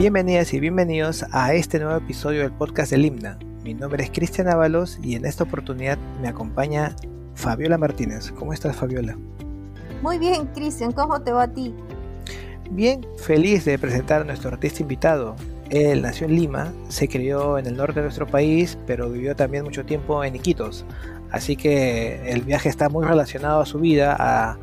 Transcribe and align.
Bienvenidas 0.00 0.54
y 0.54 0.60
bienvenidos 0.60 1.26
a 1.30 1.52
este 1.52 1.78
nuevo 1.78 1.98
episodio 1.98 2.40
del 2.40 2.52
podcast 2.52 2.90
del 2.90 3.04
Himna. 3.04 3.38
Mi 3.62 3.74
nombre 3.74 4.02
es 4.02 4.10
Cristian 4.10 4.48
Ábalos 4.48 4.98
y 5.02 5.14
en 5.14 5.26
esta 5.26 5.44
oportunidad 5.44 5.98
me 6.22 6.28
acompaña 6.28 6.96
Fabiola 7.34 7.76
Martínez. 7.76 8.32
¿Cómo 8.32 8.54
estás, 8.54 8.76
Fabiola? 8.76 9.18
Muy 10.00 10.18
bien, 10.18 10.46
Cristian, 10.54 10.92
¿cómo 10.92 11.20
te 11.20 11.32
va 11.32 11.42
a 11.42 11.48
ti? 11.52 11.74
Bien, 12.70 13.06
feliz 13.18 13.66
de 13.66 13.78
presentar 13.78 14.22
a 14.22 14.24
nuestro 14.24 14.48
artista 14.48 14.80
invitado. 14.80 15.36
Él 15.68 16.00
nació 16.00 16.28
en 16.28 16.34
Lima, 16.34 16.72
se 16.88 17.06
crió 17.06 17.58
en 17.58 17.66
el 17.66 17.76
norte 17.76 17.96
de 17.96 18.04
nuestro 18.04 18.26
país, 18.26 18.78
pero 18.86 19.10
vivió 19.10 19.36
también 19.36 19.64
mucho 19.64 19.84
tiempo 19.84 20.24
en 20.24 20.34
Iquitos. 20.34 20.86
Así 21.30 21.56
que 21.56 22.22
el 22.32 22.40
viaje 22.40 22.70
está 22.70 22.88
muy 22.88 23.04
relacionado 23.04 23.60
a 23.60 23.66
su 23.66 23.78
vida 23.78 24.58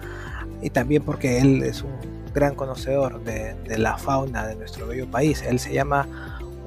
y 0.64 0.72
también 0.72 1.04
porque 1.04 1.38
él 1.38 1.62
es 1.62 1.84
un 1.84 2.17
gran 2.38 2.54
conocedor 2.54 3.24
de, 3.24 3.56
la 3.80 3.98
fauna 3.98 4.46
de 4.46 4.56
nuestro 4.56 4.86
bello 4.86 5.10
país. 5.10 5.42
Él 5.42 5.58
se 5.58 5.74
llama 5.74 6.08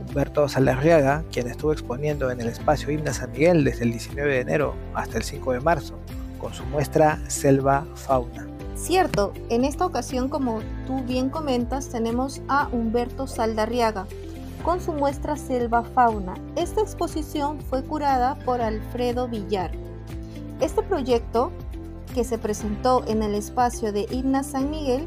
Humberto 0.00 0.48
Salarriaga, 0.48 1.22
quien 1.30 1.46
estuvo 1.46 1.72
exponiendo 1.72 2.32
en 2.32 2.40
el 2.40 2.48
espacio 2.48 2.90
Himna 2.90 3.14
San 3.14 3.30
Miguel 3.30 3.62
desde 3.62 3.84
el 3.84 3.92
19 3.92 4.34
de 4.34 4.40
enero 4.40 4.74
hasta 4.94 5.18
el 5.18 5.22
5 5.22 5.52
de 5.52 5.60
marzo, 5.60 5.94
con 6.40 6.52
su 6.54 6.64
muestra 6.64 7.20
Selva 7.28 7.86
Fauna. 7.94 8.48
Cierto, 8.74 9.32
en 9.48 9.64
esta 9.64 9.86
ocasión, 9.86 10.28
como 10.28 10.60
tú 10.88 11.04
bien 11.04 11.30
comentas, 11.30 11.88
tenemos 11.88 12.42
a 12.48 12.66
Humberto 12.72 13.28
Saldarriaga 13.28 14.06
con 14.64 14.80
su 14.80 14.92
muestra 14.92 15.36
Selva 15.36 15.84
Fauna. 15.84 16.34
Esta 16.56 16.80
exposición 16.80 17.60
fue 17.60 17.84
curada 17.84 18.36
por 18.44 18.60
Alfredo 18.60 19.28
Villar. 19.28 19.70
Este 20.60 20.82
proyecto, 20.82 21.52
que 22.12 22.24
se 22.24 22.38
presentó 22.38 23.04
en 23.06 23.22
el 23.22 23.36
espacio 23.36 23.92
de 23.92 24.08
Himna 24.10 24.42
San 24.42 24.68
Miguel, 24.68 25.06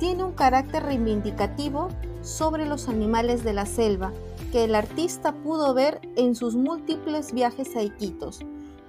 tiene 0.00 0.24
un 0.24 0.32
carácter 0.32 0.82
reivindicativo 0.82 1.88
sobre 2.22 2.66
los 2.66 2.88
animales 2.88 3.44
de 3.44 3.52
la 3.52 3.66
selva 3.66 4.12
que 4.50 4.64
el 4.64 4.74
artista 4.74 5.32
pudo 5.32 5.74
ver 5.74 6.00
en 6.16 6.34
sus 6.34 6.56
múltiples 6.56 7.32
viajes 7.32 7.76
a 7.76 7.82
Iquitos. 7.82 8.40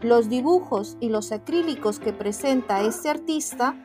Los 0.01 0.29
dibujos 0.29 0.97
y 1.01 1.09
los 1.09 1.33
acrílicos 1.33 1.99
que 1.99 2.13
presenta 2.13 2.81
este 2.81 3.09
artista 3.09 3.75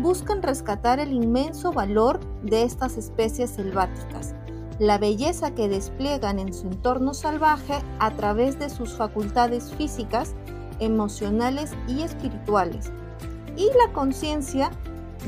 buscan 0.00 0.42
rescatar 0.42 0.98
el 0.98 1.12
inmenso 1.12 1.72
valor 1.72 2.18
de 2.42 2.64
estas 2.64 2.98
especies 2.98 3.50
selváticas, 3.50 4.34
la 4.80 4.98
belleza 4.98 5.54
que 5.54 5.68
despliegan 5.68 6.40
en 6.40 6.52
su 6.52 6.66
entorno 6.66 7.14
salvaje 7.14 7.74
a 8.00 8.10
través 8.16 8.58
de 8.58 8.68
sus 8.68 8.94
facultades 8.94 9.72
físicas, 9.72 10.34
emocionales 10.80 11.72
y 11.86 12.02
espirituales, 12.02 12.90
y 13.56 13.66
la 13.66 13.92
conciencia 13.92 14.70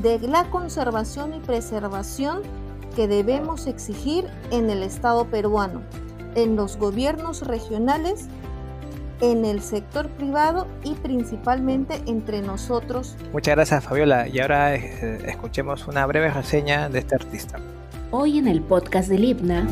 de 0.03 0.19
la 0.21 0.45
conservación 0.51 1.35
y 1.35 1.41
preservación 1.41 2.43
que 2.97 3.09
debemos 3.09 3.67
exigir 3.67 4.27
en 4.51 4.71
el 4.71 4.83
Estado 4.83 5.27
peruano, 5.27 5.83
en 6.35 6.57
los 6.57 6.77
gobiernos 6.77 7.43
regionales 7.43 8.29
en 9.21 9.45
el 9.45 9.63
sector 9.63 10.09
privado 10.09 10.67
y 10.83 10.95
principalmente 10.95 12.03
entre 12.07 12.43
nosotros. 12.43 13.17
Muchas 13.33 13.55
gracias 13.55 13.85
Fabiola 13.85 14.29
y 14.29 14.41
ahora 14.41 14.75
eh, 14.75 15.23
escuchemos 15.27 15.87
una 15.87 16.05
breve 16.07 16.31
reseña 16.31 16.89
de 16.89 16.99
este 17.01 17.15
artista. 17.15 17.59
Hoy 18.11 18.39
en 18.39 18.49
el 18.49 18.61
podcast 18.61 19.09
del 19.09 19.25
IPNA 19.25 19.67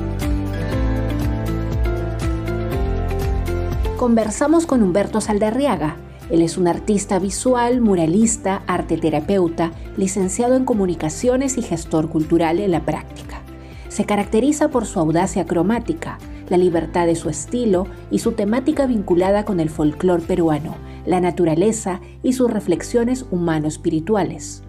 conversamos 3.99 4.67
con 4.67 4.83
Humberto 4.83 5.21
Saldarriaga. 5.21 5.97
Él 6.31 6.43
es 6.43 6.57
un 6.57 6.69
artista 6.69 7.19
visual, 7.19 7.81
muralista, 7.81 8.63
arte 8.67 8.97
terapeuta, 8.97 9.73
licenciado 9.97 10.57
en 10.57 10.65
comunicaciones 10.65 11.59
y 11.59 11.63
gestor 11.63 12.09
cultural 12.09 12.59
en 12.61 12.71
la 12.71 12.85
práctica. 12.85 13.43
Se 13.89 14.05
caracteriza 14.05 14.69
por 14.69 14.87
su 14.87 14.99
audacia 14.99 15.45
cromática, 15.47 16.19
la 16.49 16.57
libertad 16.57 17.07
de 17.07 17.17
su 17.17 17.29
estilo 17.29 17.87
y 18.11 18.21
su 18.21 18.33
temática 18.33 18.87
vinculada 18.87 19.45
con 19.45 19.61
el 19.61 19.71
folclore 19.71 20.23
peruano, 20.23 20.77
la 21.07 21.21
naturaleza 21.21 22.01
y 22.23 22.33
sus 22.33 22.51
reflexiones 22.51 23.27
humano-espirituales. 23.31 24.63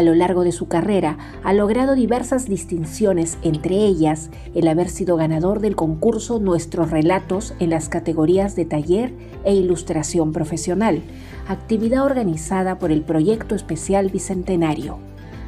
A 0.00 0.02
lo 0.02 0.14
largo 0.14 0.44
de 0.44 0.52
su 0.52 0.66
carrera 0.66 1.18
ha 1.44 1.52
logrado 1.52 1.94
diversas 1.94 2.48
distinciones, 2.48 3.36
entre 3.42 3.84
ellas 3.84 4.30
el 4.54 4.66
haber 4.66 4.88
sido 4.88 5.16
ganador 5.16 5.60
del 5.60 5.76
concurso 5.76 6.38
Nuestros 6.38 6.90
Relatos 6.90 7.52
en 7.58 7.68
las 7.68 7.90
categorías 7.90 8.56
de 8.56 8.64
taller 8.64 9.12
e 9.44 9.54
ilustración 9.54 10.32
profesional, 10.32 11.02
actividad 11.48 12.02
organizada 12.02 12.78
por 12.78 12.92
el 12.92 13.02
Proyecto 13.02 13.54
Especial 13.54 14.08
Bicentenario. 14.08 14.96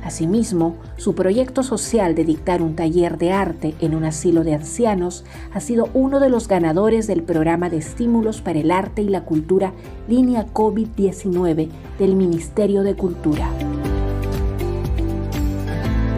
Asimismo, 0.04 0.76
su 0.98 1.14
proyecto 1.14 1.62
social 1.62 2.14
de 2.14 2.24
dictar 2.24 2.60
un 2.60 2.76
taller 2.76 3.16
de 3.16 3.32
arte 3.32 3.74
en 3.80 3.94
un 3.94 4.04
asilo 4.04 4.44
de 4.44 4.54
ancianos 4.54 5.24
ha 5.54 5.60
sido 5.60 5.88
uno 5.94 6.20
de 6.20 6.28
los 6.28 6.46
ganadores 6.46 7.06
del 7.06 7.22
programa 7.22 7.70
de 7.70 7.78
estímulos 7.78 8.42
para 8.42 8.58
el 8.58 8.70
arte 8.70 9.00
y 9.00 9.08
la 9.08 9.24
cultura 9.24 9.72
Línea 10.08 10.44
COVID-19 10.52 11.70
del 11.98 12.16
Ministerio 12.16 12.82
de 12.82 12.96
Cultura. 12.96 13.48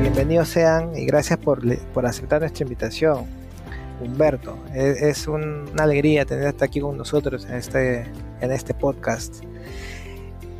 Bienvenidos 0.04 0.50
sean 0.50 0.94
y 0.94 1.06
gracias 1.06 1.38
por, 1.38 1.62
aceptar 2.04 2.42
nuestra 2.42 2.62
invitación. 2.62 3.24
Humberto, 4.02 4.58
es, 4.74 5.26
una 5.26 5.64
alegría 5.82 6.26
tenerte 6.26 6.62
aquí 6.62 6.78
con 6.78 6.98
nosotros 6.98 7.46
en 7.46 7.54
este, 7.54 8.04
en 8.42 8.52
este 8.52 8.74
podcast. 8.74 9.42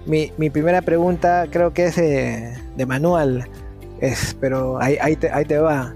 Mi, 0.07 0.31
primera 0.49 0.81
pregunta 0.81 1.47
creo 1.51 1.75
que 1.75 1.85
es 1.85 1.97
de, 1.97 2.87
manual, 2.87 3.47
es, 4.01 4.35
pero 4.41 4.81
ahí, 4.81 4.97
ahí, 4.99 5.15
te, 5.15 5.59
va. 5.59 5.95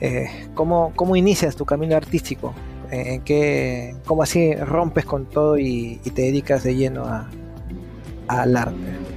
Eh, 0.00 0.28
¿cómo, 0.54 1.16
inicias 1.16 1.56
tu 1.56 1.66
camino 1.66 1.96
artístico? 1.96 2.54
¿En 2.92 3.22
qué, 3.22 3.96
¿Cómo 4.06 4.22
así 4.22 4.54
rompes 4.54 5.04
con 5.04 5.26
todo 5.26 5.58
y, 5.58 5.96
te 6.14 6.22
dedicas 6.22 6.62
de 6.62 6.76
lleno 6.76 7.06
al 8.28 8.56
arte? 8.56 9.13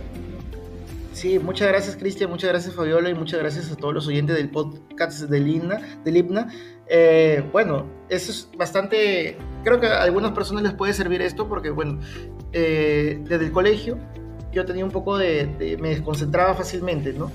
Sí, 1.18 1.40
muchas 1.40 1.68
gracias 1.70 1.96
Cristian, 1.96 2.30
muchas 2.30 2.52
gracias 2.52 2.76
Fabiola 2.76 3.10
y 3.10 3.16
muchas 3.16 3.40
gracias 3.40 3.72
a 3.72 3.76
todos 3.76 3.92
los 3.92 4.06
oyentes 4.06 4.36
del 4.36 4.52
podcast 4.52 5.22
del 5.22 5.48
INA, 5.48 5.82
del 6.06 6.18
IPNA. 6.18 6.48
Eh, 6.88 7.44
bueno, 7.52 7.88
eso 8.08 8.32
es 8.32 8.48
bastante, 8.56 9.36
creo 9.64 9.80
que 9.80 9.88
a 9.88 10.04
algunas 10.04 10.34
personas 10.34 10.62
les 10.62 10.74
puede 10.74 10.94
servir 10.94 11.24
esto 11.24 11.50
porque, 11.50 11.72
bueno, 11.72 12.00
eh, 12.54 13.20
desde 13.24 13.46
el 13.46 13.52
colegio 13.52 13.98
yo 14.52 14.64
tenía 14.66 14.86
un 14.86 14.92
poco 14.92 15.18
de, 15.18 15.76
me 15.82 15.90
desconcentraba 15.90 16.54
fácilmente, 16.54 17.14
¿no? 17.14 17.32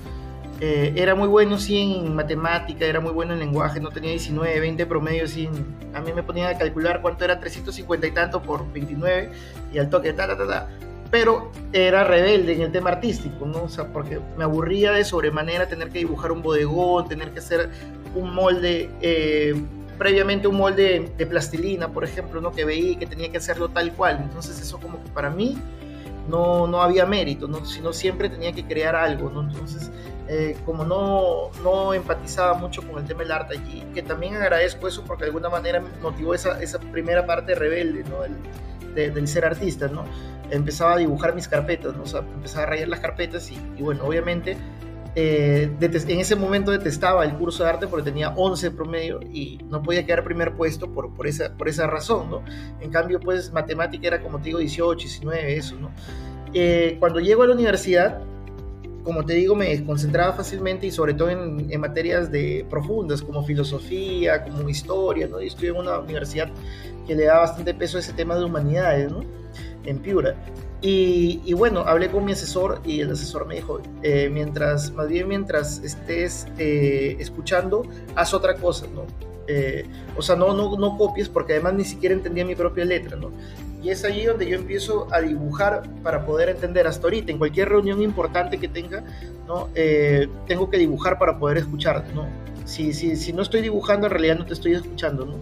Eh, 0.61 0.93
era 0.95 1.13
muy 1.13 1.27
bueno, 1.27 1.59
sí, 1.59 1.77
en 2.05 2.15
matemática, 2.15 2.85
era 2.85 3.01
muy 3.01 3.11
bueno 3.11 3.33
en 3.33 3.39
lenguaje, 3.39 3.81
no 3.81 3.89
tenía 3.89 4.11
19, 4.11 4.61
20 4.61 4.85
promedio, 4.85 5.27
sí, 5.27 5.49
a 5.93 5.99
mí 5.99 6.13
me 6.13 6.23
ponían 6.23 6.55
a 6.55 6.57
calcular 6.57 7.01
cuánto 7.01 7.25
era 7.25 7.37
350 7.37 8.07
y 8.07 8.11
tanto 8.11 8.41
por 8.41 8.71
29 8.71 9.29
y 9.73 9.77
al 9.77 9.89
toque, 9.89 10.13
ta, 10.13 10.25
ta, 10.25 10.37
ta, 10.37 10.47
ta. 10.47 10.92
Pero 11.13 11.51
era 11.73 12.03
rebelde 12.03 12.53
en 12.53 12.61
el 12.63 12.71
tema 12.71 12.89
artístico, 12.89 13.45
¿no? 13.45 13.65
O 13.65 13.69
sea, 13.69 13.85
porque 13.93 14.19
me 14.35 14.45
aburría 14.45 14.91
de 14.93 15.05
sobremanera 15.05 15.67
tener 15.67 15.91
que 15.91 15.99
dibujar 15.99 16.31
un 16.31 16.41
bodegón, 16.41 17.07
tener 17.07 17.29
que 17.29 17.37
hacer 17.37 17.69
un 18.15 18.33
molde, 18.33 18.89
eh, 18.99 19.53
previamente 19.99 20.47
un 20.47 20.57
molde 20.57 21.11
de 21.15 21.25
plastilina, 21.27 21.89
por 21.89 22.03
ejemplo, 22.03 22.41
¿no? 22.41 22.51
Que 22.51 22.65
veía 22.65 22.97
que 22.97 23.05
tenía 23.05 23.29
que 23.29 23.37
hacerlo 23.37 23.69
tal 23.69 23.93
cual. 23.93 24.21
Entonces 24.23 24.59
eso 24.59 24.79
como 24.79 25.03
que 25.03 25.09
para 25.11 25.29
mí 25.29 25.55
no, 26.27 26.65
no 26.65 26.81
había 26.81 27.05
mérito, 27.05 27.47
¿no? 27.47 27.63
sino 27.63 27.93
siempre 27.93 28.27
tenía 28.27 28.51
que 28.51 28.65
crear 28.65 28.95
algo, 28.95 29.29
¿no? 29.29 29.41
Entonces, 29.41 29.91
eh, 30.27 30.57
como 30.65 30.83
no, 30.83 31.51
no 31.63 31.93
empatizaba 31.93 32.55
mucho 32.55 32.81
con 32.81 32.97
el 32.97 33.05
tema 33.05 33.19
del 33.19 33.33
arte 33.33 33.59
allí, 33.59 33.83
que 33.93 34.01
también 34.01 34.35
agradezco 34.35 34.87
eso 34.87 35.03
porque 35.05 35.25
de 35.25 35.27
alguna 35.27 35.49
manera 35.49 35.79
motivó 36.01 36.33
esa, 36.33 36.59
esa 36.59 36.79
primera 36.79 37.23
parte 37.27 37.53
rebelde, 37.53 38.03
¿no? 38.09 38.23
Del 38.93 39.27
ser 39.27 39.45
artista, 39.45 39.87
¿no? 39.87 40.05
Empezaba 40.49 40.93
a 40.93 40.97
dibujar 40.97 41.35
mis 41.35 41.47
carpetas, 41.47 41.95
¿no? 41.95 42.03
O 42.03 42.05
sea, 42.05 42.19
empezaba 42.19 42.63
a 42.63 42.65
rayar 42.67 42.87
las 42.87 42.99
carpetas 42.99 43.51
y, 43.51 43.55
y 43.77 43.81
bueno, 43.81 44.03
obviamente 44.05 44.57
eh, 45.15 45.71
en 45.79 46.19
ese 46.19 46.35
momento 46.35 46.71
detestaba 46.71 47.23
el 47.23 47.33
curso 47.35 47.63
de 47.63 47.69
arte 47.69 47.87
porque 47.87 48.09
tenía 48.09 48.29
11 48.29 48.71
promedio 48.71 49.19
y 49.21 49.59
no 49.69 49.83
podía 49.83 50.05
quedar 50.05 50.23
primer 50.23 50.53
puesto 50.53 50.91
por, 50.91 51.13
por, 51.13 51.27
esa, 51.27 51.55
por 51.55 51.67
esa 51.69 51.85
razón, 51.85 52.31
¿no? 52.31 52.43
En 52.81 52.89
cambio, 52.89 53.19
pues 53.19 53.51
matemática 53.51 54.07
era 54.07 54.21
como 54.21 54.39
te 54.39 54.45
digo 54.45 54.59
18, 54.59 54.97
19, 54.97 55.55
eso, 55.55 55.75
¿no? 55.79 55.91
Eh, 56.53 56.97
cuando 56.99 57.19
llego 57.19 57.43
a 57.43 57.47
la 57.47 57.53
universidad, 57.53 58.21
como 59.03 59.25
te 59.25 59.33
digo, 59.33 59.55
me 59.55 59.83
concentraba 59.85 60.33
fácilmente 60.33 60.87
y 60.87 60.91
sobre 60.91 61.13
todo 61.13 61.29
en, 61.29 61.67
en, 61.69 61.81
materias 61.81 62.31
de 62.31 62.65
profundas 62.69 63.21
como 63.21 63.43
filosofía, 63.43 64.43
como 64.43 64.69
historia, 64.69 65.27
¿no? 65.27 65.41
Y 65.41 65.47
estuve 65.47 65.69
en 65.69 65.75
una 65.75 65.99
universidad 65.99 66.49
que 67.05 67.15
le 67.15 67.25
da 67.25 67.39
bastante 67.39 67.73
peso 67.73 67.97
a 67.97 67.99
ese 67.99 68.13
tema 68.13 68.35
de 68.35 68.45
humanidades, 68.45 69.11
¿no? 69.11 69.23
En 69.85 69.99
Piura. 69.99 70.35
Y, 70.85 71.53
bueno, 71.53 71.79
hablé 71.87 72.11
con 72.11 72.25
mi 72.25 72.33
asesor 72.33 72.81
y 72.83 72.99
el 72.99 73.11
asesor 73.11 73.47
me 73.47 73.55
dijo, 73.55 73.79
eh, 74.01 74.29
mientras, 74.29 74.91
más 74.91 75.07
bien 75.07 75.29
mientras 75.29 75.81
estés 75.81 76.45
eh, 76.57 77.15
escuchando, 77.19 77.83
haz 78.15 78.33
otra 78.33 78.55
cosa, 78.55 78.85
¿no? 78.93 79.05
Eh, 79.47 79.85
o 80.17 80.21
sea, 80.21 80.35
no, 80.35 80.53
no, 80.53 80.77
no 80.77 80.97
copies 80.97 81.29
porque 81.29 81.53
además 81.53 81.75
ni 81.75 81.85
siquiera 81.85 82.13
entendía 82.13 82.43
mi 82.43 82.55
propia 82.55 82.83
letra, 82.83 83.15
¿no? 83.15 83.31
Y 83.83 83.89
es 83.89 84.05
allí 84.05 84.23
donde 84.23 84.47
yo 84.47 84.55
empiezo 84.55 85.07
a 85.11 85.19
dibujar 85.19 85.83
para 86.01 86.25
poder 86.25 86.49
entender 86.49 86.87
hasta 86.87 87.05
ahorita, 87.05 87.31
en 87.31 87.37
cualquier 87.37 87.69
reunión 87.69 88.01
importante 88.01 88.57
que 88.57 88.69
tenga, 88.69 89.03
¿no? 89.45 89.69
tengo 90.47 90.69
que 90.69 90.77
dibujar 90.77 91.19
para 91.19 91.37
poder 91.37 91.57
escuchar, 91.57 92.05
¿no? 92.15 92.25
Si, 92.65 92.93
si, 92.93 93.17
si 93.17 93.33
no 93.33 93.41
estoy 93.41 93.61
dibujando, 93.61 94.07
en 94.07 94.11
realidad 94.11 94.37
no 94.37 94.45
te 94.45 94.53
estoy 94.53 94.73
escuchando. 94.73 95.41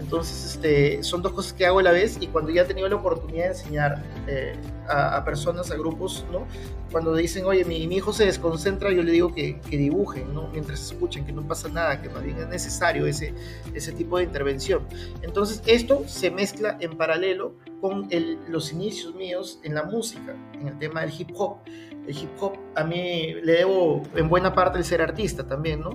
Entonces, 0.00 0.54
este, 0.54 1.02
son 1.02 1.20
dos 1.20 1.32
cosas 1.32 1.52
que 1.52 1.66
hago 1.66 1.78
a 1.78 1.82
la 1.82 1.92
vez 1.92 2.16
y 2.20 2.26
cuando 2.28 2.50
ya 2.50 2.62
he 2.62 2.64
tenido 2.64 2.88
la 2.88 2.96
oportunidad 2.96 3.44
de 3.44 3.50
enseñar 3.50 4.02
eh, 4.26 4.56
a, 4.88 5.22
personas, 5.24 5.70
a 5.70 5.76
grupos, 5.76 6.24
¿no? 6.32 6.46
Cuando 6.90 7.14
dicen, 7.14 7.44
oye, 7.44 7.64
mi, 7.64 7.86
mi 7.86 7.96
hijo 7.96 8.12
se 8.12 8.24
desconcentra, 8.24 8.90
yo 8.90 9.02
le 9.02 9.12
digo 9.12 9.32
que, 9.32 9.60
que, 9.60 9.76
dibujen, 9.76 10.32
¿no? 10.32 10.48
Mientras 10.48 10.80
escuchen, 10.80 11.24
que 11.26 11.32
no 11.32 11.46
pasa 11.46 11.68
nada, 11.68 12.00
que 12.00 12.08
más 12.08 12.24
bien 12.24 12.38
es 12.38 12.48
necesario 12.48 13.06
ese, 13.06 13.34
ese 13.74 13.92
tipo 13.92 14.16
de 14.16 14.24
intervención. 14.24 14.86
Entonces, 15.22 15.62
esto 15.66 16.02
se 16.06 16.30
mezcla 16.30 16.78
en 16.80 16.96
paralelo 16.96 17.54
con 17.80 18.08
el, 18.10 18.38
los 18.48 18.72
inicios 18.72 19.14
míos 19.14 19.60
en 19.62 19.74
la 19.74 19.84
música, 19.84 20.34
en 20.54 20.66
el 20.66 20.78
tema 20.78 21.02
del 21.02 21.12
hip 21.16 21.30
hop. 21.34 21.58
El 22.06 22.16
hip 22.16 22.30
hop 22.40 22.54
a 22.74 22.84
mí 22.84 23.34
le 23.42 23.52
debo 23.52 24.02
en 24.16 24.28
buena 24.28 24.54
parte 24.54 24.78
el 24.78 24.84
ser 24.84 25.02
artista 25.02 25.46
también, 25.46 25.80
¿no? 25.82 25.90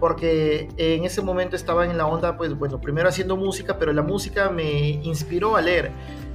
Porque 0.00 0.68
en 0.76 1.04
ese 1.04 1.22
momento 1.22 1.56
estaba 1.56 1.84
en 1.86 1.96
la 1.96 2.06
onda, 2.06 2.36
pues 2.36 2.56
bueno, 2.58 2.80
primero 2.80 3.08
haciendo 3.08 3.36
música, 3.36 3.78
pero 3.78 3.92
la 3.92 4.02
música 4.02 4.50
me 4.50 4.90
inspiró 5.02 5.56
a 5.56 5.60
leer 5.60 5.90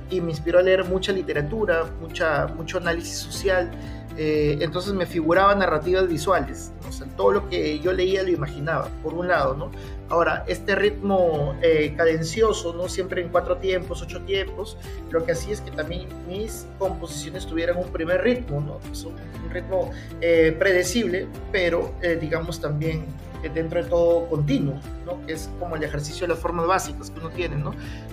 y 0.10 0.22
me 0.22 0.32
inspiró 0.32 0.60
a 0.60 0.62
leer 0.62 0.86
mucha 0.86 1.12
literatura, 1.12 1.86
mucha, 2.02 2.48
mucho 2.48 2.78
análisis 2.78 3.18
social. 3.18 3.72
Eh, 4.18 4.58
entonces 4.60 4.94
me 4.94 5.06
figuraba 5.06 5.56
narrativas 5.56 6.08
visuales, 6.10 6.74
o 6.90 6.92
sea, 6.92 7.08
todo 7.16 7.32
lo 7.32 7.48
que 7.48 7.80
yo 7.80 7.94
leía 7.94 8.22
lo 8.22 8.30
imaginaba, 8.30 8.90
por 9.02 9.14
un 9.14 9.30
lado, 9.30 9.56
¿no? 9.56 9.72
Ahora, 10.10 10.44
este 10.48 10.76
ritmo 10.76 11.56
eh, 11.62 11.94
cadencioso, 11.96 12.74
¿no? 12.74 12.90
Siempre 12.90 13.22
en 13.22 13.30
cuatro 13.30 13.58
tiempos, 13.58 14.02
ocho 14.02 14.22
tiempos, 14.24 14.78
lo 15.10 15.24
que 15.24 15.32
hacía 15.32 15.54
es 15.54 15.62
que 15.62 15.72
también 15.72 16.08
mis 16.28 16.68
composiciones 16.80 17.46
tuvieran 17.46 17.78
un 17.78 17.88
primer 17.94 18.22
ritmo, 18.22 18.60
¿no? 18.60 18.80
Pues 18.80 19.06
un, 19.06 19.16
ritmo 19.52 19.90
eh, 20.22 20.56
predecible, 20.60 21.28
pero 21.52 21.92
digamos 22.22 22.62
también 22.62 23.06
dentro 23.48 23.82
de 23.84 23.90
todo 23.90 24.28
continuo, 24.28 24.76
¿no? 25.06 25.26
que 25.26 25.34
es 25.34 25.50
como 25.60 25.76
el 25.76 25.84
ejercicio 25.84 26.28
de 26.28 26.34
las 26.34 26.40
formas 26.40 26.68
básicas 26.68 27.10
que 27.10 27.20
uno 27.20 27.30
tiene, 27.30 27.56
¿no? 27.56 27.72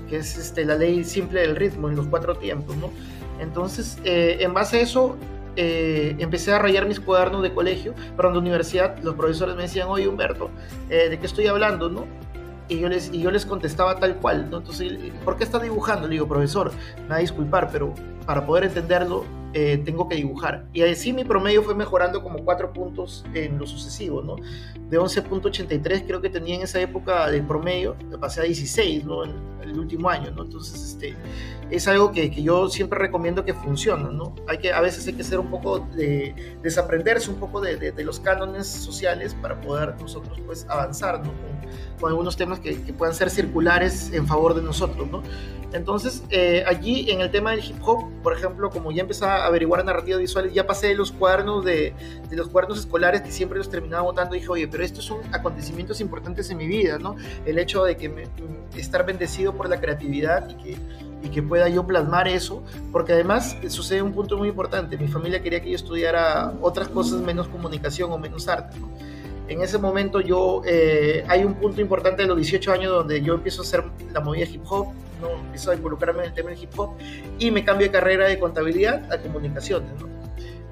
que 0.09 0.19
es 0.19 0.37
este, 0.37 0.65
la 0.65 0.77
ley 0.77 1.03
simple 1.05 1.41
del 1.41 1.57
ritmo 1.57 1.89
en 1.89 1.97
los 1.97 2.07
cuatro 2.07 2.37
tiempos. 2.37 2.77
¿no? 2.77 2.91
Entonces, 3.41 3.99
eh, 4.05 4.39
en 4.41 4.55
base 4.55 4.79
a 4.79 4.81
eso, 4.83 5.17
eh, 5.57 6.15
empecé 6.19 6.53
a 6.53 6.59
rayar 6.59 6.87
mis 6.87 7.01
cuadernos 7.01 7.43
de 7.43 7.53
colegio, 7.53 7.95
pero 8.17 8.29
en 8.29 8.35
la 8.35 8.41
universidad 8.41 8.99
los 9.03 9.15
profesores 9.15 9.57
me 9.57 9.63
decían, 9.63 9.89
oye 9.89 10.07
Humberto, 10.07 10.51
eh, 10.91 11.09
¿de 11.09 11.19
qué 11.19 11.27
estoy 11.27 11.47
hablando? 11.47 11.89
¿no? 11.89 12.07
Y 12.69 12.79
yo, 12.79 12.89
les, 12.89 13.13
y 13.13 13.21
yo 13.21 13.31
les 13.31 13.47
contestaba 13.47 13.97
tal 13.97 14.17
cual, 14.17 14.51
¿no? 14.51 14.59
Entonces, 14.59 14.93
¿por 15.25 15.37
qué 15.37 15.45
está 15.45 15.61
dibujando? 15.61 16.09
Le 16.09 16.15
digo, 16.15 16.27
profesor, 16.27 16.73
me 17.03 17.09
va 17.09 17.17
a 17.17 17.19
disculpar, 17.21 17.71
pero 17.71 17.95
para 18.27 18.45
poder 18.45 18.65
entenderlo 18.65 19.25
eh, 19.59 19.81
tengo 19.83 20.07
que 20.07 20.17
dibujar. 20.17 20.67
Y 20.75 20.83
así 20.83 21.15
mi 21.15 21.25
promedio 21.25 21.63
fue 21.63 21.75
mejorando 21.75 22.23
como 22.23 22.45
4 22.45 22.75
puntos 22.75 23.25
en 23.33 23.59
lo 23.59 23.67
sucesivo, 23.67 24.21
¿no? 24.21 24.37
De 24.91 25.01
11.83 25.01 26.07
creo 26.07 26.21
que 26.21 26.29
tenía 26.29 26.57
en 26.57 26.61
esa 26.61 26.79
época 26.79 27.31
de 27.31 27.41
promedio, 27.41 27.97
pasé 28.21 28.41
a 28.41 28.45
16, 28.45 29.07
¿no? 29.07 29.25
En 29.25 29.33
el 29.63 29.79
último 29.79 30.11
año, 30.11 30.31
¿no? 30.33 30.43
Entonces, 30.43 30.85
este, 30.85 31.17
es 31.71 31.89
algo 31.89 32.13
que, 32.13 32.31
que, 32.31 32.43
yo 32.43 32.69
siempre 32.69 32.99
recomiendo 32.99 33.47
que 33.47 33.55
funcione, 33.55 34.13
¿no? 34.13 34.35
Hay 34.47 34.59
que, 34.59 34.75
a 34.75 34.83
veces 34.83 35.07
hay 35.07 35.15
que 35.15 35.25
ser 35.25 35.39
un 35.39 35.51
poco 35.51 35.79
de, 35.97 36.35
desaprenderse 36.63 37.31
un 37.31 37.37
poco 37.37 37.63
de, 37.63 37.93
de, 37.93 38.05
los 38.05 38.21
cánones 38.21 38.67
sociales 38.67 39.35
para 39.41 39.59
poder 39.63 39.95
nosotros, 39.99 40.39
pues, 40.45 40.67
avanzar, 40.69 41.21
¿no? 41.21 41.33
Con, 41.33 41.71
con 41.99 42.11
algunos 42.11 42.37
temas 42.37 42.61
que, 42.61 42.83
que, 42.83 42.93
puedan 42.93 43.15
ser 43.15 43.31
circulares 43.31 44.13
en 44.13 44.27
favor 44.27 44.55
de 44.55 44.61
nosotros, 44.61 45.11
¿no? 45.11 45.23
Entonces, 45.73 46.23
eh, 46.31 46.65
allí 46.67 47.11
en 47.11 47.21
el 47.21 47.31
tema 47.31 47.51
del 47.51 47.65
hip 47.65 47.77
hop, 47.83 48.05
por 48.23 48.33
ejemplo, 48.33 48.71
como 48.71 48.93
ya 48.93 49.03
empezaba 49.03 49.46
averiguar 49.47 49.85
narrativas 49.85 50.21
visuales, 50.21 50.53
ya 50.53 50.67
pasé 50.67 50.89
de 50.89 50.95
los 50.95 51.13
cuadernos 51.13 51.65
de, 51.65 51.95
de 52.29 52.37
los 52.37 52.49
cuadernos 52.49 52.79
escolares 52.79 53.23
que 53.23 53.31
siempre 53.31 53.59
los 53.59 53.71
terminaba 53.71 54.03
votando, 54.03 54.35
dije, 54.35 54.49
oye, 54.49 54.69
pero 54.69 54.85
estos 54.85 55.05
son 55.05 55.19
acontecimientos 55.33 56.01
importantes 56.01 56.51
en 56.51 56.59
mi 56.59 56.67
vida, 56.67 56.99
¿no? 56.99 57.17
El 57.45 57.59
hecho 57.59 57.85
de 57.85 57.97
que 57.97 58.09
me, 58.09 58.25
estar 58.77 59.05
bendecido 59.07 59.55
por 59.55 59.69
la 59.69 59.81
creatividad 59.81 60.49
y 60.49 60.55
que, 60.55 60.77
y 61.23 61.29
que 61.31 61.43
pueda 61.43 61.69
yo 61.69 61.87
plasmar 61.87 62.29
eso, 62.29 62.63
porque 62.93 63.13
además 63.13 63.57
sucede 63.69 64.03
un 64.03 64.13
punto 64.13 64.37
muy 64.37 64.49
importante, 64.49 64.97
mi 64.97 65.09
familia 65.09 65.43
quería 65.43 65.61
que 65.61 65.71
yo 65.71 65.77
estudiara 65.77 66.53
otras 66.61 66.89
cosas 66.89 67.21
menos 67.21 67.49
comunicación 67.49 68.13
o 68.13 68.19
menos 68.19 68.49
arte, 68.49 68.79
¿no? 68.79 68.89
En 69.49 69.63
ese 69.63 69.79
momento 69.79 70.21
yo, 70.21 70.63
eh, 70.67 71.25
hay 71.29 71.45
un 71.45 71.55
punto 71.55 71.81
importante 71.81 72.23
de 72.23 72.29
los 72.29 72.37
18 72.37 72.73
años 72.73 72.93
donde 72.93 73.23
yo 73.23 73.35
empiezo 73.35 73.63
a 73.63 73.65
hacer 73.65 73.85
la 74.13 74.21
movida 74.21 74.45
hip 74.45 74.63
hop, 74.69 74.89
¿no? 75.21 75.31
empiezo 75.31 75.71
a 75.71 75.75
involucrarme 75.75 76.21
en 76.21 76.27
el 76.27 76.35
tema 76.35 76.51
del 76.51 76.63
hip 76.63 76.71
hop 76.77 76.97
y 77.39 77.51
me 77.51 77.65
cambio 77.65 77.87
de 77.87 77.93
carrera 77.93 78.27
de 78.27 78.39
contabilidad 78.39 79.11
a 79.13 79.19
comunicaciones. 79.19 79.89
¿no? 80.01 80.16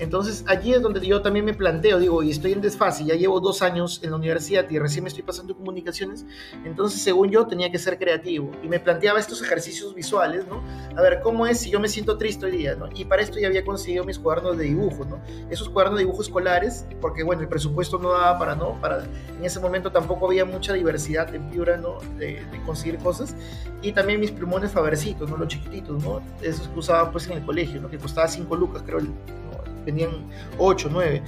Entonces 0.05 0.45
allí 0.47 0.75
es 0.75 0.83
donde 0.83 1.01
yo 1.05 1.23
también 1.23 1.47
me 1.47 1.55
planteo, 1.55 1.99
digo, 1.99 2.23
y 2.23 2.31
estoy 2.31 2.53
en 2.53 2.61
desfase, 2.61 3.07
ya 3.07 3.15
llevo 3.15 3.41
dos 3.41 3.63
años 3.63 4.01
en 4.03 4.11
la 4.11 4.17
universidad 4.17 4.69
y 4.69 4.79
recién 4.79 5.03
me 5.03 5.09
estoy 5.09 5.23
pasando 5.23 5.57
comunicaciones, 5.57 6.27
entonces 6.63 7.01
según 7.01 7.31
yo 7.31 7.47
tenía 7.47 7.71
que 7.71 7.79
ser 7.79 7.99
creativo 7.99 8.51
y 8.63 8.69
me 8.69 8.79
planteaba 8.79 9.19
estos 9.19 9.41
ejercicios 9.41 9.95
visuales, 9.95 10.47
¿no? 10.47 10.63
A 10.95 11.01
ver, 11.01 11.21
¿cómo 11.23 11.47
es 11.47 11.61
si 11.61 11.71
yo 11.71 11.81
me 11.81 11.89
siento 11.89 12.19
triste 12.19 12.45
hoy 12.45 12.53
día, 12.59 12.75
¿no? 12.75 12.91
Y 12.95 13.07
para 13.07 13.23
esto 13.23 13.39
ya 13.39 13.47
había 13.47 13.65
conseguido 13.65 14.05
mis 14.05 14.19
cuadernos 14.19 14.59
de 14.59 14.65
dibujo, 14.65 15.07
¿no? 15.07 15.23
Esos 15.49 15.71
cuadernos 15.71 15.99
de 15.99 16.05
dibujo 16.05 16.21
escolares, 16.21 16.85
porque 17.01 17.23
bueno, 17.23 17.41
el 17.41 17.49
presupuesto 17.49 17.99
no 17.99 18.11
daba 18.11 18.39
para, 18.39 18.57
¿no? 18.57 18.79
Para, 18.83 19.05
en 19.05 19.43
ese 19.43 19.59
momento 19.59 19.91
tampoco 19.91 20.27
había 20.27 20.45
mucha 20.45 20.75
diversidad 20.75 21.35
en 21.35 21.49
Piura, 21.49 21.79
¿no? 21.79 21.99
De, 22.19 22.45
de 22.45 22.63
conseguir 22.67 22.99
cosas. 22.99 23.35
Y 23.81 23.93
también 23.93 24.21
mis 24.21 24.33
plumones 24.33 24.71
favorecitos, 24.71 25.31
¿no? 25.31 25.39
Los 25.39 25.49
chiquititos, 25.49 26.05
¿no? 26.05 26.21
Esos 26.43 26.69
que 26.69 26.79
usaba 26.79 27.11
pues 27.11 27.27
en 27.29 27.39
el 27.39 27.45
colegio, 27.47 27.81
¿no? 27.81 27.89
Que 27.89 27.97
costaba 27.97 28.29
5 28.29 28.55
lucas, 28.55 28.83
creo, 28.85 29.01
tenían 29.85 30.11
8, 30.59 30.89
9, 30.91 31.23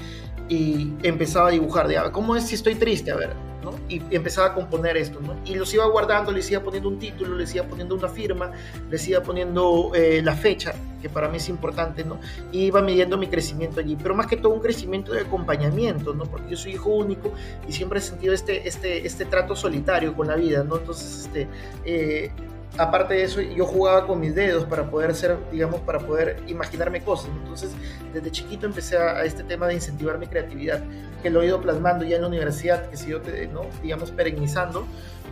y 0.48 0.92
empezaba 1.02 1.48
a 1.48 1.50
dibujar, 1.50 1.88
de, 1.88 1.98
¿cómo 2.12 2.36
es 2.36 2.44
si 2.44 2.54
estoy 2.54 2.76
triste? 2.76 3.10
A 3.10 3.16
ver, 3.16 3.30
¿no? 3.64 3.74
Y 3.88 4.00
empezaba 4.14 4.48
a 4.48 4.54
componer 4.54 4.96
esto, 4.96 5.20
¿no? 5.20 5.34
Y 5.44 5.54
los 5.54 5.74
iba 5.74 5.84
guardando, 5.86 6.30
les 6.30 6.50
iba 6.50 6.62
poniendo 6.62 6.88
un 6.88 6.98
título, 6.98 7.36
les 7.36 7.54
iba 7.54 7.64
poniendo 7.64 7.96
una 7.96 8.08
firma, 8.08 8.52
les 8.88 9.06
iba 9.08 9.22
poniendo 9.22 9.90
eh, 9.94 10.22
la 10.22 10.34
fecha, 10.36 10.74
que 11.02 11.08
para 11.08 11.28
mí 11.28 11.38
es 11.38 11.48
importante, 11.48 12.04
¿no? 12.04 12.20
Y 12.52 12.66
iba 12.66 12.80
midiendo 12.80 13.18
mi 13.18 13.26
crecimiento 13.26 13.80
allí, 13.80 13.96
pero 14.00 14.14
más 14.14 14.28
que 14.28 14.36
todo 14.36 14.52
un 14.52 14.60
crecimiento 14.60 15.12
de 15.12 15.22
acompañamiento, 15.22 16.14
¿no? 16.14 16.24
Porque 16.24 16.50
yo 16.50 16.56
soy 16.56 16.72
hijo 16.72 16.90
único 16.90 17.32
y 17.66 17.72
siempre 17.72 17.98
he 17.98 18.02
sentido 18.02 18.32
este, 18.32 18.68
este, 18.68 19.04
este 19.04 19.24
trato 19.24 19.56
solitario 19.56 20.14
con 20.14 20.28
la 20.28 20.36
vida, 20.36 20.62
¿no? 20.62 20.76
Entonces, 20.76 21.26
este... 21.26 21.48
Eh, 21.84 22.30
aparte 22.78 23.14
de 23.14 23.22
eso, 23.22 23.40
yo 23.40 23.64
jugaba 23.64 24.06
con 24.06 24.20
mis 24.20 24.34
dedos 24.34 24.64
para 24.64 24.90
poder 24.90 25.14
ser, 25.14 25.38
digamos, 25.50 25.80
para 25.80 25.98
poder 26.00 26.42
imaginarme 26.46 27.02
cosas. 27.02 27.30
Entonces, 27.42 27.70
desde 28.12 28.30
chiquito 28.30 28.66
empecé 28.66 28.96
a, 28.98 29.24
este 29.24 29.42
tema 29.44 29.66
de 29.66 29.74
incentivar 29.74 30.18
mi 30.18 30.26
creatividad, 30.26 30.82
que 31.22 31.30
lo 31.30 31.42
he 31.42 31.46
ido 31.46 31.60
plasmando 31.60 32.04
ya 32.04 32.16
en 32.16 32.22
la 32.22 32.28
universidad, 32.28 32.88
que 32.88 32.96
sigo, 32.96 33.20
¿no? 33.52 33.62
digamos, 33.82 34.10
perennizando. 34.10 34.86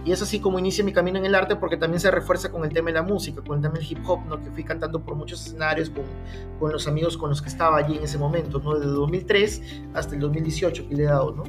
Y 0.04 0.12
es 0.12 0.20
así 0.20 0.38
como 0.38 0.58
inicia 0.58 0.84
mi 0.84 0.92
camino 0.92 1.18
en 1.18 1.24
el 1.24 1.34
arte, 1.34 1.56
porque 1.56 1.78
también 1.78 1.98
se 1.98 2.10
refuerza 2.10 2.50
con 2.50 2.62
el 2.64 2.72
tema 2.72 2.88
de 2.88 2.94
la 2.94 3.02
música, 3.02 3.40
con 3.40 3.56
el 3.56 3.62
tema 3.62 3.74
del 3.74 3.90
hip 3.90 4.00
hop, 4.06 4.20
¿no? 4.28 4.42
que 4.42 4.50
fui 4.50 4.62
cantando 4.62 5.00
por 5.00 5.14
muchos 5.14 5.46
escenarios 5.46 5.88
con, 5.88 6.04
con 6.60 6.72
los 6.72 6.86
amigos 6.86 7.16
con 7.16 7.30
los 7.30 7.40
que 7.40 7.48
estaba 7.48 7.78
allí 7.78 7.96
en 7.96 8.04
ese 8.04 8.18
momento, 8.18 8.58
¿no? 8.58 8.74
desde 8.74 8.90
2003 8.90 9.62
hasta 9.94 10.14
el 10.14 10.20
2018 10.20 10.88
que 10.88 10.94
le 10.94 11.04
he 11.04 11.06
dado. 11.06 11.32
¿no? 11.32 11.44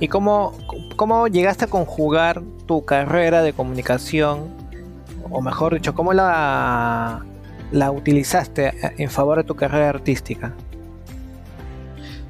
¿Y 0.00 0.08
cómo, 0.08 0.56
cómo 0.96 1.28
llegaste 1.28 1.66
a 1.66 1.68
conjugar 1.68 2.42
tu 2.66 2.86
carrera 2.86 3.42
de 3.42 3.52
comunicación 3.52 4.67
o 5.30 5.40
mejor 5.40 5.74
dicho, 5.74 5.94
cómo 5.94 6.12
la, 6.12 7.24
la 7.72 7.90
utilizaste 7.90 8.72
en 8.96 9.10
favor 9.10 9.38
de 9.38 9.44
tu 9.44 9.54
carrera 9.54 9.88
artística? 9.88 10.54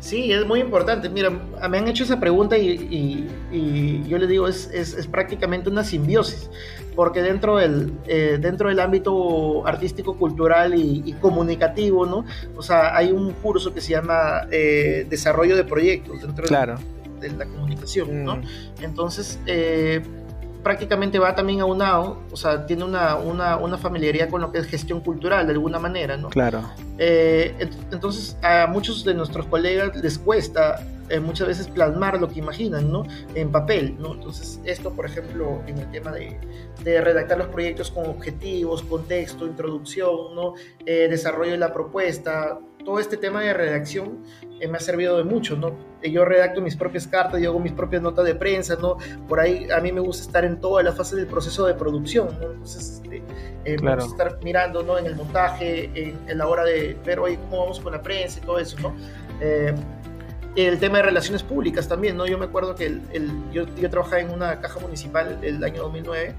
Sí, 0.09 0.33
es 0.33 0.47
muy 0.47 0.61
importante. 0.61 1.11
Mira, 1.11 1.29
me 1.29 1.77
han 1.77 1.87
hecho 1.87 2.05
esa 2.05 2.19
pregunta 2.19 2.57
y, 2.57 3.27
yo 4.09 4.17
le 4.17 4.27
digo, 4.27 4.49
es, 4.49 4.71
es, 4.73 5.07
prácticamente 5.07 5.69
una 5.69 5.85
simbiosis, 5.85 6.49
porque 6.97 7.21
dentro 7.21 7.59
del, 7.59 7.93
eh, 8.07 8.39
dentro 8.41 8.71
del 8.71 8.81
ámbito 8.81 9.67
artístico, 9.67 10.17
cultural 10.17 10.73
y, 10.75 11.13
comunicativo, 11.21 12.07
¿no? 12.07 12.25
O 12.57 12.63
sea, 12.63 12.97
hay 12.97 13.13
un 13.13 13.33
curso 13.33 13.75
que 13.75 13.83
se 13.83 13.91
llama 13.91 14.47
eh, 14.51 15.07
Desarrollo 15.11 15.57
de 15.57 15.65
Proyectos 15.65 16.23
dentro 16.23 16.47
de, 16.47 17.31
la 17.31 17.45
comunicación, 17.45 18.25
¿no? 18.25 18.37
Mm. 18.37 18.43
Entonces, 18.81 19.39
eh, 19.45 20.01
prácticamente 20.69 21.19
va 21.19 21.35
también 21.35 21.61
a 21.61 21.63
aunado, 21.63 22.19
o 22.31 22.37
sea, 22.37 22.67
tiene 22.67 22.85
una, 22.85 23.17
una, 23.17 23.57
una, 23.57 23.79
familiaridad 23.79 24.29
con 24.29 24.43
lo 24.43 24.53
que 24.53 24.59
es 24.59 24.67
gestión 24.67 25.01
cultural 25.01 25.47
de 25.47 25.55
alguna 25.55 25.79
manera, 25.79 26.19
¿no? 26.19 26.29
Claro. 26.29 26.63
Eh, 26.99 27.55
entonces, 27.91 28.37
a 28.43 28.67
muchos 28.67 29.03
de 29.03 29.15
nuestros 29.15 29.47
colegas 29.47 29.97
les 29.97 30.19
cuesta 30.19 30.87
eh, 31.09 31.21
muchas 31.21 31.49
veces 31.49 31.69
plasmar 31.69 32.21
lo 32.21 32.29
que 32.29 32.41
imaginan, 32.41 32.93
¿no? 32.93 33.05
En 33.35 33.51
papel, 33.51 33.97
¿no? 33.99 34.13
Entonces, 34.13 34.61
esto, 34.65 34.93
por 34.93 35.07
ejemplo, 35.07 35.63
en 35.67 35.79
el 35.79 35.91
tema 35.91 36.13
de, 36.13 36.39
de 36.85 37.01
redactar 37.01 37.39
los 37.39 37.47
proyectos 37.47 37.91
con 37.91 38.05
objetivos, 38.05 38.83
contexto, 38.83 39.47
introducción, 39.47 40.35
¿no? 40.35 40.53
Eh, 40.85 41.09
desarrollo 41.09 41.53
de 41.53 41.59
la 41.59 41.73
propuesta, 41.73 42.59
todo 42.89 43.01
este 43.01 43.19
tema 43.19 43.43
de 43.43 43.53
redacción 43.53 44.25
eh, 44.61 44.67
me 44.67 44.79
ha 44.79 44.81
servido 44.81 45.19
de 45.19 45.25
mucho, 45.25 45.59
¿no? 45.59 45.77
Eh, 46.01 46.11
yo 46.11 46.25
redacto 46.25 46.63
mis 46.63 46.75
propias 46.75 47.07
cartas, 47.07 47.39
yo 47.39 47.51
hago 47.51 47.61
mis 47.61 47.73
propias 47.73 48.01
notas 48.01 48.25
de 48.25 48.35
prensa, 48.35 48.77
¿no? 48.81 48.97
Por 49.29 49.41
ahí 49.41 49.69
a 49.71 49.79
mí 49.81 49.93
me 49.93 50.01
gusta 50.01 50.23
estar 50.23 50.43
en 50.43 50.59
toda 50.59 50.83
la 50.83 50.93
fase 50.93 51.15
del 51.15 51.27
proceso 51.27 51.67
de 51.67 51.75
producción, 51.75 52.29
¿no? 52.41 52.51
Entonces, 52.51 53.03
este, 53.03 53.23
eh, 53.67 53.77
me 53.83 53.95
gusta 53.95 54.25
estar 54.25 54.43
mirando, 54.43 54.83
¿no? 54.83 54.97
En 54.97 55.05
el 55.05 55.17
montaje, 55.17 56.15
en, 56.27 56.39
la 56.39 56.49
hora 56.49 56.65
de 56.65 56.97
ver, 57.05 57.21
oye, 57.21 57.39
cómo 57.51 57.61
vamos 57.61 57.79
con 57.79 57.93
la 57.93 58.01
prensa 58.01 58.39
y 58.39 58.47
todo 58.47 58.59
eso, 58.59 58.79
¿no? 58.81 58.95
el 60.57 60.81
tema 60.81 60.97
de 60.97 61.05
relaciones 61.05 61.45
públicas 61.45 61.87
también, 61.87 62.17
¿no? 62.17 62.27
Yo 62.27 62.37
me 62.37 62.47
acuerdo 62.47 62.75
que 62.75 62.87
el, 62.87 63.03
yo, 63.53 63.67
yo 63.77 63.91
trabajaba 63.91 64.23
en 64.23 64.31
una 64.31 64.61
caja 64.61 64.81
municipal 64.81 65.39
el 65.43 65.63
año 65.63 65.83
2009 65.83 66.35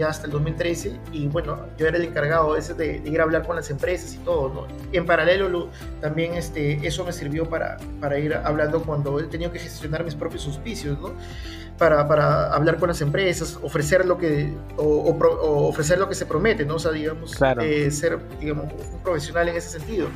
ya 0.00 0.08
hasta 0.08 0.26
el 0.26 0.32
2013 0.32 0.98
y 1.12 1.28
bueno, 1.28 1.58
yo 1.76 1.86
era 1.86 1.98
el 1.98 2.04
encargado 2.04 2.56
ese 2.56 2.72
de, 2.72 3.02
ir 3.04 3.20
a 3.20 3.24
hablar 3.24 3.46
con 3.46 3.54
las 3.54 3.68
empresas 3.70 4.14
y 4.14 4.18
todo, 4.18 4.48
¿no? 4.48 4.66
En 4.92 5.04
paralelo 5.04 5.68
también 6.00 6.34
este, 6.34 6.86
eso 6.86 7.04
me 7.04 7.12
sirvió 7.12 7.46
para, 7.48 7.76
para 8.00 8.18
ir 8.18 8.34
hablando 8.34 8.82
cuando 8.82 9.20
he 9.20 9.24
tenido 9.24 9.52
que 9.52 9.58
gestionar 9.58 10.02
mis 10.02 10.14
propios 10.14 10.46
auspicios, 10.46 10.98
¿no? 10.98 11.12
Para, 11.76 12.08
para 12.08 12.54
hablar 12.54 12.78
con 12.78 12.88
las 12.88 13.02
empresas, 13.02 13.58
ofrecer 13.62 14.06
lo 14.06 14.16
que, 14.16 14.54
o, 14.78 15.68
ofrecer 15.68 15.98
lo 15.98 16.08
que 16.08 16.14
se 16.14 16.24
promete, 16.24 16.64
¿no? 16.64 16.76
O 16.76 16.78
sea, 16.78 16.92
digamos, 16.92 17.38
eh, 17.60 17.90
ser, 17.90 18.18
digamos, 18.40 18.72
un 18.72 19.02
profesional 19.02 19.48
en 19.50 19.56
ese 19.56 19.68
sentido. 19.78 20.08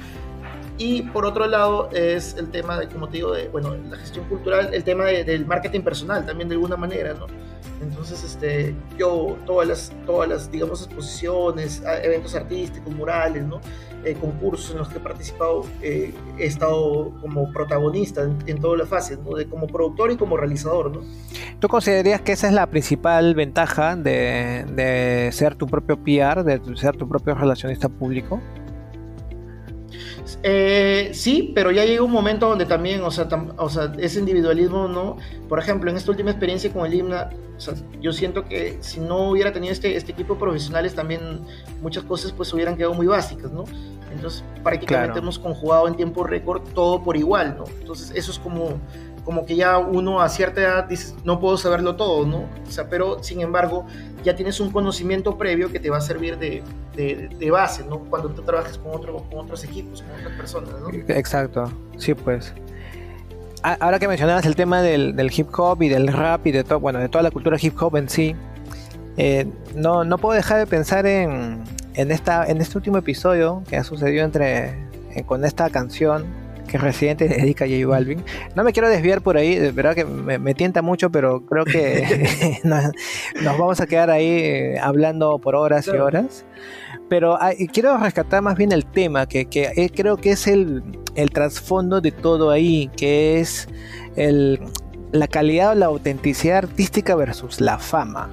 Y 0.79 1.03
por 1.03 1.25
otro 1.27 1.47
lado 1.47 1.91
es 1.93 2.37
el 2.39 2.51
tema, 2.51 2.81
de, 2.81 2.89
como 2.89 3.09
te 3.09 3.19
digo, 3.19 3.33
de, 3.33 3.49
bueno, 3.49 3.77
la 3.91 3.97
gestión 3.99 4.25
cultural, 4.29 4.73
el 4.73 4.83
tema 4.83 5.05
del 5.05 5.47
marketing 5.47 5.83
personal 5.83 6.25
también 6.27 6.49
de 6.49 6.55
alguna 6.55 6.77
manera, 6.77 7.15
¿no? 7.15 7.27
Entonces, 7.83 8.23
este, 8.25 8.75
yo, 8.99 9.37
todas 9.47 9.69
las, 9.69 9.93
todas 10.07 10.29
las, 10.29 10.51
digamos, 10.51 10.85
exposiciones, 10.85 11.83
eventos 12.03 12.35
artísticos, 12.35 12.95
murales, 12.95 13.45
¿no? 13.45 13.61
Eh, 14.05 14.15
concursos 14.21 14.71
en 14.73 14.79
los 14.79 14.89
que 14.89 14.99
he 14.99 15.01
participado, 15.01 15.65
eh, 15.81 16.13
he 16.39 16.45
estado 16.45 17.13
como 17.21 17.51
protagonista 17.53 18.23
en, 18.23 18.37
en 18.47 18.61
todas 18.61 18.79
las 18.79 18.89
fases, 18.89 19.19
¿no? 19.19 19.35
De 19.35 19.47
como 19.47 19.67
productor 19.67 20.13
y 20.13 20.17
como 20.17 20.37
realizador, 20.37 20.91
¿no? 20.91 21.03
¿Tú 21.59 21.69
considerarías 21.69 22.21
que 22.21 22.33
esa 22.33 22.49
es 22.49 22.53
la 22.53 22.67
principal 22.67 23.35
ventaja 23.35 23.97
de, 23.97 24.67
de 24.75 25.31
ser 25.33 25.55
tu 25.55 25.67
propio 25.67 25.97
PR, 25.97 26.45
de 26.45 26.61
ser 26.77 26.97
tu 26.97 27.09
propio 27.09 27.35
relacionista 27.35 27.89
público? 27.89 28.41
Eh, 30.43 31.11
sí, 31.13 31.53
pero 31.55 31.71
ya 31.71 31.85
llega 31.85 32.03
un 32.03 32.11
momento 32.11 32.49
donde 32.49 32.65
también, 32.65 33.03
o 33.03 33.11
sea, 33.11 33.29
o 33.57 33.69
sea, 33.69 33.93
ese 33.99 34.21
individualismo, 34.21 34.89
¿no? 34.89 35.17
Por 35.49 35.59
ejemplo, 35.59 35.91
en 35.91 35.97
esta 35.97 36.11
última 36.11 36.31
experiencia 36.31 36.73
con 36.73 36.87
el 36.87 36.95
himna, 36.95 37.31
o 37.57 37.61
sea, 37.61 37.75
yo 38.01 38.13
siento 38.13 38.45
que 38.47 38.79
si 38.81 39.01
no 39.01 39.31
hubiera 39.31 39.53
tenido 39.53 39.73
este, 39.73 39.97
este 39.97 40.13
equipo 40.13 40.35
de 40.35 40.41
profesionales, 40.41 40.95
también 40.95 41.41
muchas 41.83 42.05
cosas 42.05 42.33
pues 42.33 42.53
hubieran 42.53 42.77
quedado 42.77 42.95
muy 42.95 43.07
básicas, 43.07 43.53
¿no? 43.53 43.65
Entonces, 44.13 44.45
prácticamente 44.63 45.19
hemos 45.19 45.39
conjugado 45.39 45.89
en 45.89 45.95
tiempo 45.95 46.25
récord 46.25 46.63
todo 46.75 47.03
por 47.03 47.17
igual, 47.17 47.57
¿no? 47.59 47.65
Entonces, 47.81 48.13
eso 48.15 48.31
es 48.31 48.39
como, 48.39 48.81
como 49.25 49.47
que 49.47 49.57
ya 49.57 49.79
uno 49.79 50.21
a 50.21 50.29
cierta 50.29 50.61
edad 50.61 50.85
dice, 50.85 51.15
no 51.25 51.41
puedo 51.41 51.57
saberlo 51.57 51.97
todo, 51.97 52.27
¿no? 52.27 52.47
O 52.67 52.71
sea, 52.71 52.89
pero 52.89 53.23
sin 53.23 53.41
embargo, 53.41 53.87
ya 54.23 54.37
tienes 54.37 54.61
un 54.61 54.71
conocimiento 54.71 55.39
previo 55.39 55.73
que 55.73 55.81
te 55.81 55.91
va 55.91 55.97
a 55.97 56.01
servir 56.01 56.39
de, 56.39 56.63
de, 56.95 57.51
base, 57.51 57.85
¿no? 57.85 58.01
Cuando 58.01 58.31
tú 58.31 58.43
trabajes 58.43 58.79
con, 58.79 58.95
otro, 58.95 59.17
con 59.31 59.41
otros 59.41 59.65
equipos, 59.65 60.03
con 60.03 60.21
otras 60.21 60.37
personas, 60.37 60.75
¿no? 60.81 60.91
Exacto, 61.09 61.73
sí, 61.97 62.15
pues. 62.15 62.53
Ahora 63.63 63.99
que 63.99 64.09
mencionabas 64.09 64.45
el 64.45 64.57
tema 64.57 64.83
del, 64.83 65.17
del 65.17 65.33
hip 65.35 65.49
hop 65.57 65.83
y 65.83 65.89
del 65.89 66.09
rap 66.09 66.47
y 66.47 66.53
de 66.53 66.65
todo, 66.65 66.81
bueno, 66.81 66.99
de 66.99 67.09
toda 67.09 67.23
la 67.23 67.31
cultura 67.31 67.57
hip 67.61 67.81
hop 67.83 67.97
en 67.97 68.11
sí, 68.11 68.37
eh, 69.17 69.47
no, 69.75 70.05
no 70.05 70.19
puedo 70.19 70.35
dejar 70.35 70.59
de 70.59 70.67
pensar 70.67 71.07
en, 71.07 71.65
en, 71.95 72.11
esta, 72.11 72.45
en 72.47 72.61
este 72.61 72.77
último 72.77 72.99
episodio 72.99 73.63
que 73.67 73.79
ha 73.79 73.85
sucedido 73.85 74.23
entre, 74.23 74.77
con 75.25 75.47
esta 75.47 75.71
canción 75.71 76.44
que 76.75 76.79
Residente 76.79 77.29
dedica 77.29 77.67
a 77.67 77.69
J 77.69 77.87
Balvin. 77.87 78.25
No 78.57 78.65
me 78.65 78.73
quiero 78.73 78.89
desviar 78.89 79.23
por 79.23 79.37
ahí, 79.37 79.55
de 79.55 79.71
verdad 79.71 79.95
que 79.95 80.05
me, 80.05 80.55
tienta 80.55 80.83
mucho, 80.83 81.09
pero 81.09 81.47
creo 81.47 81.65
que 81.65 82.59
nos, 82.65 82.91
vamos 83.59 83.81
a 83.81 83.87
quedar 83.87 84.11
ahí 84.11 84.27
eh, 84.27 84.79
hablando 84.81 85.39
por 85.39 85.55
horas 85.55 85.87
y 85.87 85.91
horas. 85.91 86.45
Pero 87.09 87.39
quiero 87.73 87.97
rescatar 87.99 88.43
más 88.43 88.57
bien 88.57 88.73
el 88.73 88.85
tema, 88.87 89.27
que, 89.27 89.47
eh, 89.53 89.91
creo 89.95 90.17
que 90.17 90.33
es 90.33 90.49
el, 90.49 90.83
el 91.15 91.31
trasfondo 91.31 92.01
de 92.01 92.11
todo 92.11 92.51
ahí, 92.51 92.91
que 92.97 93.39
es 93.39 93.69
el, 94.17 94.59
la 95.13 95.29
calidad 95.29 95.73
o 95.73 95.75
la 95.77 95.87
autenticidad 95.87 96.59
artística 96.59 97.15
versus 97.15 97.61
la 97.61 97.79
fama. 97.79 98.31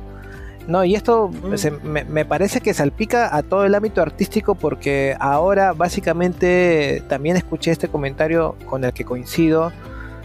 No, 0.72 0.86
y 0.86 0.96
esto 0.96 1.28
mm. 1.28 2.10
me, 2.10 2.24
parece 2.24 2.62
que 2.62 2.74
salpica 2.74 3.36
a 3.36 3.44
todo 3.44 3.66
el 3.66 3.76
ámbito 3.76 4.02
artístico 4.02 4.56
porque 4.56 5.18
ahora 5.20 5.74
básicamente 5.74 7.04
también 7.10 7.36
escuché 7.36 7.72
este 7.72 7.90
comentario 7.90 8.56
con 8.68 8.86
el 8.86 8.94
que 8.94 9.04
coincido. 9.04 9.74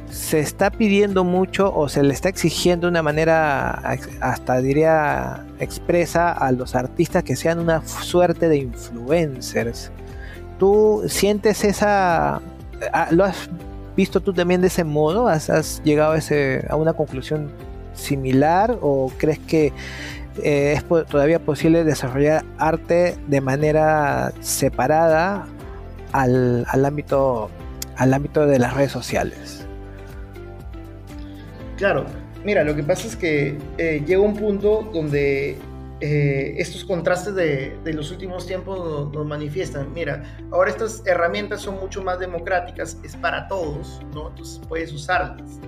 Se 0.09 0.39
está 0.39 0.71
pidiendo 0.71 1.25
mucho 1.25 1.75
o 1.75 1.89
se 1.89 2.05
le 2.05 2.15
está 2.15 2.29
exigiendo 2.29 2.87
de 2.87 2.93
una 2.93 3.03
manera 3.03 3.73
hasta 4.21 4.59
diría 4.59 5.45
expresa 5.59 6.31
a 6.31 6.53
los 6.53 6.77
artistas 6.77 7.25
que 7.25 7.35
sean 7.35 7.59
una 7.59 7.85
suerte 7.85 8.49
de 8.49 8.59
influencers. 8.59 9.91
¿Tú 10.61 11.03
sientes 11.09 11.65
esa... 11.65 12.41
Ah, 12.93 13.09
¿Lo 13.11 13.25
has 13.25 13.51
visto 13.97 14.21
tú 14.21 14.33
también 14.33 14.61
de 14.61 14.69
ese 14.69 14.85
modo? 14.85 15.27
¿Has, 15.27 15.83
llegado 15.83 16.13
a, 16.13 16.19
ese, 16.19 16.65
a 16.71 16.77
una 16.77 16.93
conclusión 16.93 17.51
similar 17.95 18.79
o 18.81 19.11
crees 19.19 19.41
que 19.41 19.73
eh, 20.43 20.73
es 20.73 20.85
todavía 21.07 21.39
posible 21.39 21.85
desarrollar 21.85 22.45
arte 22.59 23.17
de 23.27 23.41
manera 23.41 24.33
separada 24.41 25.47
al, 26.13 26.67
ámbito, 26.85 27.51
al 27.97 28.15
ámbito 28.15 28.47
de 28.47 28.59
las 28.59 28.75
redes 28.75 28.93
sociales. 28.93 29.67
Claro, 31.77 32.07
mira, 32.45 32.65
lo 32.65 32.75
que 32.75 32.83
pasa 32.83 33.07
es 33.07 33.17
que 33.17 33.59
eh, 33.79 34.03
llega 34.07 34.21
un 34.21 34.35
punto 34.37 34.89
donde 34.93 35.59
eh, 36.01 36.55
estos 36.59 36.85
contrastes 36.85 37.35
de, 37.35 37.93
los 37.93 38.11
últimos 38.11 38.47
tiempos 38.47 39.13
nos, 39.13 39.27
manifiestan. 39.27 39.93
Mira, 39.93 40.23
ahora 40.51 40.71
estas 40.71 41.03
herramientas 41.07 41.61
son 41.61 41.79
mucho 41.81 42.03
más 42.03 42.19
democráticas, 42.19 42.99
es 43.03 43.17
para 43.17 43.49
todos, 43.49 44.01
¿no? 44.15 44.29
Entonces 44.29 44.61
puedes 44.69 44.93
usarlas. 44.93 45.61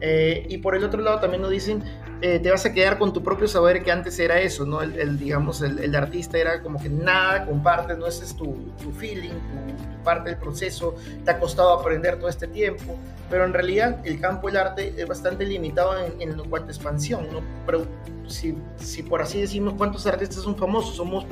y 0.00 0.58
por 0.58 0.76
el 0.76 0.84
otro 0.84 1.00
lado 1.00 1.20
también 1.20 1.42
nos 1.42 1.50
dicen, 1.50 1.82
eh, 2.20 2.38
te 2.38 2.50
vas 2.50 2.64
a 2.64 2.72
quedar 2.72 2.98
con 2.98 3.12
tu 3.12 3.22
propio 3.22 3.46
saber 3.48 3.82
que 3.82 3.92
antes 3.92 4.18
era 4.18 4.40
eso, 4.40 4.64
¿no? 4.64 4.82
El, 4.82 5.18
digamos, 5.18 5.62
el, 5.62 5.94
artista 5.94 6.38
era 6.38 6.62
como 6.62 6.80
que 6.80 6.88
nada 6.88 7.46
compartes, 7.46 7.98
no 7.98 8.06
ese 8.06 8.24
es 8.24 8.34
tu, 8.34 8.72
tu 8.82 8.90
feeling, 8.92 9.30
tu, 9.30 9.93
parte 10.04 10.30
del 10.30 10.38
proceso, 10.38 10.94
te 11.24 11.30
ha 11.32 11.40
costado 11.40 11.72
aprender 11.72 12.18
todo 12.18 12.28
este 12.28 12.46
tiempo, 12.46 12.96
pero 13.30 13.44
en 13.44 13.52
realidad 13.52 14.00
el 14.04 14.20
campo 14.20 14.46
del 14.46 14.58
arte 14.58 14.94
es 14.96 15.08
bastante 15.08 15.44
limitado 15.44 15.98
en, 15.98 16.20
en 16.20 16.38
cuanto 16.48 16.68
a 16.68 16.70
expansión, 16.70 17.26
¿no? 17.32 17.40
Pero 17.66 17.86
si, 18.28 18.56
si, 18.76 19.02
por 19.02 19.22
así 19.22 19.40
decimos, 19.40 19.74
¿cuántos 19.76 20.06
artistas 20.06 20.42
son 20.42 20.56
famosos? 20.56 20.96
Somos, 20.96 21.26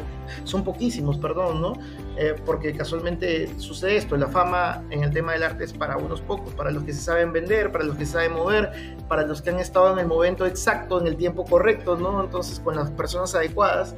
son 0.44 0.64
poquísimos, 0.64 1.18
perdón, 1.18 1.60
¿no? 1.60 1.74
Eh, 2.16 2.34
porque 2.44 2.74
casualmente 2.74 3.48
sucede 3.58 3.96
esto, 3.96 4.16
la 4.16 4.28
fama 4.28 4.82
en 4.90 5.02
el 5.02 5.12
tema 5.12 5.32
del 5.32 5.42
arte 5.42 5.64
es 5.64 5.72
para 5.72 5.96
unos 5.96 6.20
pocos, 6.20 6.52
para 6.54 6.70
los 6.70 6.82
que 6.84 6.92
se 6.92 7.00
saben 7.00 7.32
vender, 7.32 7.72
para 7.72 7.84
los 7.84 7.96
que 7.96 8.06
saben 8.06 8.32
mover, 8.32 8.96
para 9.08 9.26
los 9.26 9.42
que 9.42 9.50
han 9.50 9.58
estado 9.58 9.92
en 9.92 9.98
el 9.98 10.06
momento 10.06 10.46
exacto, 10.46 11.00
en 11.00 11.06
el 11.06 11.16
tiempo 11.16 11.44
correcto, 11.44 11.96
¿no? 11.96 12.22
Entonces 12.22 12.60
con 12.60 12.76
las 12.76 12.90
personas 12.90 13.34
adecuadas. 13.34 13.94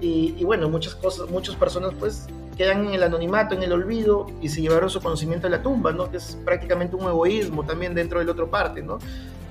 Y, 0.00 0.34
y 0.36 0.44
bueno, 0.44 0.68
muchas 0.68 0.94
cosas, 0.94 1.30
muchas 1.30 1.56
personas 1.56 1.92
pues 1.98 2.26
quedan 2.56 2.86
en 2.86 2.94
el 2.94 3.02
anonimato, 3.02 3.54
en 3.54 3.62
el 3.62 3.72
olvido 3.72 4.26
y 4.40 4.48
se 4.48 4.60
llevaron 4.60 4.88
su 4.90 5.00
conocimiento 5.00 5.46
a 5.46 5.50
la 5.50 5.62
tumba, 5.62 5.92
¿no? 5.92 6.10
Que 6.10 6.16
es 6.16 6.38
prácticamente 6.44 6.96
un 6.96 7.06
egoísmo 7.08 7.64
también 7.64 7.94
dentro 7.94 8.18
del 8.18 8.28
otro 8.28 8.50
parte, 8.50 8.82
¿no? 8.82 8.98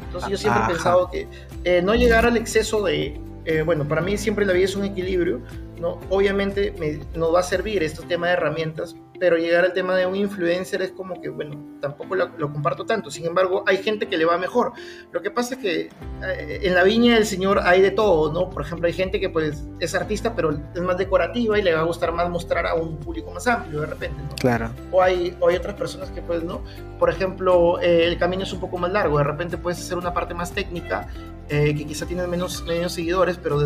Entonces 0.06 0.30
yo 0.30 0.38
siempre 0.38 0.64
he 0.64 0.68
pensado 0.68 1.10
que 1.10 1.28
eh, 1.64 1.82
no 1.82 1.94
llegar 1.94 2.26
al 2.26 2.38
exceso 2.38 2.82
de, 2.84 3.20
eh, 3.46 3.62
bueno, 3.64 3.88
para 3.88 4.02
mí 4.02 4.18
siempre 4.18 4.46
la 4.46 4.54
vida 4.54 4.66
es 4.66 4.76
un 4.76 4.86
equilibrio, 4.86 5.42
¿no? 5.80 6.00
Obviamente 6.10 6.74
me, 6.80 7.00
nos 7.18 7.34
va 7.34 7.40
a 7.40 7.44
servir 7.44 7.84
este 7.84 8.06
tema 8.06 8.28
de 8.28 8.34
herramientas, 8.34 8.96
pero 9.20 9.38
llegar 9.38 9.64
al 9.64 9.74
tema 9.74 9.96
de 9.96 10.06
un 10.06 10.16
influencer 10.16 10.82
es 10.82 10.92
como 10.92 11.22
que, 11.22 11.30
bueno, 11.30 11.78
tampoco 11.80 12.16
lo, 12.16 12.52
comparto 12.52 12.86
tanto. 12.86 13.10
Sin 13.10 13.26
embargo, 13.26 13.64
hay 13.66 13.78
gente 13.78 14.08
que 14.08 14.18
le 14.18 14.26
va 14.26 14.38
mejor. 14.38 14.74
Lo 15.12 15.22
que 15.22 15.32
pasa 15.32 15.56
es 15.56 15.62
que 15.62 15.90
eh, 16.24 16.60
en 16.64 16.74
la 16.74 16.84
viña 16.84 17.16
del 17.16 17.26
Señor 17.26 17.62
hay 17.64 17.82
de 17.82 17.92
todo, 17.92 18.32
¿no? 18.32 18.50
Por 18.50 18.62
ejemplo, 18.62 18.88
hay 18.88 18.94
gente 18.94 19.20
que 19.20 19.30
pues 19.30 19.64
es 19.80 19.96
artista, 19.96 20.36
pero 20.36 20.52
es 20.52 20.82
más 20.82 20.98
decorativa 20.98 21.58
y 21.58 21.62
le 21.62 21.74
va 21.74 21.82
a 21.82 21.84
gustar 21.84 22.12
más 22.12 22.30
mostrar 22.30 22.66
a 22.66 22.76
un 22.76 22.98
público 22.98 23.32
más 23.32 23.48
amplio 23.48 23.82
de 23.82 23.88
repente, 23.88 24.22
¿no? 24.22 24.36
Claro. 24.36 24.72
O 24.92 25.02
hay, 25.02 25.36
o 25.40 25.48
hay 25.48 25.56
otras 25.56 25.76
personas 25.76 26.10
que 26.12 26.22
pues, 26.22 26.44
¿no? 26.44 26.62
Por 27.00 27.10
ejemplo, 27.10 27.80
eh, 27.82 28.06
el 28.06 28.18
camino 28.18 28.44
es 28.44 28.54
un 28.54 28.60
poco 28.60 28.78
más 28.78 28.92
largo. 28.92 29.18
De 29.18 29.24
repente 29.24 29.58
puedes 29.58 29.80
hacer 29.80 29.98
una 29.98 30.14
parte 30.14 30.34
más 30.34 30.52
técnica, 30.52 31.08
eh, 31.50 31.74
que 31.76 31.86
quizá 31.86 32.06
tienes 32.06 32.28
menos, 32.28 32.64
menos 32.66 32.94
seguidores, 32.94 33.38
pero 33.38 33.60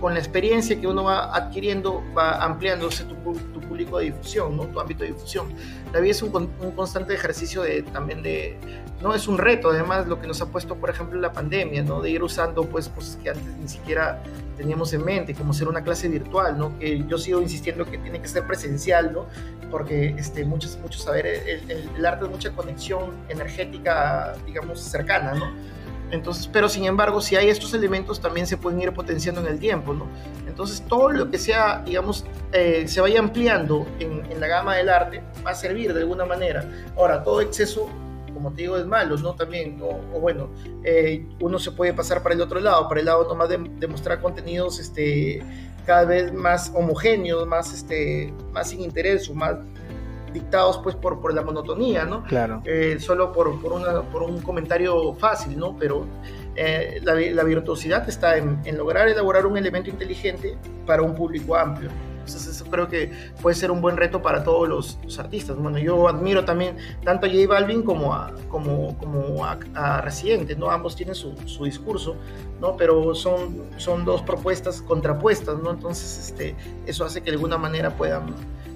con 0.00 0.14
la 0.14 0.18
experiencia 0.18 0.80
que 0.80 0.86
uno 0.86 1.04
va 1.04 1.34
adquiriendo, 1.36 2.02
va 2.16 2.42
ampliándose 2.42 3.04
tu, 3.04 3.14
tu 3.14 3.60
público 3.60 3.98
de 3.98 4.06
difusión, 4.06 4.56
¿no? 4.56 4.64
Tu 4.64 4.80
ámbito 4.80 5.04
de 5.04 5.12
difusión. 5.12 5.52
La 5.92 6.00
vida 6.00 6.12
es 6.12 6.22
un, 6.22 6.50
un, 6.60 6.70
constante 6.72 7.14
ejercicio 7.14 7.62
de, 7.62 7.82
también 7.82 8.22
de, 8.22 8.58
no 9.02 9.14
es 9.14 9.28
un 9.28 9.38
reto, 9.38 9.70
además 9.70 10.06
lo 10.06 10.20
que 10.20 10.26
nos 10.26 10.40
ha 10.40 10.46
puesto, 10.46 10.76
por 10.76 10.90
ejemplo, 10.90 11.20
la 11.20 11.32
pandemia, 11.32 11.82
¿no? 11.82 12.00
De 12.00 12.10
ir 12.10 12.22
usando, 12.22 12.64
pues, 12.64 12.88
cosas 12.88 13.16
que 13.16 13.30
antes 13.30 13.56
ni 13.56 13.68
siquiera 13.68 14.22
teníamos 14.56 14.92
en 14.92 15.04
mente, 15.04 15.34
como 15.34 15.52
ser 15.52 15.68
una 15.68 15.82
clase 15.82 16.08
virtual, 16.08 16.58
¿no? 16.58 16.78
Que 16.78 17.04
yo 17.06 17.18
sigo 17.18 17.40
insistiendo 17.42 17.84
que 17.84 17.98
tiene 17.98 18.20
que 18.20 18.28
ser 18.28 18.46
presencial, 18.46 19.12
¿no? 19.12 19.26
Porque 19.70 20.14
este, 20.18 20.44
muchos, 20.44 20.78
muchos 20.82 21.02
saber, 21.02 21.26
el, 21.26 21.70
el, 21.70 21.90
el 21.96 22.06
arte 22.06 22.24
es 22.24 22.30
mucha 22.30 22.50
conexión 22.52 23.12
energética, 23.28 24.34
digamos, 24.46 24.80
cercana, 24.80 25.34
¿no? 25.34 25.52
Entonces, 26.10 26.48
pero 26.52 26.68
sin 26.68 26.84
embargo, 26.84 27.20
si 27.20 27.36
hay 27.36 27.48
estos 27.48 27.72
elementos, 27.74 28.20
también 28.20 28.46
se 28.46 28.56
pueden 28.56 28.80
ir 28.80 28.92
potenciando 28.92 29.40
en 29.40 29.46
el 29.46 29.58
tiempo, 29.58 29.94
¿no? 29.94 30.06
Entonces, 30.46 30.82
todo 30.88 31.10
lo 31.10 31.30
que 31.30 31.38
sea, 31.38 31.82
digamos, 31.84 32.24
eh, 32.52 32.86
se 32.88 33.00
vaya 33.00 33.20
ampliando 33.20 33.86
en, 33.98 34.20
la 34.40 34.46
gama 34.46 34.76
del 34.76 34.88
arte 34.88 35.22
va 35.46 35.50
a 35.50 35.54
servir 35.54 35.92
de 35.92 36.00
alguna 36.00 36.24
manera. 36.24 36.64
Ahora, 36.96 37.22
todo 37.22 37.40
exceso 37.40 37.88
como 38.32 38.52
te 38.52 38.62
digo, 38.62 38.78
es 38.78 38.86
malo, 38.86 39.18
¿no? 39.18 39.34
También, 39.34 39.78
o, 39.82 40.18
bueno, 40.18 40.48
eh, 40.82 41.26
uno 41.40 41.58
se 41.58 41.72
puede 41.72 41.92
pasar 41.92 42.22
para 42.22 42.34
el 42.34 42.40
otro 42.40 42.58
lado, 42.58 42.88
para 42.88 43.00
el 43.00 43.06
lado 43.06 43.28
nomás 43.28 43.50
de, 43.50 43.58
de 43.58 43.86
mostrar 43.86 44.22
contenidos 44.22 44.78
este, 44.78 45.42
cada 45.84 46.04
vez 46.04 46.32
más 46.32 46.72
homogéneos, 46.74 47.46
más, 47.46 47.74
este, 47.74 48.32
más 48.52 48.70
sin 48.70 48.80
interés 48.80 49.28
o 49.28 49.34
más 49.34 49.56
dictados 50.32 50.78
pues 50.78 50.96
por, 50.96 51.20
por 51.20 51.34
la 51.34 51.42
monotonía, 51.42 52.04
¿no? 52.04 52.24
Claro. 52.24 52.62
Eh, 52.64 52.98
solo 53.00 53.32
por, 53.32 53.60
por, 53.60 53.72
una, 53.72 54.02
por 54.02 54.22
un 54.22 54.40
comentario 54.40 55.14
fácil, 55.14 55.58
¿no? 55.58 55.76
Pero 55.78 56.06
eh, 56.56 57.00
la, 57.02 57.14
la, 57.14 57.44
virtuosidad 57.44 58.08
está 58.08 58.36
en, 58.36 58.60
en, 58.64 58.76
lograr 58.76 59.08
elaborar 59.08 59.46
un 59.46 59.56
elemento 59.56 59.90
inteligente 59.90 60.56
para 60.86 61.02
un 61.02 61.14
público 61.14 61.56
amplio. 61.56 61.90
Entonces 62.20 62.46
eso 62.46 62.64
creo 62.70 62.86
que 62.86 63.10
puede 63.42 63.56
ser 63.56 63.70
un 63.70 63.80
buen 63.80 63.96
reto 63.96 64.22
para 64.22 64.44
todos 64.44 64.68
los, 64.68 65.18
artistas. 65.18 65.56
Bueno, 65.56 65.78
yo 65.78 66.08
admiro 66.08 66.44
también 66.44 66.76
tanto 67.02 67.26
a 67.26 67.28
J 67.28 67.46
Balvin 67.48 67.82
como 67.82 68.14
a, 68.14 68.32
como, 68.48 68.96
como 68.98 69.44
a, 69.44 69.58
a 69.74 70.00
Residente, 70.00 70.54
¿no? 70.54 70.70
Ambos 70.70 70.94
tienen 70.94 71.14
su, 71.14 71.34
su, 71.46 71.64
discurso, 71.64 72.14
¿no? 72.60 72.76
Pero 72.76 73.14
son, 73.14 73.64
son 73.78 74.04
dos 74.04 74.22
propuestas 74.22 74.80
contrapuestas, 74.82 75.58
¿no? 75.58 75.70
Entonces 75.70 76.28
este, 76.28 76.54
eso 76.86 77.04
hace 77.04 77.20
que 77.20 77.30
de 77.30 77.36
alguna 77.36 77.58
manera 77.58 77.90
puedan 77.96 78.34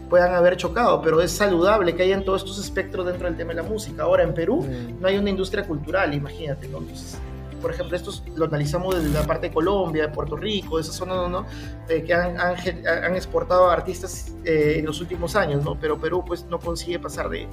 puedan 0.09 0.35
haber 0.35 0.57
chocado, 0.57 1.03
pero 1.03 1.21
es 1.21 1.33
saludable 1.33 1.95
que 1.95 2.03
hayan 2.03 2.25
todos 2.25 2.43
estos 2.43 2.59
espectros 2.59 3.07
dentro 3.07 3.27
del 3.27 3.37
tema 3.37 3.51
de 3.51 3.57
la 3.57 3.63
música. 3.63 4.05
Ahora, 4.05 4.23
en 4.23 4.35
Perú 4.35 4.63
mm. 4.63 5.01
no 5.01 5.09
hay 5.09 5.17
una 5.17 5.31
industria 5.31 5.65
cultural, 5.65 6.15
imagínate, 6.15 6.69
¿no? 6.69 6.79
Entonces, 6.79 7.19
por 7.65 7.73
ejemplo, 7.73 7.97
estos 7.97 8.23
lo 8.37 8.45
analizamos 8.45 8.95
desde 8.95 9.09
la 9.09 9.27
parte 9.27 9.49
de 9.49 9.55
Colombia, 9.55 10.03
de 10.03 10.09
Puerto 10.11 10.37
Rico, 10.37 10.79
esas 10.79 10.97
zonas 10.97 11.31
¿no? 11.31 11.47
Eh, 11.89 12.03
que 12.03 12.13
han, 12.13 12.39
han, 12.39 12.57
han, 12.87 13.17
exportado 13.17 13.71
artistas 13.71 14.35
eh, 14.45 14.75
en 14.81 14.85
los 14.85 15.01
últimos 15.01 15.35
años, 15.35 15.65
¿no? 15.65 15.81
pero 15.81 15.99
Perú 15.99 16.23
pues 16.27 16.45
no 16.45 16.59
consigue 16.59 16.99
pasar 16.99 17.31
de, 17.31 17.49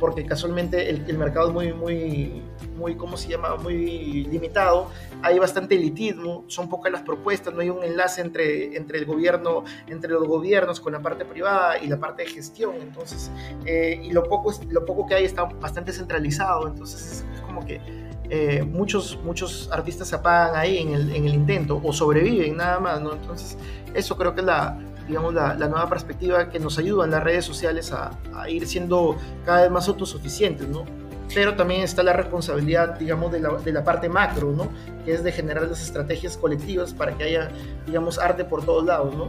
porque 0.00 0.26
casualmente 0.26 0.90
el, 0.90 1.04
el, 1.08 1.16
mercado 1.16 1.46
es 1.46 1.54
muy, 1.54 1.72
muy, 1.72 2.42
muy, 2.76 2.96
¿cómo 2.96 3.16
se 3.16 3.28
llama? 3.28 3.54
Muy 3.54 4.24
limitado, 4.24 4.88
hay 5.22 5.38
bastante 5.38 5.76
elitismo, 5.76 6.42
son 6.48 6.68
pocas 6.68 6.90
las 6.90 7.02
propuestas, 7.02 7.54
no 7.54 7.60
hay 7.60 7.70
un 7.70 7.84
enlace 7.84 8.20
entre, 8.20 8.76
entre 8.76 8.98
el 8.98 9.06
gobierno, 9.06 9.62
entre 9.86 10.10
los 10.10 10.26
gobiernos 10.26 10.80
con 10.80 10.92
la 10.92 11.00
parte 11.00 11.24
privada 11.24 11.78
y 11.78 11.86
la 11.86 11.98
parte 11.98 12.24
de 12.24 12.30
gestión, 12.30 12.74
entonces, 12.80 13.30
eh, 13.64 14.00
y 14.02 14.10
lo 14.10 14.24
poco, 14.24 14.52
lo 14.70 14.84
poco 14.84 15.06
que 15.06 15.14
hay 15.14 15.24
está 15.24 15.44
bastante 15.44 15.92
centralizado, 15.92 16.66
entonces 16.66 17.24
es 17.34 17.40
como 17.42 17.64
que 17.64 18.01
eh, 18.34 18.62
muchos, 18.62 19.18
muchos 19.22 19.68
artistas 19.70 20.08
se 20.08 20.16
apagan 20.16 20.56
ahí 20.56 20.78
en 20.78 20.94
el, 20.94 21.14
en 21.14 21.26
el, 21.26 21.34
intento 21.34 21.78
o 21.84 21.92
sobreviven 21.92 22.56
nada 22.56 22.80
más, 22.80 22.98
¿no? 22.98 23.12
Entonces, 23.12 23.58
eso 23.92 24.16
creo 24.16 24.34
que 24.34 24.40
es 24.40 24.46
la, 24.46 24.78
digamos, 25.06 25.34
la 25.34 25.54
nueva 25.54 25.86
perspectiva 25.86 26.48
que 26.48 26.58
nos 26.58 26.78
ayuda 26.78 27.04
en 27.04 27.10
las 27.10 27.22
redes 27.22 27.44
sociales 27.44 27.92
a, 27.92 28.10
a, 28.34 28.48
ir 28.48 28.66
siendo 28.66 29.18
cada 29.44 29.60
vez 29.60 29.70
más 29.70 29.86
autosuficientes, 29.86 30.66
¿no? 30.66 30.86
Pero 31.34 31.56
también 31.56 31.82
está 31.82 32.02
la 32.02 32.14
responsabilidad, 32.14 32.98
digamos, 32.98 33.32
de 33.32 33.40
la, 33.40 33.50
de 33.50 33.70
la 33.70 33.84
parte 33.84 34.08
macro, 34.08 34.50
¿no? 34.50 34.70
Que 35.04 35.12
es 35.12 35.22
de 35.22 35.30
generar 35.30 35.68
las 35.68 35.82
estrategias 35.82 36.38
colectivas 36.38 36.94
para 36.94 37.12
que 37.12 37.24
haya, 37.24 37.50
digamos, 37.84 38.18
arte 38.18 38.46
por 38.46 38.64
todos 38.64 38.86
lados, 38.86 39.14
¿no? 39.14 39.28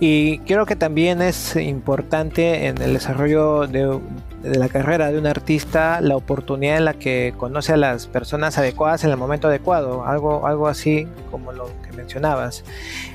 Y 0.00 0.38
creo 0.40 0.64
que 0.64 0.76
también 0.76 1.20
es 1.22 1.56
importante 1.56 2.66
en 2.66 2.80
el 2.80 2.94
desarrollo 2.94 3.66
de, 3.66 3.98
de, 4.42 4.58
la 4.58 4.68
carrera 4.68 5.10
de 5.10 5.18
un 5.18 5.26
artista 5.26 6.00
la 6.00 6.14
oportunidad 6.16 6.76
en 6.76 6.84
la 6.84 6.94
que 6.94 7.34
conoce 7.36 7.72
a 7.72 7.76
las 7.76 8.06
personas 8.06 8.58
adecuadas 8.58 9.02
en 9.02 9.10
el 9.10 9.16
momento 9.16 9.48
adecuado, 9.48 10.04
algo, 10.06 10.46
algo 10.46 10.68
así 10.68 11.08
como 11.32 11.52
lo 11.52 11.66
que 11.82 11.96
mencionabas. 11.96 12.62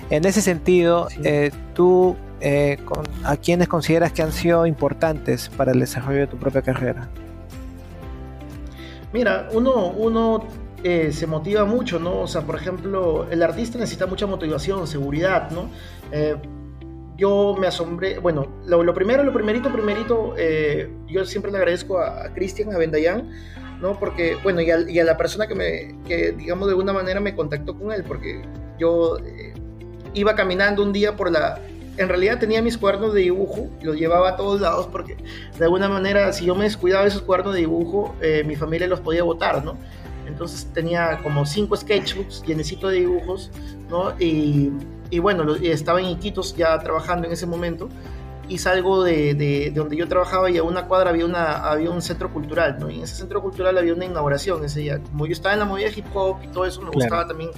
En 0.10 0.26
ese 0.26 0.42
sentido, 0.42 1.08
eh, 1.24 1.52
tú 1.74 2.18
eh, 2.42 2.78
con, 2.84 3.06
a 3.24 3.38
quiénes 3.38 3.70
consideras 3.70 4.12
que 4.12 4.22
han 4.22 4.34
sido 4.34 4.66
importantes 4.66 5.48
para 5.48 5.72
el 5.72 5.80
desarrollo 5.80 6.20
de 6.20 6.28
tu 6.28 6.36
propia 6.36 6.62
carrera. 6.62 7.08
Mira, 9.14 9.48
uno, 9.54 9.88
uno 9.88 10.44
eh, 10.84 11.14
se 11.14 11.26
motiva 11.26 11.64
mucho, 11.64 12.00
¿no? 12.00 12.20
O 12.20 12.28
sea, 12.28 12.42
por 12.42 12.58
ejemplo, 12.58 13.28
el 13.30 13.42
artista 13.42 13.78
necesita 13.78 14.08
mucha 14.08 14.28
motivación, 14.28 14.86
seguridad, 14.88 15.52
¿no? 15.52 15.70
Eh, 16.12 16.36
yo 17.24 17.56
me 17.58 17.68
asombré, 17.68 18.20
bueno, 18.20 18.48
lo, 18.66 18.84
lo, 18.84 18.94
primero, 18.94 19.24
lo 19.24 19.32
primerito, 19.32 19.72
primerito, 19.72 20.36
eh, 20.38 20.90
yo 21.08 21.24
siempre 21.24 21.54
le 21.54 21.58
agradezco 21.58 21.98
a, 21.98 22.26
a 22.26 22.34
Cristian, 22.34 22.74
a 22.74 22.78
Bendayan, 22.78 23.32
¿no? 23.80 23.98
Porque, 23.98 24.36
bueno, 24.44 24.60
y 24.60 24.70
a, 24.70 24.82
y 24.82 25.00
a, 25.00 25.06
la 25.06 25.16
persona 25.16 25.48
que 25.48 25.56
me, 25.56 25.96
que 26.06 26.34
digamos 26.34 26.68
de 26.68 26.74
alguna 26.74 26.92
manera 26.92 27.22
me 27.22 27.34
contactó 27.34 27.80
con 27.80 27.94
él, 27.94 28.04
porque 28.04 28.42
yo 28.78 29.20
eh, 29.20 29.54
iba 30.14 30.36
caminando 30.36 30.84
un 30.84 30.92
día 30.92 31.16
por 31.16 31.32
la, 31.32 31.62
en 31.96 32.10
realidad 32.10 32.40
tenía 32.40 32.62
mis 32.62 32.78
cuadernos 32.78 33.14
de 33.14 33.22
dibujo, 33.22 33.70
los 33.82 33.96
llevaba 33.96 34.32
a 34.32 34.36
todos 34.36 34.60
lados 34.60 34.90
porque 34.92 35.16
de 35.58 35.64
alguna 35.64 35.88
manera 35.88 36.34
si 36.34 36.44
yo 36.44 36.56
me 36.56 36.66
descuidaba 36.66 37.04
de 37.04 37.10
esos 37.10 37.22
cuadernos 37.22 37.54
de 37.54 37.62
dibujo, 37.62 38.16
eh, 38.22 38.44
mi 38.46 38.58
familia 38.58 38.88
los 38.88 39.00
podía 39.00 39.24
botar, 39.24 39.64
¿no? 39.64 39.78
Entonces 40.28 40.68
tenía 40.74 41.22
como 41.24 41.46
cinco 41.46 41.78
sketchbooks 41.78 42.44
llenecito 42.46 42.90
de 42.90 42.98
dibujos, 43.00 43.50
¿no? 43.90 44.14
Y 44.20 44.72
y 45.14 45.20
bueno, 45.20 45.56
estaba 45.62 46.00
en 46.02 46.08
Iquitos 46.08 46.56
ya 46.56 46.80
trabajando 46.80 47.28
en 47.28 47.34
ese 47.34 47.46
momento 47.46 47.88
y 48.50 48.58
salgo 48.58 49.04
de, 49.04 49.36
de, 49.36 49.70
de, 49.70 49.72
donde 49.72 49.96
yo 49.96 50.08
trabajaba 50.08 50.50
y 50.50 50.58
a 50.58 50.64
una 50.64 50.88
cuadra 50.88 51.12
había, 51.12 51.26
una, 51.26 51.70
había 51.70 51.92
un 51.92 52.02
centro 52.02 52.34
cultural, 52.34 52.78
¿no? 52.80 52.90
Y 52.90 52.98
en 52.98 53.04
ese 53.04 53.18
centro 53.18 53.40
cultural 53.40 53.78
había 53.78 53.94
una 53.94 54.06
inauguración 54.06 54.66
ese 54.66 54.80
día. 54.80 55.00
Como 55.04 55.28
yo 55.28 55.34
estaba 55.34 55.54
en 55.54 55.60
la 55.60 55.66
movida 55.66 55.90
hip 55.96 56.08
hop 56.16 56.38
y 56.44 56.48
todo 56.48 56.66
eso, 56.66 56.82
me 56.82 56.90
claro. 56.90 57.00
gustaba 57.00 57.28
también 57.28 57.52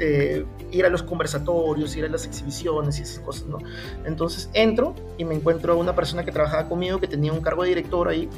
eh, 0.00 0.44
ir 0.70 0.84
a 0.84 0.90
los 0.90 1.02
conversatorios, 1.02 1.96
ir 1.96 2.04
a 2.04 2.08
las 2.08 2.26
exhibiciones 2.26 2.98
y 2.98 3.02
esas 3.04 3.20
cosas, 3.20 3.46
¿no? 3.46 3.56
Entonces 4.04 4.50
entro 4.52 4.94
y 5.16 5.24
me 5.24 5.34
encuentro 5.34 5.72
a 5.72 5.76
una 5.76 5.94
persona 5.94 6.26
que 6.26 6.30
trabajaba 6.30 6.68
conmigo 6.68 7.00
que 7.00 7.08
tenía 7.08 7.32
un 7.32 7.40
cargo 7.40 7.62
de 7.62 7.70
director 7.70 8.06
ahí 8.06 8.28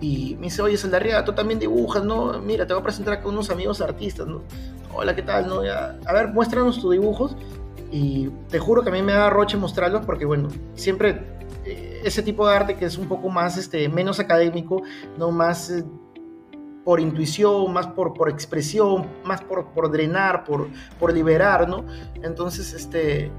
y 0.00 0.34
me 0.40 0.46
dice, 0.46 0.62
oye, 0.62 0.76
Saldarriaga, 0.76 1.24
tú 1.24 1.32
también 1.32 1.60
dibujas, 1.60 2.02
¿no? 2.02 2.40
Mira, 2.40 2.66
te 2.66 2.74
voy 2.74 2.80
a 2.80 2.84
presentar 2.84 3.22
con 3.22 3.34
unos 3.34 3.50
amigos 3.50 3.80
artistas, 3.80 4.26
¿no? 4.26 4.42
Hola, 4.92 5.14
¿qué 5.14 5.22
tal? 5.22 5.46
¿no? 5.46 5.64
Ya, 5.64 5.96
a 6.04 6.12
ver, 6.12 6.28
muéstranos 6.28 6.80
tus 6.80 6.90
dibujos 6.90 7.36
y 7.90 8.28
te 8.48 8.58
juro 8.58 8.82
que 8.82 8.90
a 8.90 8.92
mí 8.92 9.02
me 9.02 9.12
da 9.12 9.30
roche 9.30 9.56
mostrarlos 9.56 10.04
porque, 10.04 10.24
bueno, 10.24 10.48
siempre 10.74 11.22
eh, 11.64 12.02
ese 12.04 12.22
tipo 12.22 12.48
de 12.48 12.54
arte 12.54 12.76
que 12.76 12.84
es 12.84 12.96
un 12.98 13.08
poco 13.08 13.28
más, 13.28 13.56
este, 13.56 13.88
menos 13.88 14.20
académico, 14.20 14.82
no 15.18 15.30
más 15.30 15.70
eh, 15.70 15.84
por 16.84 17.00
intuición, 17.00 17.72
más 17.72 17.88
por, 17.88 18.14
por 18.14 18.30
expresión, 18.30 19.06
más 19.24 19.42
por, 19.42 19.72
por 19.72 19.90
drenar, 19.90 20.44
por, 20.44 20.68
por 20.98 21.12
liberar, 21.12 21.68
¿no? 21.68 21.84
Entonces, 22.22 22.72
este, 22.72 23.30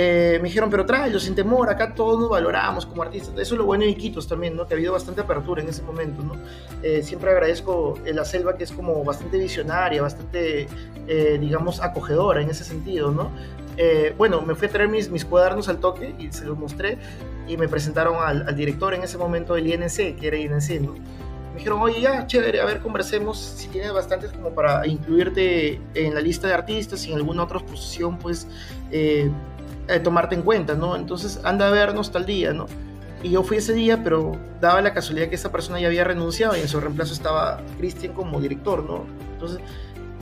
eh, 0.00 0.38
me 0.40 0.48
dijeron, 0.48 0.70
pero 0.70 0.86
tráelo 0.86 1.18
sin 1.18 1.34
temor, 1.34 1.68
acá 1.68 1.92
todos 1.92 2.20
nos 2.20 2.28
valoramos 2.28 2.86
como 2.86 3.02
artistas. 3.02 3.34
Eso 3.36 3.54
es 3.54 3.58
lo 3.58 3.64
bueno 3.64 3.82
de 3.82 3.90
Iquitos 3.90 4.28
también, 4.28 4.56
¿no? 4.56 4.64
Que 4.64 4.74
ha 4.74 4.76
habido 4.76 4.92
bastante 4.92 5.22
apertura 5.22 5.60
en 5.60 5.68
ese 5.68 5.82
momento, 5.82 6.22
¿no? 6.22 6.34
Eh, 6.84 7.02
siempre 7.02 7.32
agradezco 7.32 7.94
la 8.04 8.24
selva 8.24 8.56
que 8.56 8.62
es 8.62 8.70
como 8.70 9.02
bastante 9.02 9.38
visionaria, 9.38 10.00
bastante, 10.00 10.68
eh, 11.08 11.38
digamos, 11.40 11.80
acogedora 11.80 12.40
en 12.40 12.48
ese 12.48 12.62
sentido, 12.62 13.10
¿no? 13.10 13.32
Eh, 13.80 14.12
bueno, 14.18 14.42
me 14.42 14.56
fui 14.56 14.66
a 14.66 14.70
traer 14.70 14.88
mis, 14.88 15.08
mis 15.08 15.24
cuadernos 15.24 15.68
al 15.68 15.78
toque 15.78 16.12
y 16.18 16.32
se 16.32 16.44
los 16.44 16.58
mostré 16.58 16.98
y 17.46 17.56
me 17.56 17.68
presentaron 17.68 18.16
al, 18.16 18.46
al 18.48 18.56
director 18.56 18.92
en 18.92 19.04
ese 19.04 19.16
momento 19.16 19.54
del 19.54 19.68
INC, 19.68 20.18
que 20.18 20.26
era 20.26 20.36
INC, 20.36 20.80
¿no? 20.80 20.94
Me 21.52 21.58
dijeron, 21.58 21.80
oye, 21.80 22.00
ya, 22.00 22.26
chévere, 22.26 22.60
a 22.60 22.64
ver, 22.64 22.80
conversemos, 22.80 23.38
si 23.38 23.68
tienes 23.68 23.92
bastantes 23.92 24.32
como 24.32 24.50
para 24.50 24.84
incluirte 24.86 25.80
en 25.94 26.12
la 26.12 26.20
lista 26.20 26.48
de 26.48 26.54
artistas 26.54 27.06
y 27.06 27.12
en 27.12 27.18
alguna 27.18 27.44
otra 27.44 27.58
exposición, 27.58 28.18
pues, 28.18 28.48
eh, 28.90 29.30
eh, 29.86 30.00
tomarte 30.00 30.34
en 30.34 30.42
cuenta, 30.42 30.74
¿no? 30.74 30.96
Entonces, 30.96 31.40
anda 31.44 31.68
a 31.68 31.70
vernos 31.70 32.10
tal 32.10 32.26
día, 32.26 32.52
¿no? 32.52 32.66
Y 33.22 33.30
yo 33.30 33.44
fui 33.44 33.58
ese 33.58 33.74
día, 33.74 34.02
pero 34.02 34.32
daba 34.60 34.80
la 34.82 34.92
casualidad 34.92 35.28
que 35.28 35.36
esa 35.36 35.50
persona 35.50 35.80
ya 35.80 35.86
había 35.86 36.04
renunciado 36.04 36.56
y 36.56 36.60
en 36.60 36.68
su 36.68 36.80
reemplazo 36.80 37.12
estaba 37.12 37.60
Cristian 37.78 38.12
como 38.12 38.40
director, 38.40 38.84
¿no? 38.84 39.06
Entonces, 39.32 39.60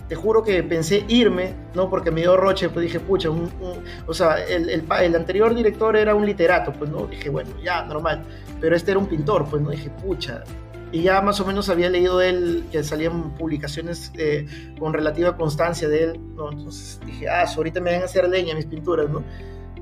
te 0.08 0.14
juro 0.14 0.42
que 0.42 0.62
pensé 0.62 1.04
irme, 1.08 1.54
¿no? 1.74 1.90
Porque 1.90 2.10
me 2.10 2.20
dio 2.20 2.36
roche, 2.36 2.68
pues 2.68 2.84
dije, 2.84 3.00
pucha, 3.00 3.30
un, 3.30 3.50
un, 3.60 3.82
o 4.06 4.14
sea, 4.14 4.44
el, 4.44 4.68
el, 4.68 4.84
el, 5.00 5.16
anterior 5.16 5.54
director 5.54 5.96
era 5.96 6.14
un 6.14 6.24
literato, 6.24 6.72
pues, 6.72 6.90
¿no? 6.90 7.06
Dije, 7.06 7.28
bueno, 7.28 7.50
ya, 7.62 7.82
normal, 7.84 8.22
pero 8.60 8.76
este 8.76 8.92
era 8.92 9.00
un 9.00 9.06
pintor, 9.06 9.46
pues, 9.50 9.62
¿no? 9.62 9.70
Dije, 9.70 9.90
pucha, 9.90 10.44
y 10.92 11.02
ya 11.02 11.20
más 11.20 11.40
o 11.40 11.44
menos 11.44 11.68
había 11.68 11.90
leído 11.90 12.18
de 12.18 12.28
él 12.28 12.64
que 12.70 12.84
salían 12.84 13.34
publicaciones 13.34 14.12
eh, 14.16 14.46
con 14.78 14.92
relativa 14.92 15.36
constancia 15.36 15.88
de 15.88 16.04
él, 16.04 16.20
¿no? 16.36 16.52
Entonces 16.52 17.00
dije, 17.04 17.28
ah, 17.28 17.44
ahorita 17.56 17.80
me 17.80 17.92
van 17.92 18.02
a 18.02 18.04
hacer 18.04 18.28
leña 18.28 18.54
mis 18.54 18.66
pinturas, 18.66 19.10
¿no? 19.10 19.24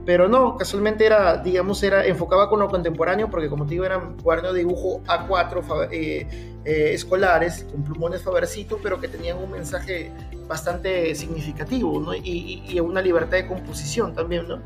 Pero 0.06 0.28
no, 0.28 0.56
casualmente 0.56 1.06
era, 1.06 1.38
digamos, 1.38 1.82
era, 1.82 2.04
enfocaba 2.04 2.48
con 2.50 2.60
lo 2.60 2.68
contemporáneo, 2.68 3.30
porque 3.30 3.48
como 3.48 3.64
te 3.64 3.70
digo, 3.70 3.84
eran 3.84 4.16
cuadernos 4.18 4.52
de 4.52 4.58
dibujo 4.60 5.00
A4 5.06 5.88
eh, 5.90 6.28
eh, 6.64 6.90
escolares, 6.92 7.66
con 7.70 7.82
plumones 7.84 8.22
Fabercito, 8.22 8.78
pero 8.82 9.00
que 9.00 9.08
tenían 9.08 9.38
un 9.38 9.50
mensaje 9.50 10.10
bastante 10.46 11.14
significativo, 11.14 12.00
¿no? 12.00 12.14
Y, 12.14 12.62
y, 12.66 12.80
una 12.80 13.00
libertad 13.00 13.38
de 13.38 13.46
composición 13.46 14.14
también, 14.14 14.46
¿no? 14.46 14.60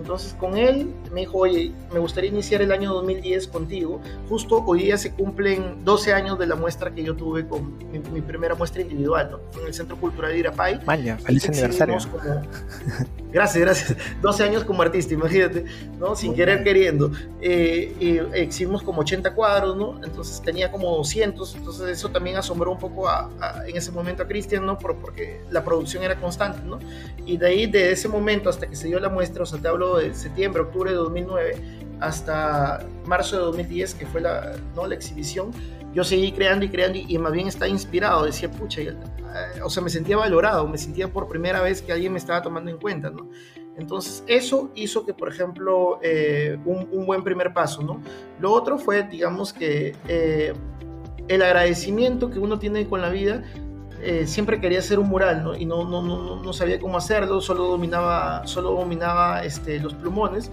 Entonces 0.00 0.34
con 0.34 0.56
él 0.56 0.92
me 1.12 1.20
dijo, 1.20 1.38
oye, 1.38 1.72
me 1.92 1.98
gustaría 1.98 2.30
iniciar 2.30 2.62
el 2.62 2.72
año 2.72 2.92
2010 2.94 3.48
contigo. 3.48 4.00
Justo 4.28 4.64
hoy 4.66 4.84
día 4.84 4.96
se 4.96 5.12
cumplen 5.12 5.84
12 5.84 6.14
años 6.14 6.38
de 6.38 6.46
la 6.46 6.56
muestra 6.56 6.90
que 6.92 7.02
yo 7.02 7.14
tuve 7.14 7.46
con 7.46 7.76
mi, 7.92 7.98
mi 7.98 8.22
primera 8.22 8.54
muestra 8.54 8.80
individual, 8.80 9.30
¿no? 9.30 9.60
En 9.60 9.66
el 9.66 9.74
Centro 9.74 9.96
Cultural 9.96 10.32
de 10.32 10.38
Irapay. 10.38 10.80
Vaya, 10.84 11.18
feliz 11.18 11.48
aniversario. 11.48 11.98
Como, 12.10 12.22
Gracias, 13.32 13.62
gracias. 13.62 13.96
12 14.22 14.42
años 14.42 14.64
como 14.64 14.82
artista, 14.82 15.14
imagínate, 15.14 15.64
¿no? 15.98 16.16
Sin 16.16 16.34
querer 16.34 16.64
queriendo. 16.64 17.12
Eh, 17.40 17.94
y 18.00 18.18
exhibimos 18.36 18.82
como 18.82 19.02
80 19.02 19.34
cuadros, 19.34 19.76
¿no? 19.76 20.02
Entonces 20.04 20.42
tenía 20.42 20.70
como 20.70 20.96
200, 20.96 21.54
entonces 21.54 21.88
eso 21.88 22.08
también 22.08 22.36
asombró 22.36 22.72
un 22.72 22.78
poco 22.78 23.08
en 23.66 23.76
ese 23.76 23.92
momento 23.92 24.24
a 24.24 24.26
Cristian, 24.26 24.66
¿no? 24.66 24.78
Por, 24.78 24.96
porque 24.96 25.42
la 25.50 25.64
producción 25.64 26.02
era 26.02 26.16
constante, 26.16 26.60
¿no? 26.64 26.80
Y 27.24 27.36
de 27.36 27.46
ahí, 27.46 27.66
de 27.66 27.92
ese 27.92 28.08
momento 28.08 28.50
hasta 28.50 28.68
que 28.68 28.74
se 28.74 28.88
dio 28.88 28.98
la 28.98 29.08
muestra, 29.08 29.44
o 29.44 29.46
sea, 29.46 29.60
te 29.60 29.68
hablo 29.68 29.89
de 29.98 30.14
septiembre, 30.14 30.62
octubre 30.62 30.90
de 30.90 30.96
2009, 30.96 31.56
hasta 32.00 32.86
marzo 33.04 33.36
de 33.36 33.42
2010, 33.42 33.94
que 33.94 34.06
fue 34.06 34.20
la, 34.20 34.56
¿no? 34.74 34.86
la 34.86 34.94
exhibición, 34.94 35.52
yo 35.92 36.04
seguí 36.04 36.32
creando 36.32 36.64
y 36.64 36.68
creando 36.68 36.98
y, 36.98 37.18
más 37.18 37.32
bien 37.32 37.48
estaba 37.48 37.68
inspirado, 37.68 38.24
decía, 38.24 38.50
pucha, 38.50 38.80
eh, 38.80 38.94
o 39.62 39.68
sea, 39.68 39.82
me 39.82 39.90
sentía 39.90 40.16
valorado, 40.16 40.66
me 40.68 40.78
sentía 40.78 41.08
por 41.08 41.28
primera 41.28 41.60
vez 41.60 41.82
que 41.82 41.92
alguien 41.92 42.12
me 42.12 42.18
estaba 42.18 42.42
tomando 42.42 42.70
en 42.70 42.78
cuenta, 42.78 43.10
¿no? 43.10 43.28
Entonces, 43.76 44.22
eso 44.26 44.70
hizo 44.74 45.04
que, 45.06 45.14
por 45.14 45.28
ejemplo, 45.28 45.98
eh, 46.02 46.58
un, 46.64 47.06
buen 47.06 47.24
primer 47.24 47.52
paso, 47.52 47.82
¿no? 47.82 48.02
Lo 48.38 48.52
otro 48.52 48.78
fue, 48.78 49.02
digamos 49.04 49.52
que, 49.52 49.96
eh, 50.06 50.52
el 51.28 51.42
agradecimiento 51.42 52.30
que 52.30 52.38
uno 52.38 52.58
tiene 52.58 52.86
con 52.86 53.00
la 53.00 53.08
vida, 53.08 53.42
siempre 54.24 54.60
quería 54.60 54.78
hacer 54.78 54.98
un 54.98 55.08
mural, 55.08 55.42
¿no? 55.42 55.54
Y 55.54 55.66
no, 55.66 55.84
no, 55.84 56.02
no, 56.02 56.42
no 56.42 56.52
sabía 56.52 56.78
cómo 56.80 56.96
hacerlo, 56.96 57.40
solo 57.40 57.64
dominaba, 57.64 58.46
solo 58.46 58.72
dominaba 58.72 59.44
este, 59.44 59.78
los 59.78 59.94
plumones 59.94 60.50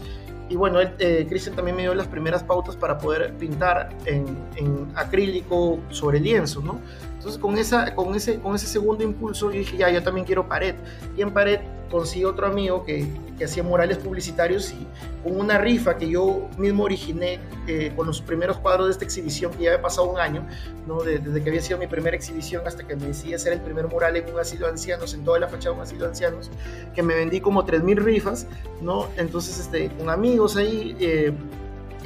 y 0.49 0.55
bueno, 0.55 0.79
eh, 0.81 1.25
Cristian 1.27 1.55
también 1.55 1.75
me 1.75 1.83
dio 1.83 1.93
las 1.93 2.07
primeras 2.07 2.41
pautas 2.41 2.75
para 2.75 2.97
poder 2.97 3.33
pintar 3.33 3.89
en, 4.05 4.25
en, 4.55 4.88
acrílico 4.95 5.79
sobre 5.89 6.19
lienzo, 6.19 6.62
¿no? 6.62 6.79
Entonces 7.15 7.38
con, 7.38 7.57
esa, 7.57 7.93
con, 7.93 8.15
ese, 8.15 8.39
con 8.39 8.55
ese 8.55 8.67
segundo 8.67 9.03
impulso 9.03 9.51
yo 9.51 9.60
dije, 9.60 9.75
ya, 9.77 9.89
yo 9.89 10.01
también 10.01 10.25
quiero 10.25 10.47
pared. 10.47 10.75
Y 11.17 11.21
en 11.21 11.31
pared 11.31 11.60
conocí 11.89 12.23
otro 12.26 12.47
amigo 12.47 12.84
que, 12.84 13.08
que 13.38 13.45
hacía 13.45 13.63
murales 13.63 13.97
publicitarios 13.97 14.71
y 14.71 14.88
con 15.23 15.39
una 15.39 15.58
rifa 15.58 15.97
que 15.97 16.10
yo 16.10 16.50
mismo 16.58 16.84
originé 16.84 17.39
eh, 17.67 17.91
con 17.95 18.08
los 18.08 18.21
primeros 18.21 18.58
cuadros 18.58 18.88
de 18.88 18.91
esta 18.93 19.06
exhibición, 19.06 19.52
que 19.54 19.63
ya 19.63 19.71
había 19.71 19.82
pasado 19.82 20.10
un 20.10 20.19
año, 20.19 20.47
¿no? 20.88 21.02
desde 21.02 21.43
que 21.43 21.50
había 21.50 21.62
sido 21.62 21.78
mi 21.78 21.88
primera 21.88 22.15
exhibición 22.15 22.65
hasta 22.65 22.86
que 22.86 22.95
me 22.95 23.08
decidí 23.08 23.34
hacer 23.34 23.54
el 23.54 23.62
primer 23.62 23.88
mural 23.88 24.15
en 24.15 24.34
un 24.34 24.39
asilo 24.39 24.65
de 24.65 24.71
ancianos, 24.71 25.13
en 25.13 25.23
toda 25.23 25.39
la 25.39 25.47
fachada 25.47 25.76
de 25.76 25.82
un 25.82 25.84
asilo 25.84 26.02
de 26.02 26.10
ancianos, 26.10 26.50
que 26.95 27.04
me 27.04 27.15
vendí 27.15 27.41
como 27.41 27.65
3.000 27.65 27.95
rifas, 27.97 28.47
¿no? 28.82 29.08
Entonces, 29.17 29.60
este, 29.60 29.89
con 29.89 30.10
amigos 30.10 30.56
ahí, 30.58 30.95
eh, 31.00 31.34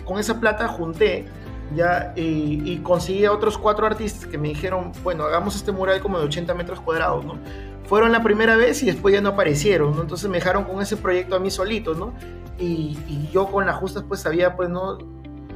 con 0.05 0.19
esa 0.19 0.39
plata 0.39 0.67
junté 0.67 1.25
ya 1.75 2.11
y, 2.17 2.61
y, 2.69 2.79
conseguí 2.79 3.23
a 3.23 3.31
otros 3.31 3.57
cuatro 3.57 3.85
artistas 3.85 4.25
que 4.25 4.37
me 4.37 4.49
dijeron, 4.49 4.91
bueno, 5.03 5.23
hagamos 5.23 5.55
este 5.55 5.71
mural 5.71 6.01
como 6.01 6.19
de 6.19 6.25
80 6.25 6.53
metros 6.53 6.81
cuadrados, 6.81 7.23
¿no? 7.23 7.37
Fueron 7.85 8.11
la 8.11 8.23
primera 8.23 8.55
vez 8.55 8.81
y 8.83 8.85
después 8.85 9.13
ya 9.13 9.21
no 9.21 9.29
aparecieron, 9.29 9.95
¿no? 9.95 10.01
Entonces 10.01 10.29
me 10.29 10.37
dejaron 10.37 10.63
con 10.63 10.81
ese 10.81 10.97
proyecto 10.97 11.35
a 11.35 11.39
mí 11.39 11.51
solito, 11.51 11.93
¿no? 11.93 12.13
Y, 12.57 12.97
yo 13.31 13.47
con 13.47 13.65
las 13.65 13.77
justas 13.77 14.03
pues 14.07 14.19
sabía 14.19 14.55
pues 14.55 14.69
no 14.69 14.97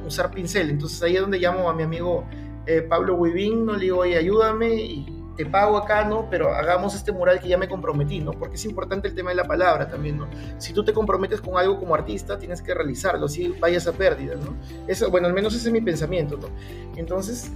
usar 0.06 0.30
pincel. 0.30 0.70
Entonces 0.70 1.02
ahí 1.02 1.14
es 1.14 1.20
donde 1.20 1.38
llamo 1.38 1.68
a 1.68 1.74
mi 1.74 1.82
amigo 1.82 2.24
eh, 2.66 2.82
Pablo 2.82 3.14
Huivín, 3.14 3.66
¿no? 3.66 3.74
Le 3.74 3.80
digo, 3.80 3.98
oye, 3.98 4.16
ayúdame 4.16 4.74
y 4.74 5.16
te 5.36 5.46
pago 5.46 5.76
acá, 5.76 6.04
¿no? 6.04 6.28
Pero 6.30 6.54
hagamos 6.54 6.94
este 6.94 7.12
mural 7.12 7.40
que 7.40 7.48
ya 7.48 7.58
me 7.58 7.68
comprometí, 7.68 8.20
¿no? 8.20 8.32
Porque 8.32 8.56
es 8.56 8.64
importante 8.64 9.08
el 9.08 9.14
tema 9.14 9.30
de 9.30 9.36
la 9.36 9.44
palabra 9.44 9.88
también, 9.88 10.16
¿no? 10.16 10.26
Si 10.58 10.72
tú 10.72 10.84
te 10.84 10.92
comprometes 10.92 11.40
con 11.40 11.58
algo 11.58 11.78
como 11.78 11.94
artista, 11.94 12.38
tienes 12.38 12.62
que 12.62 12.74
realizarlo, 12.74 13.28
si 13.28 13.48
vayas 13.48 13.86
a 13.86 13.92
pérdida, 13.92 14.34
¿no? 14.34 14.56
Eso, 14.88 15.10
bueno, 15.10 15.26
al 15.26 15.34
menos 15.34 15.54
ese 15.54 15.68
es 15.68 15.72
mi 15.72 15.80
pensamiento, 15.80 16.38
¿no? 16.38 16.48
Entonces, 16.96 17.50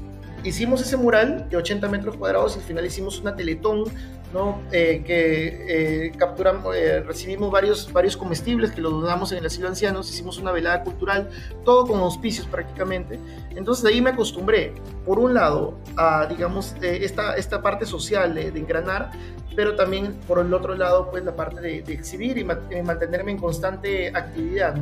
hicimos 0.44 0.82
ese 0.82 0.96
mural 0.96 1.48
de 1.48 1.56
80 1.56 1.88
metros 1.88 2.16
cuadrados 2.16 2.56
y 2.56 2.60
al 2.60 2.64
final 2.64 2.84
hicimos 2.84 3.20
una 3.20 3.34
teletón 3.34 3.84
¿no? 4.32 4.60
Eh, 4.70 5.02
que 5.04 6.06
eh, 6.06 6.12
capturamos, 6.16 6.74
eh, 6.76 7.00
recibimos 7.00 7.50
varios, 7.50 7.92
varios 7.92 8.16
comestibles 8.16 8.70
que 8.70 8.80
los 8.80 8.92
donamos 8.92 9.32
en 9.32 9.38
el 9.38 9.46
asilo 9.46 9.64
de 9.64 9.70
ancianos, 9.70 10.08
hicimos 10.10 10.38
una 10.38 10.52
velada 10.52 10.82
cultural, 10.82 11.28
todo 11.64 11.86
con 11.86 12.00
auspicios 12.00 12.46
prácticamente. 12.46 13.18
Entonces 13.50 13.82
de 13.82 13.90
ahí 13.90 14.00
me 14.00 14.10
acostumbré, 14.10 14.74
por 15.04 15.18
un 15.18 15.34
lado, 15.34 15.74
a, 15.96 16.26
digamos, 16.26 16.74
esta, 16.80 17.34
esta 17.34 17.60
parte 17.60 17.86
social 17.86 18.34
de, 18.34 18.48
engranar, 18.48 19.10
pero 19.56 19.74
también 19.74 20.14
por 20.28 20.38
el 20.38 20.54
otro 20.54 20.76
lado, 20.76 21.10
pues 21.10 21.24
la 21.24 21.34
parte 21.34 21.60
de, 21.60 21.78
exhibir 21.92 22.38
y 22.38 22.44
mantenerme 22.44 23.32
en 23.32 23.38
constante 23.38 24.08
actividad. 24.08 24.76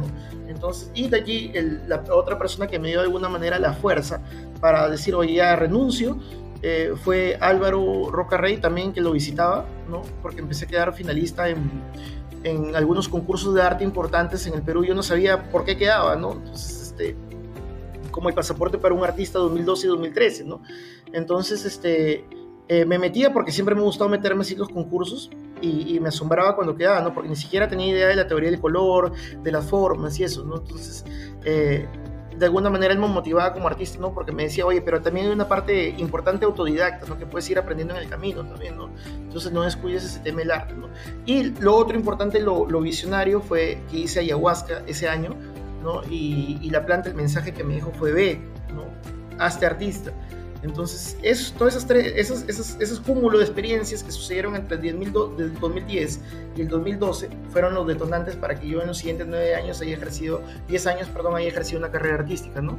Entonces, 0.46 0.90
y 0.94 1.08
de 1.08 1.16
allí 1.16 1.52
la 1.86 2.02
otra 2.12 2.38
persona 2.38 2.66
que 2.66 2.78
me 2.78 2.88
dio 2.88 2.98
de 2.98 3.06
alguna 3.06 3.28
manera 3.28 3.58
la 3.58 3.72
fuerza 3.72 4.20
para 4.60 4.88
decir, 4.88 5.14
oye, 5.14 5.34
ya 5.34 5.56
renuncio, 5.56 6.18
eh, 6.62 6.94
fue 7.02 7.38
Álvaro 7.40 8.10
Rocarrey 8.10 8.56
también 8.56 8.92
que 8.92 9.00
lo 9.00 9.12
visitaba, 9.12 9.66
¿no? 9.88 10.02
Porque 10.22 10.40
empecé 10.40 10.64
a 10.64 10.68
quedar 10.68 10.92
finalista 10.92 11.48
en, 11.48 11.70
en, 12.42 12.74
algunos 12.74 13.08
concursos 13.08 13.54
de 13.54 13.62
arte 13.62 13.84
importantes 13.84 14.46
en 14.46 14.54
el 14.54 14.62
Perú. 14.62 14.84
Yo 14.84 14.94
no 14.94 15.02
sabía 15.02 15.50
por 15.50 15.64
qué 15.64 15.76
quedaba, 15.76 16.16
¿no? 16.16 16.32
Entonces, 16.32 16.82
este, 16.82 17.16
como 18.10 18.28
el 18.28 18.34
pasaporte 18.34 18.78
para 18.78 18.94
un 18.94 19.04
artista 19.04 19.38
2012 19.38 19.86
y 19.86 19.90
2013, 19.90 20.44
¿no? 20.44 20.62
Entonces, 21.12 21.64
este, 21.64 22.24
eh, 22.68 22.84
me 22.84 22.98
metía 22.98 23.32
porque 23.32 23.52
siempre 23.52 23.74
me 23.74 23.80
gustaba 23.80 24.10
meterme 24.10 24.42
así 24.42 24.54
los 24.54 24.68
concursos 24.68 25.30
y, 25.60 25.98
me 26.00 26.08
asombraba 26.08 26.54
cuando 26.54 26.76
quedaba, 26.76 27.00
¿no? 27.00 27.14
Porque 27.14 27.28
ni 27.28 27.36
siquiera 27.36 27.66
tenía 27.66 27.88
idea 27.88 28.08
de 28.08 28.16
la 28.16 28.26
teoría 28.26 28.50
del 28.50 28.60
color, 28.60 29.12
de 29.42 29.52
las 29.52 29.64
formas 29.64 30.18
y 30.20 30.24
eso, 30.24 30.44
¿no? 30.44 30.58
Entonces, 30.58 31.04
eh, 31.44 31.88
de 32.38 32.46
alguna 32.46 32.70
manera 32.70 32.92
él 32.92 32.98
me 32.98 33.08
motivaba 33.08 33.52
como 33.52 33.66
artista, 33.66 33.98
¿no? 33.98 34.12
Porque 34.12 34.32
me 34.32 34.44
decía, 34.44 34.64
oye, 34.64 34.80
pero 34.80 35.02
también 35.02 35.26
hay 35.26 35.32
una 35.32 35.48
parte 35.48 35.90
importante 35.98 36.44
autodidacta, 36.44 37.06
¿no? 37.06 37.18
Que 37.18 37.26
puedes 37.26 37.48
ir 37.50 37.58
aprendiendo 37.58 37.94
en 37.94 38.02
el 38.02 38.08
camino 38.08 38.44
también, 38.44 38.76
¿no? 38.76 38.90
Entonces 39.06 39.52
no 39.52 39.62
descuides 39.62 40.04
ese 40.04 40.20
tema 40.20 40.38
del 40.40 40.50
arte, 40.52 40.74
¿no? 40.74 40.88
Y 41.26 41.50
lo 41.60 41.74
otro 41.74 41.96
importante, 41.96 42.40
lo, 42.40 42.66
visionario, 42.80 43.40
fue 43.40 43.80
que 43.90 43.98
hice 43.98 44.20
ayahuasca 44.20 44.82
ese 44.86 45.08
año, 45.08 45.34
¿no? 45.82 46.02
Y, 46.04 46.58
y, 46.62 46.70
la 46.70 46.86
planta, 46.86 47.08
el 47.08 47.14
mensaje 47.14 47.52
que 47.52 47.64
me 47.64 47.74
dijo 47.74 47.92
fue, 47.92 48.12
ve, 48.12 48.40
¿no? 48.72 48.84
Hazte 49.42 49.66
artista. 49.66 50.12
Entonces, 50.62 51.16
es, 51.22 51.52
todas 51.52 51.76
esas 51.76 51.86
tres, 51.86 52.12
esos, 52.16 52.44
esos, 52.48 52.76
esos 52.80 53.00
cúmulos 53.00 53.40
de 53.40 53.46
experiencias 53.46 54.02
que 54.02 54.10
sucedieron 54.10 54.56
entre 54.56 54.76
el 54.88 55.54
2010 55.60 56.20
y 56.56 56.60
el 56.60 56.68
2012 56.68 57.28
fueron 57.50 57.74
los 57.74 57.86
detonantes 57.86 58.34
para 58.34 58.58
que 58.58 58.68
yo 58.68 58.80
en 58.80 58.88
los 58.88 58.98
siguientes 58.98 59.26
nueve 59.28 59.54
años 59.54 59.80
haya 59.80 59.94
ejercido, 59.94 60.42
10 60.68 60.86
años, 60.88 61.08
perdón, 61.08 61.36
haya 61.36 61.48
ejercido 61.48 61.78
una 61.78 61.90
carrera 61.90 62.16
artística, 62.16 62.60
¿no? 62.60 62.76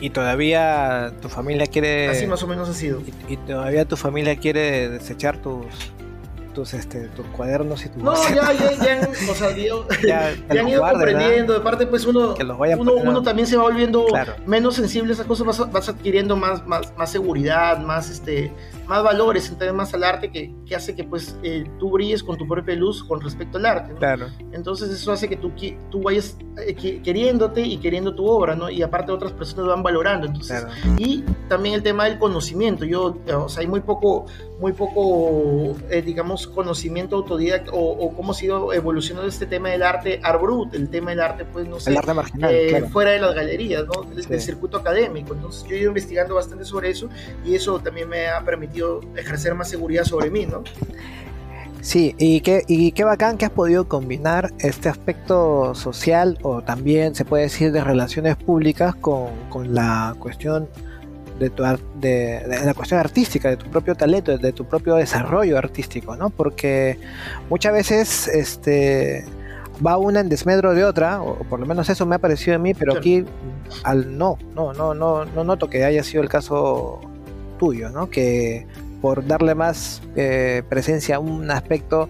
Y 0.00 0.10
todavía 0.10 1.12
tu 1.22 1.28
familia 1.28 1.66
quiere... 1.66 2.08
Así 2.08 2.26
más 2.26 2.42
o 2.42 2.46
menos 2.46 2.68
ha 2.68 2.74
sido. 2.74 3.00
Y, 3.00 3.34
y 3.34 3.36
todavía 3.38 3.86
tu 3.86 3.96
familia 3.96 4.36
quiere 4.36 4.90
desechar 4.90 5.40
tus, 5.40 5.64
tus, 6.56 6.72
este, 6.72 7.08
tus 7.08 7.26
cuadernos 7.26 7.84
y 7.84 7.90
tus... 7.90 8.02
No, 8.02 8.14
ya, 8.34 8.50
ya, 8.54 8.72
ya, 8.72 9.10
o 9.30 9.34
sea, 9.34 9.50
ya, 9.54 10.34
ya 10.54 10.60
han 10.60 10.68
ido 10.68 10.80
comprendiendo, 10.80 11.52
de 11.52 11.60
parte 11.60 11.86
pues 11.86 12.06
uno, 12.06 12.34
uno, 12.78 12.94
uno, 12.94 13.22
también 13.22 13.46
se 13.46 13.58
va 13.58 13.64
volviendo 13.64 14.06
menos 14.46 14.74
sensible 14.74 15.10
a 15.10 15.14
esas 15.14 15.26
cosas, 15.26 15.46
vas, 15.46 15.70
vas 15.70 15.88
adquiriendo 15.90 16.34
más, 16.34 16.66
más, 16.66 16.96
más 16.96 17.10
seguridad, 17.10 17.78
más, 17.78 18.08
este, 18.08 18.50
más 18.86 19.02
valores, 19.02 19.48
entonces 19.48 19.74
más 19.74 19.92
al 19.94 20.04
arte 20.04 20.30
que, 20.30 20.54
que 20.66 20.74
hace 20.74 20.94
que 20.94 21.04
pues 21.04 21.36
eh, 21.42 21.64
tú 21.78 21.90
brilles 21.90 22.22
con 22.22 22.36
tu 22.36 22.46
propia 22.46 22.74
luz 22.74 23.02
con 23.04 23.20
respecto 23.20 23.58
al 23.58 23.66
arte. 23.66 23.94
Claro. 23.94 24.26
Entonces 24.52 24.90
eso 24.90 25.12
hace 25.12 25.28
que 25.28 25.36
tú, 25.36 25.52
tú 25.90 26.02
vayas 26.02 26.36
eh, 26.58 26.74
queriéndote 26.74 27.60
y 27.62 27.78
queriendo 27.78 28.14
tu 28.14 28.26
obra, 28.26 28.54
¿no? 28.54 28.70
Y 28.70 28.82
aparte 28.82 29.12
otras 29.12 29.32
personas 29.32 29.66
van 29.66 29.82
valorando. 29.82 30.26
Entonces, 30.26 30.66
Y 30.98 31.22
también 31.48 31.74
el 31.74 31.82
tema 31.82 32.04
del 32.04 32.18
conocimiento. 32.18 32.84
Yo, 32.84 33.18
o 33.36 33.48
sea, 33.48 33.60
hay 33.60 33.66
muy 33.66 33.80
poco, 33.80 34.26
muy 34.60 34.72
poco, 34.72 35.76
eh, 35.90 36.02
digamos, 36.02 36.46
conocimiento 36.46 37.16
autodidacta 37.16 37.72
o, 37.72 37.78
o, 37.78 38.14
cómo 38.14 38.32
ha 38.32 38.34
sido 38.34 38.72
evolucionando 38.72 39.28
este 39.28 39.46
tema 39.46 39.70
del 39.70 39.82
arte 39.82 40.20
art 40.22 40.40
brut, 40.40 40.74
el 40.74 40.88
tema 40.88 41.10
del 41.10 41.20
arte, 41.20 41.44
pues 41.44 41.68
no 41.68 41.80
sé, 41.80 41.90
el 41.90 41.98
arte 41.98 42.14
marginal, 42.14 42.88
fuera 42.90 43.10
de 43.12 43.20
las 43.20 43.34
galerías, 43.34 43.84
¿no? 43.86 44.02
Del, 44.02 44.40
circuito 44.40 44.76
académico. 44.76 45.34
Entonces 45.34 45.64
yo 45.64 45.76
he 45.76 45.80
ido 45.80 45.88
investigando 45.88 46.34
bastante 46.34 46.64
sobre 46.64 46.90
eso 46.90 47.08
y 47.44 47.54
eso 47.54 47.78
también 47.80 48.08
me 48.08 48.28
ha 48.28 48.44
permitido 48.44 48.75
ejercer 49.16 49.54
más 49.54 49.68
seguridad 49.68 50.04
sobre 50.04 50.30
mí, 50.30 50.46
¿no? 50.46 50.62
Sí, 51.80 52.16
y 52.18 52.40
qué, 52.40 52.64
y 52.66 52.90
qué 52.92 53.04
bacán 53.04 53.38
que 53.38 53.44
has 53.44 53.52
podido 53.52 53.86
combinar 53.86 54.52
este 54.58 54.88
aspecto 54.88 55.72
social 55.76 56.36
o 56.42 56.60
también 56.60 57.14
se 57.14 57.24
puede 57.24 57.44
decir 57.44 57.70
de 57.70 57.84
relaciones 57.84 58.34
públicas 58.34 58.96
con, 58.96 59.28
con 59.50 59.72
la 59.72 60.16
cuestión 60.18 60.68
de, 61.38 61.50
tu, 61.50 61.62
de, 62.00 62.42
la 62.64 62.74
cuestión 62.74 62.98
artística, 62.98 63.50
de 63.50 63.56
tu 63.56 63.66
propio 63.70 63.94
talento, 63.94 64.36
de 64.36 64.52
tu 64.52 64.64
propio 64.64 64.96
desarrollo 64.96 65.56
artístico, 65.58 66.16
¿no? 66.16 66.30
Porque 66.30 66.98
muchas 67.50 67.72
veces 67.72 68.28
este, 68.28 69.24
va 69.86 69.96
una 69.96 70.20
en 70.20 70.28
desmedro 70.28 70.74
de 70.74 70.84
otra, 70.84 71.22
o 71.22 71.38
por 71.44 71.60
lo 71.60 71.66
menos 71.66 71.88
eso 71.88 72.06
me 72.06 72.16
ha 72.16 72.18
parecido 72.18 72.56
a 72.56 72.58
mí, 72.58 72.74
pero 72.74 72.96
aquí 72.96 73.24
al 73.84 74.16
no, 74.16 74.38
no, 74.54 74.72
no, 74.72 74.94
no, 74.94 75.24
no 75.24 75.44
noto 75.44 75.68
que 75.68 75.84
haya 75.84 76.02
sido 76.02 76.22
el 76.22 76.28
caso 76.28 77.00
tuyo, 77.56 77.90
¿no? 77.90 78.10
Que 78.10 78.66
por 79.00 79.26
darle 79.26 79.54
más 79.54 80.02
eh, 80.16 80.62
presencia 80.68 81.16
a 81.16 81.18
un 81.18 81.50
aspecto 81.50 82.08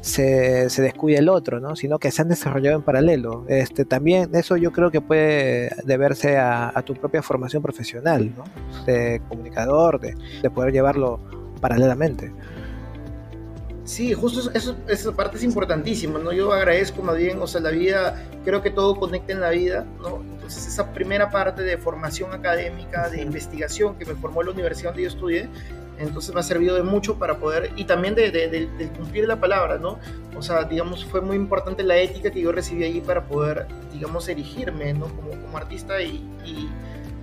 se, 0.00 0.70
se, 0.70 0.82
descuida 0.82 1.18
el 1.18 1.28
otro, 1.28 1.58
¿no? 1.60 1.74
Sino 1.74 1.98
que 1.98 2.10
se 2.10 2.22
han 2.22 2.28
desarrollado 2.28 2.76
en 2.76 2.82
paralelo. 2.82 3.44
Este, 3.48 3.84
también 3.84 4.30
eso 4.34 4.56
yo 4.56 4.70
creo 4.70 4.90
que 4.90 5.00
puede 5.00 5.70
deberse 5.84 6.38
a, 6.38 6.72
tu 6.84 6.94
propia 6.94 7.22
formación 7.22 7.62
profesional, 7.62 8.32
¿no? 8.36 8.44
De 8.84 9.20
comunicador, 9.28 10.00
de, 10.00 10.14
poder 10.50 10.72
llevarlo 10.72 11.18
paralelamente. 11.60 12.32
Sí, 13.86 14.12
justo 14.14 14.50
eso, 14.52 14.76
esa 14.88 15.12
parte 15.12 15.36
es 15.36 15.44
importantísima, 15.44 16.18
¿no? 16.18 16.32
Yo 16.32 16.52
agradezco 16.52 17.02
más 17.02 17.16
bien, 17.16 17.40
o 17.40 17.46
sea, 17.46 17.60
la 17.60 17.70
vida, 17.70 18.20
creo 18.44 18.60
que 18.60 18.72
todo 18.72 18.96
conecta 18.96 19.32
en 19.32 19.40
la 19.40 19.50
vida, 19.50 19.86
¿no? 20.02 20.22
Entonces 20.32 20.66
esa 20.66 20.92
primera 20.92 21.30
parte 21.30 21.62
de 21.62 21.78
formación 21.78 22.32
académica, 22.32 23.08
de 23.08 23.22
investigación 23.22 23.96
que 23.96 24.04
me 24.04 24.16
formó 24.16 24.40
en 24.40 24.48
la 24.48 24.54
universidad 24.54 24.90
donde 24.90 25.02
yo 25.04 25.08
estudié, 25.08 25.48
entonces 25.98 26.34
me 26.34 26.40
ha 26.40 26.42
servido 26.42 26.74
de 26.74 26.82
mucho 26.82 27.16
para 27.16 27.38
poder, 27.38 27.70
y 27.76 27.84
también 27.84 28.16
de, 28.16 28.32
de, 28.32 28.88
cumplir 28.98 29.28
la 29.28 29.38
palabra, 29.38 29.78
¿no? 29.78 30.00
O 30.36 30.42
sea, 30.42 30.64
digamos, 30.64 31.04
fue 31.04 31.20
muy 31.20 31.36
importante 31.36 31.84
la 31.84 31.96
ética 31.96 32.32
que 32.32 32.40
yo 32.40 32.50
recibí 32.50 32.82
ahí 32.82 33.00
para 33.00 33.22
poder, 33.22 33.68
digamos, 33.92 34.28
erigirme, 34.28 34.94
¿no? 34.94 35.06
Como, 35.06 35.30
como 35.30 35.56
artista 35.56 36.02
y, 36.02 36.28
y 36.44 36.68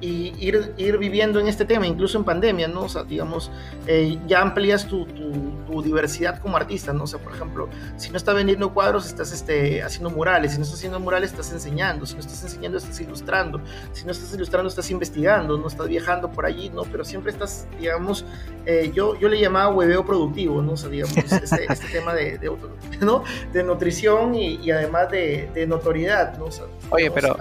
y 0.03 0.33
ir, 0.37 0.73
ir 0.75 0.97
viviendo 0.97 1.39
en 1.39 1.47
este 1.47 1.63
tema, 1.63 1.87
incluso 1.87 2.17
en 2.17 2.25
pandemia, 2.25 2.67
¿no? 2.67 2.81
O 2.81 2.89
sea, 2.89 3.05
digamos, 3.05 3.49
eh, 3.87 4.19
ya 4.27 4.41
amplías 4.41 4.85
tu, 4.85 5.05
tu, 5.05 5.81
diversidad 5.81 6.39
como 6.39 6.57
artista, 6.57 6.91
¿no? 6.91 7.05
O 7.05 7.07
sea, 7.07 7.19
por 7.19 7.33
ejemplo, 7.33 7.69
si 7.95 8.09
no 8.11 8.17
estás 8.17 8.35
vendiendo 8.35 8.73
cuadros, 8.73 9.05
estás 9.05 9.31
este, 9.31 9.81
haciendo 9.81 10.09
murales, 10.09 10.51
si 10.51 10.57
no 10.57 10.63
estás 10.63 10.79
haciendo 10.79 10.99
murales, 10.99 11.31
estás 11.31 11.51
enseñando, 11.53 12.05
si 12.05 12.15
no 12.15 12.19
estás 12.19 12.43
enseñando, 12.43 12.77
estás 12.77 12.99
ilustrando, 12.99 13.61
si 13.93 14.05
no 14.05 14.11
estás 14.11 14.33
ilustrando, 14.33 14.67
estás 14.67 14.91
investigando, 14.91 15.57
no 15.57 15.67
estás 15.67 15.87
viajando 15.87 16.29
por 16.31 16.45
allí, 16.45 16.69
¿no? 16.69 16.83
Pero 16.83 17.05
siempre 17.05 17.31
estás, 17.31 17.65
digamos, 17.79 18.25
eh, 18.65 18.91
yo, 18.93 19.17
yo 19.17 19.29
le 19.29 19.39
llamaba 19.39 19.73
hueveo 19.73 20.05
productivo, 20.05 20.61
¿no? 20.61 20.73
O 20.73 20.77
sea, 20.77 20.89
digamos, 20.89 21.15
este, 21.31 21.65
este 21.69 21.87
tema 21.87 22.13
de, 22.13 22.37
de, 22.37 22.51
¿no? 22.99 23.23
de 23.53 23.63
nutrición 23.63 24.35
y, 24.35 24.55
y 24.57 24.71
además 24.71 25.09
de, 25.11 25.49
de, 25.53 25.65
notoriedad, 25.65 26.37
¿no? 26.37 26.45
O 26.45 26.51
sea, 26.51 26.65
Oye, 26.89 27.09
pero... 27.09 27.37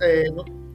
Eh, 0.00 0.24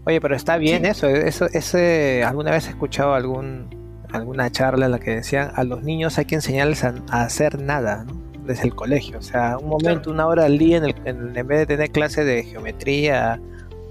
Oye, 0.05 0.21
pero 0.21 0.35
está 0.35 0.57
bien 0.57 0.85
eso, 0.85 1.07
eso, 1.07 1.47
ese, 1.51 2.23
alguna 2.23 2.51
vez 2.51 2.67
he 2.67 2.69
escuchado 2.69 3.15
algún, 3.15 4.03
alguna 4.11 4.51
charla 4.51 4.85
en 4.85 4.91
la 4.91 4.99
que 4.99 5.15
decían 5.15 5.51
a 5.55 5.63
los 5.63 5.83
niños 5.83 6.19
hay 6.19 6.25
que 6.25 6.35
enseñarles 6.35 6.83
a, 6.83 6.93
hacer 7.09 7.59
nada, 7.59 8.03
¿no? 8.03 8.13
desde 8.45 8.65
el 8.65 8.75
colegio, 8.75 9.17
o 9.17 9.23
sea, 9.23 9.57
un 9.57 9.69
momento, 9.69 10.11
una 10.11 10.27
hora 10.27 10.45
al 10.45 10.59
día 10.59 10.77
en, 10.77 10.83
el, 10.85 10.95
en, 11.05 11.47
vez 11.47 11.59
de 11.59 11.65
tener 11.65 11.89
clase 11.89 12.23
de 12.23 12.43
geometría 12.43 13.41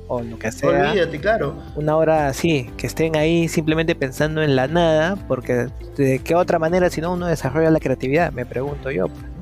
o 0.06 0.22
lo 0.22 0.38
que 0.38 0.52
sea, 0.52 0.90
Olvídate, 0.90 1.18
claro. 1.18 1.56
una 1.74 1.96
hora 1.96 2.28
así, 2.28 2.70
que 2.76 2.86
estén 2.86 3.16
ahí 3.16 3.48
simplemente 3.48 3.96
pensando 3.96 4.40
en 4.40 4.54
la 4.54 4.68
nada, 4.68 5.16
porque 5.26 5.66
de 5.96 6.20
qué 6.20 6.36
otra 6.36 6.60
manera 6.60 6.90
si 6.90 7.00
no 7.00 7.12
uno 7.12 7.26
desarrolla 7.26 7.70
la 7.70 7.80
creatividad, 7.80 8.30
me 8.30 8.46
pregunto 8.46 8.92
yo. 8.92 9.08
Pues. 9.08 9.33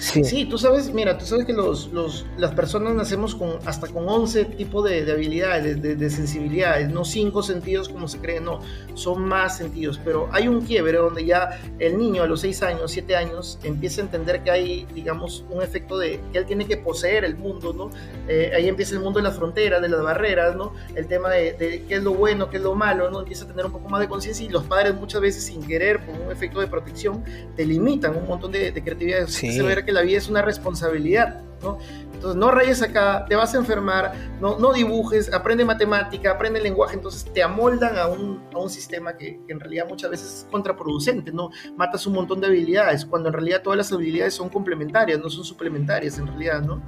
Sí. 0.00 0.46
tú 0.46 0.56
sabes, 0.56 0.92
mira, 0.94 1.18
tú 1.18 1.26
sabes 1.26 1.44
que 1.44 1.52
los, 1.52 1.88
los, 1.92 2.24
las 2.38 2.52
personas 2.52 2.94
nacemos 2.94 3.34
con 3.34 3.58
hasta 3.66 3.86
con 3.86 4.08
11 4.08 4.46
tipos 4.46 4.88
de, 4.88 5.04
de 5.04 5.12
habilidades, 5.12 5.80
de, 5.82 5.94
de, 5.94 6.10
sensibilidades, 6.10 6.88
no 6.88 7.04
cinco 7.04 7.42
sentidos 7.42 7.90
como 7.90 8.08
se 8.08 8.18
cree, 8.18 8.40
no, 8.40 8.60
son 8.94 9.22
más 9.22 9.58
sentidos, 9.58 10.00
pero 10.02 10.28
hay 10.32 10.48
un 10.48 10.62
quiebre 10.62 10.96
donde 10.96 11.26
ya 11.26 11.60
el 11.78 11.98
niño 11.98 12.22
a 12.22 12.26
los 12.26 12.40
6 12.40 12.62
años, 12.62 12.90
7 12.92 13.14
años, 13.14 13.58
empieza 13.62 14.00
a 14.00 14.04
entender 14.04 14.42
que 14.42 14.50
hay, 14.50 14.86
digamos, 14.94 15.44
un 15.50 15.62
efecto 15.62 15.98
de 15.98 16.18
que 16.32 16.38
él 16.38 16.46
tiene 16.46 16.66
que 16.66 16.78
poseer 16.78 17.24
el 17.24 17.36
mundo, 17.36 17.74
¿no? 17.74 17.90
Eh, 18.26 18.52
ahí 18.56 18.68
empieza 18.68 18.94
el 18.94 19.00
mundo 19.00 19.18
de 19.18 19.24
la 19.24 19.32
frontera, 19.32 19.80
de 19.80 19.88
las 19.88 20.02
barreras, 20.02 20.56
¿no? 20.56 20.72
El 20.94 21.08
tema 21.08 21.28
de, 21.30 21.52
de, 21.52 21.84
qué 21.86 21.96
es 21.96 22.02
lo 22.02 22.14
bueno, 22.14 22.48
qué 22.48 22.56
es 22.56 22.62
lo 22.62 22.74
malo, 22.74 23.10
¿no? 23.10 23.20
Empieza 23.20 23.44
a 23.44 23.48
tener 23.48 23.66
un 23.66 23.72
poco 23.72 23.90
más 23.90 24.00
de 24.00 24.08
conciencia 24.08 24.46
y 24.46 24.48
los 24.48 24.64
padres 24.64 24.94
muchas 24.94 25.20
veces 25.20 25.44
sin 25.44 25.62
querer, 25.62 26.04
por 26.06 26.18
un 26.18 26.32
efecto 26.32 26.60
de 26.60 26.68
protección, 26.68 27.22
te 27.54 27.66
limitan 27.66 28.16
un 28.16 28.26
montón 28.26 28.50
de, 28.50 28.72
creatividad. 28.80 29.26
Sí. 29.26 29.52
Se 29.52 29.62
ve 29.62 29.84
que 29.84 29.89
la 29.92 30.02
vida 30.02 30.18
es 30.18 30.28
una 30.28 30.42
responsabilidad, 30.42 31.42
¿no? 31.62 31.78
Entonces, 32.14 32.38
no 32.38 32.50
rayes 32.50 32.82
acá, 32.82 33.24
te 33.26 33.34
vas 33.34 33.54
a 33.54 33.58
enfermar, 33.58 34.12
no, 34.40 34.58
no 34.58 34.74
dibujes, 34.74 35.32
aprende 35.32 35.64
matemática, 35.64 36.32
aprende 36.32 36.60
lenguaje, 36.60 36.94
entonces 36.94 37.24
te 37.32 37.42
amoldan 37.42 37.96
a 37.96 38.08
un, 38.08 38.42
a 38.52 38.58
un 38.58 38.68
sistema 38.68 39.16
que, 39.16 39.40
que, 39.46 39.52
en 39.52 39.60
realidad 39.60 39.86
muchas 39.88 40.10
veces 40.10 40.26
es 40.26 40.46
contraproducente, 40.50 41.32
¿no? 41.32 41.48
Matas 41.76 42.06
un 42.06 42.12
montón 42.12 42.40
de 42.40 42.48
habilidades, 42.48 43.06
cuando 43.06 43.30
en 43.30 43.32
realidad 43.32 43.62
todas 43.62 43.78
las 43.78 43.90
habilidades 43.90 44.34
son 44.34 44.50
complementarias, 44.50 45.18
no 45.18 45.30
son 45.30 45.44
suplementarias 45.44 46.18
en 46.18 46.26
realidad, 46.26 46.60
¿no? 46.60 46.82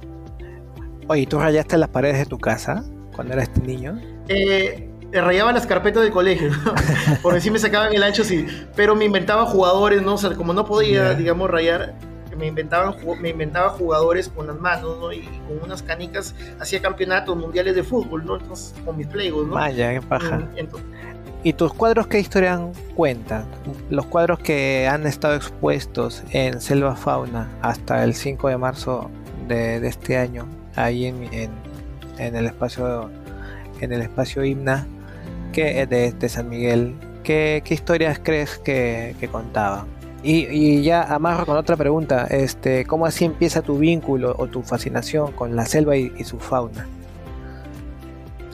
Oye, 1.07 1.25
¿tú 1.25 1.39
rayaste 1.39 1.77
las 1.77 1.89
paredes 1.89 2.19
de 2.19 2.25
tu 2.25 2.37
casa 2.37 2.83
cuando 3.15 3.33
eras 3.33 3.49
niño? 3.57 3.99
Eh, 4.27 4.89
rayaba 5.11 5.51
las 5.51 5.67
carpetas 5.67 6.03
del 6.03 6.11
colegio, 6.11 6.51
porque 7.21 7.41
sí 7.41 7.51
me 7.51 7.59
sacaban 7.59 7.93
el 7.93 8.03
ancho, 8.03 8.23
sí, 8.23 8.45
pero 8.75 8.95
me 8.95 9.05
inventaba 9.05 9.45
jugadores, 9.45 10.01
¿no? 10.01 10.13
O 10.13 10.17
sea, 10.17 10.35
como 10.35 10.53
no 10.53 10.65
podía, 10.65 11.13
digamos, 11.13 11.49
rayar, 11.49 11.95
me 12.35 12.47
inventaban 12.47 12.95
me 13.21 13.29
inventaba 13.29 13.69
jugadores 13.69 14.29
con 14.29 14.47
las 14.47 14.59
manos, 14.59 14.97
¿no? 14.99 15.11
Y, 15.11 15.21
con 15.47 15.63
unas 15.63 15.81
canicas 15.83 16.35
hacía 16.59 16.81
campeonatos 16.81 17.35
mundiales 17.35 17.75
de 17.75 17.83
fútbol, 17.83 18.25
¿no? 18.25 18.37
Entonces, 18.37 18.75
con 18.85 18.97
mis 18.97 19.07
playgos, 19.07 19.47
¿no? 19.47 19.53
Vaya, 19.53 19.93
qué 19.93 20.01
paja. 20.01 20.47
¿Y 21.45 21.53
tus 21.53 21.73
cuadros 21.73 22.07
qué 22.07 22.19
historia 22.19 22.59
cuentan? 22.95 23.45
Los 23.89 24.05
cuadros 24.05 24.39
que 24.39 24.87
han 24.87 25.05
estado 25.05 25.35
expuestos 25.35 26.23
en 26.31 26.61
Selva 26.61 26.95
Fauna 26.95 27.49
hasta 27.61 28.03
el 28.05 28.13
5 28.13 28.47
de 28.47 28.57
marzo 28.57 29.11
de, 29.47 29.81
de 29.81 29.87
este 29.89 30.17
año, 30.17 30.47
ahí 30.75 31.05
en, 31.05 31.23
en, 31.33 31.51
en, 32.17 32.35
el 32.37 32.45
espacio 32.45 33.09
en 33.81 33.91
el 33.91 34.01
espacio 34.01 34.45
Himna 34.45 34.87
que, 35.51 35.85
de, 35.85 36.13
de 36.13 36.29
San 36.29 36.47
Miguel, 36.47 36.95
¿qué, 37.23 37.61
¿qué, 37.65 37.73
historias 37.73 38.19
crees 38.23 38.57
que, 38.57 39.15
que 39.19 39.27
contaban? 39.27 39.85
Y, 40.25 40.81
ya 40.81 41.03
amarro 41.03 41.45
con 41.45 41.57
otra 41.57 41.75
pregunta, 41.75 42.27
este, 42.29 42.85
¿cómo 42.85 43.05
así 43.05 43.25
empieza 43.25 43.61
tu 43.61 43.77
vínculo 43.77 44.33
o 44.37 44.47
tu 44.47 44.61
fascinación 44.61 45.33
con 45.33 45.55
la 45.55 45.65
selva 45.65 45.97
y, 45.97 46.23
su 46.23 46.39
fauna? 46.39 46.87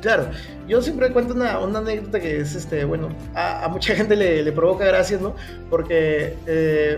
Claro, 0.01 0.29
yo 0.67 0.81
siempre 0.81 1.11
cuento 1.11 1.35
una, 1.35 1.59
una, 1.59 1.79
anécdota 1.79 2.19
que 2.19 2.39
es, 2.39 2.55
este, 2.55 2.85
bueno, 2.85 3.09
a, 3.35 3.67
mucha 3.69 3.95
gente 3.95 4.15
le, 4.15 4.41
le, 4.41 4.51
provoca 4.51 4.85
gracia, 4.85 5.19
¿no? 5.21 5.35
Porque 5.69 6.35
eh, 6.47 6.97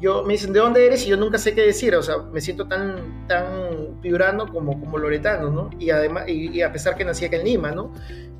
yo 0.00 0.22
me 0.24 0.34
dicen, 0.34 0.52
¿de 0.52 0.60
dónde 0.60 0.86
eres? 0.86 1.04
Y 1.06 1.10
yo 1.10 1.16
nunca 1.16 1.38
sé 1.38 1.54
qué 1.54 1.62
decir, 1.62 1.94
o 1.96 2.02
sea, 2.02 2.18
me 2.32 2.40
siento 2.40 2.68
tan, 2.68 3.26
tan 3.26 3.69
piurano 4.00 4.52
como, 4.52 4.78
como 4.80 4.98
loretano, 4.98 5.50
¿no? 5.50 5.70
Y 5.78 5.90
además, 5.90 6.28
y, 6.28 6.62
a 6.62 6.72
pesar 6.72 6.96
que 6.96 7.04
nací 7.04 7.24
acá 7.24 7.36
en 7.36 7.44
Lima, 7.44 7.70
¿no? 7.70 7.92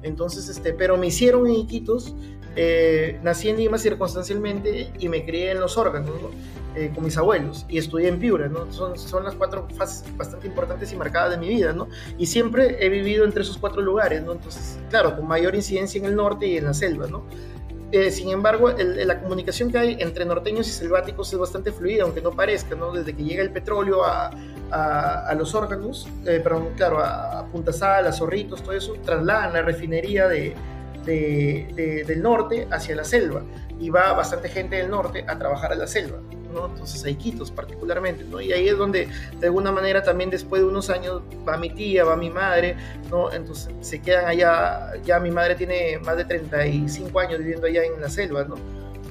Entonces, 0.03 0.49
este, 0.49 0.73
pero 0.73 0.97
me 0.97 1.09
hicieron 1.09 1.47
en 1.47 1.55
Iquitos, 1.55 2.15
eh, 2.57 3.19
nací 3.23 3.49
en 3.49 3.57
Lima 3.57 3.79
circunstancialmente 3.79 4.93
y 4.99 5.09
me 5.09 5.25
crié 5.25 5.53
en 5.53 5.61
los 5.61 5.77
órganos, 5.77 6.11
¿no? 6.23 6.31
Eh, 6.77 6.93
con 6.95 7.03
mis 7.03 7.17
abuelos 7.17 7.67
y 7.69 7.79
estudié 7.79 8.07
en 8.07 8.21
Piura, 8.21 8.49
¿no? 8.49 8.73
Son, 8.73 8.97
son 8.97 9.25
las 9.25 9.35
cuatro 9.35 9.67
fases 9.75 10.05
bastante 10.17 10.47
importantes 10.47 10.93
y 10.93 10.97
marcadas 10.97 11.33
de 11.33 11.37
mi 11.37 11.49
vida, 11.49 11.73
¿no? 11.73 11.89
Y 12.17 12.27
siempre 12.27 12.77
he 12.79 12.89
vivido 12.89 13.25
entre 13.25 13.43
esos 13.43 13.59
cuatro 13.59 13.83
lugares, 13.83 14.23
¿no? 14.23 14.33
Entonces, 14.33 14.79
claro, 14.89 15.17
con 15.17 15.27
mayor 15.27 15.57
incidencia 15.57 15.99
en 15.99 16.05
el 16.05 16.15
norte 16.15 16.47
y 16.47 16.57
en 16.57 16.67
la 16.67 16.75
selva, 16.75 17.09
¿no? 17.09 17.25
Eh, 17.93 18.13
sin 18.13 18.29
embargo, 18.29 18.71
la 18.71 19.21
comunicación 19.21 19.73
que 19.73 19.79
hay 19.79 19.97
entre 19.99 20.25
norteños 20.25 20.69
y 20.69 20.71
selváticos 20.71 21.33
es 21.33 21.39
bastante 21.41 21.73
fluida, 21.73 22.05
aunque 22.05 22.21
no 22.21 22.31
parezca, 22.31 22.77
¿no? 22.77 22.93
Desde 22.93 23.17
que 23.17 23.25
llega 23.25 23.43
el 23.43 23.51
petróleo 23.51 24.05
a, 24.05 24.31
a, 24.71 25.35
los 25.37 25.55
órganos, 25.55 26.09
eh, 26.27 26.41
perdón, 26.43 26.71
claro, 26.77 27.01
a, 27.01 27.41
a 27.41 27.47
Punta 27.47 27.73
Sal, 27.73 28.07
a 28.07 28.13
Zorritos, 28.13 28.63
todo 28.63 28.73
eso, 28.73 28.95
trasladan 29.05 29.53
la 29.53 29.63
refinería 29.63 30.29
de, 30.29 30.55
del 31.05 32.23
norte 32.23 32.69
hacia 32.71 32.95
la 32.95 33.05
selva 33.05 33.43
y 33.81 33.91
va 33.91 34.13
bastante 34.13 34.49
gente 34.49 34.77
del 34.77 34.91
norte 34.91 35.25
a 35.27 35.39
trabajar 35.39 35.73
a 35.73 35.75
la 35.75 35.87
selva, 35.87 36.19
¿no? 36.53 36.67
Entonces 36.67 37.03
a 37.05 37.11
Iquitos 37.11 37.51
particularmente, 37.51 38.25
¿no? 38.25 38.41
Y 38.41 38.53
ahí 38.53 38.69
es 38.69 38.77
donde 38.77 39.09
de 39.39 39.47
alguna 39.47 39.73
manera 39.73 40.03
también 40.03 40.31
después 40.31 40.63
de 40.63 40.69
unos 40.69 40.91
años 40.91 41.23
va 41.49 41.57
mi 41.57 41.71
tía, 41.71 42.05
va 42.05 42.17
mi 42.17 42.31
madre, 42.31 42.77
¿no? 43.11 43.33
Entonces 43.33 43.73
se 43.81 44.01
quedan 44.01 44.27
allá, 44.27 44.93
ya 45.03 45.19
mi 45.19 45.31
madre 45.31 45.55
tiene 45.55 45.99
más 45.99 46.17
de 46.17 46.25
35 46.27 47.19
años 47.19 47.39
viviendo 47.39 47.67
allá 47.67 47.83
en 47.85 48.01
la 48.01 48.11
selva, 48.11 48.45
¿no? 48.45 48.57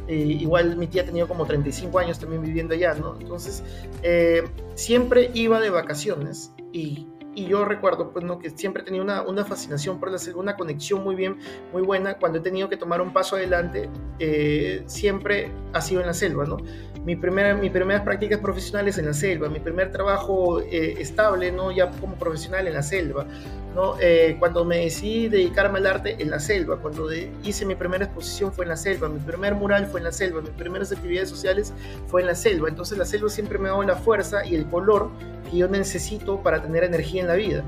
Eh, 0.10 0.16
igual 0.16 0.76
mi 0.76 0.88
tía 0.88 1.04
ha 1.04 1.06
tenido 1.06 1.28
como 1.28 1.46
35 1.46 2.00
años 2.00 2.18
también 2.20 2.42
viviendo 2.42 2.74
allá, 2.74 2.96
¿no? 2.96 3.16
Entonces 3.22 3.64
eh, 4.02 4.44
siempre 4.74 5.30
iba 5.36 5.60
de 5.60 5.70
vacaciones 5.70 6.52
y 6.74 7.08
y 7.36 7.46
yo 7.48 7.64
recuerdo 7.64 8.12
pues, 8.12 8.26
¿no? 8.26 8.40
que 8.40 8.50
siempre 8.50 8.84
tenido 8.84 9.04
una, 9.04 9.22
una, 9.22 9.46
fascinación 9.46 10.00
por 10.00 10.12
la 10.12 10.18
selva, 10.18 10.42
una 10.42 10.58
conexión 10.58 11.04
muy 11.04 11.16
bien, 11.16 11.38
muy 11.72 11.82
buena. 11.82 12.16
Cuando 12.16 12.40
he 12.40 12.42
tenido 12.42 12.70
que 12.70 12.76
tomar 12.76 13.02
un 13.02 13.14
paso 13.14 13.36
adelante, 13.36 13.90
eh, 14.20 14.84
siempre 14.88 15.52
ha 15.72 15.82
sido 15.82 16.02
en 16.02 16.08
la 16.08 16.14
selva, 16.14 16.46
¿no? 16.46 16.58
Mi 17.06 17.16
primera, 17.16 17.56
mis 17.56 17.72
primeras 17.72 18.04
prácticas 18.04 18.40
profesionales 18.40 18.98
en 18.98 19.06
la 19.06 19.14
selva, 19.14 19.50
mi 19.50 19.60
primer 19.60 19.92
trabajo 19.92 20.60
eh, 20.60 20.96
estable, 21.00 21.52
¿no? 21.52 21.72
Ya 21.72 21.90
como 21.92 22.16
profesional 22.16 22.68
en 22.68 22.74
la 22.74 22.84
selva, 22.84 23.26
¿no? 23.74 23.96
Eh, 24.02 24.36
cuando 24.38 24.66
me 24.66 24.80
decidí 24.80 25.30
dedicarme 25.30 25.80
al 25.80 25.88
arte 25.88 26.22
en 26.22 26.30
la 26.30 26.40
selva, 26.40 26.78
cuando 26.78 27.08
de, 27.08 27.32
hice 27.44 27.66
mi 27.66 27.76
primera 27.76 28.06
exposición 28.06 28.52
fue 28.52 28.66
en 28.66 28.70
la 28.70 28.78
selva, 28.78 29.08
mi 29.08 29.20
primer 29.20 29.56
mural 29.56 29.88
fue 29.88 30.02
en 30.02 30.06
la 30.06 30.12
selva, 30.12 30.42
mis 30.42 30.52
primeras 30.52 30.92
actividades 30.92 31.30
sociales 31.30 31.74
fue 32.08 32.22
en 32.22 32.28
la 32.28 32.36
selva. 32.36 32.68
Entonces 32.68 32.98
la 32.98 33.06
selva 33.06 33.30
siempre 33.30 33.58
me 33.58 33.70
ha 33.70 33.72
dado 33.72 33.84
la 33.84 33.96
fuerza 33.96 34.46
y 34.46 34.56
el 34.56 34.66
color 34.66 35.10
que 35.50 35.58
yo 35.58 35.68
necesito 35.68 36.42
para 36.44 36.62
tener 36.62 36.84
energía 36.84 37.22
en 37.22 37.28
la 37.28 37.36
vida. 37.36 37.64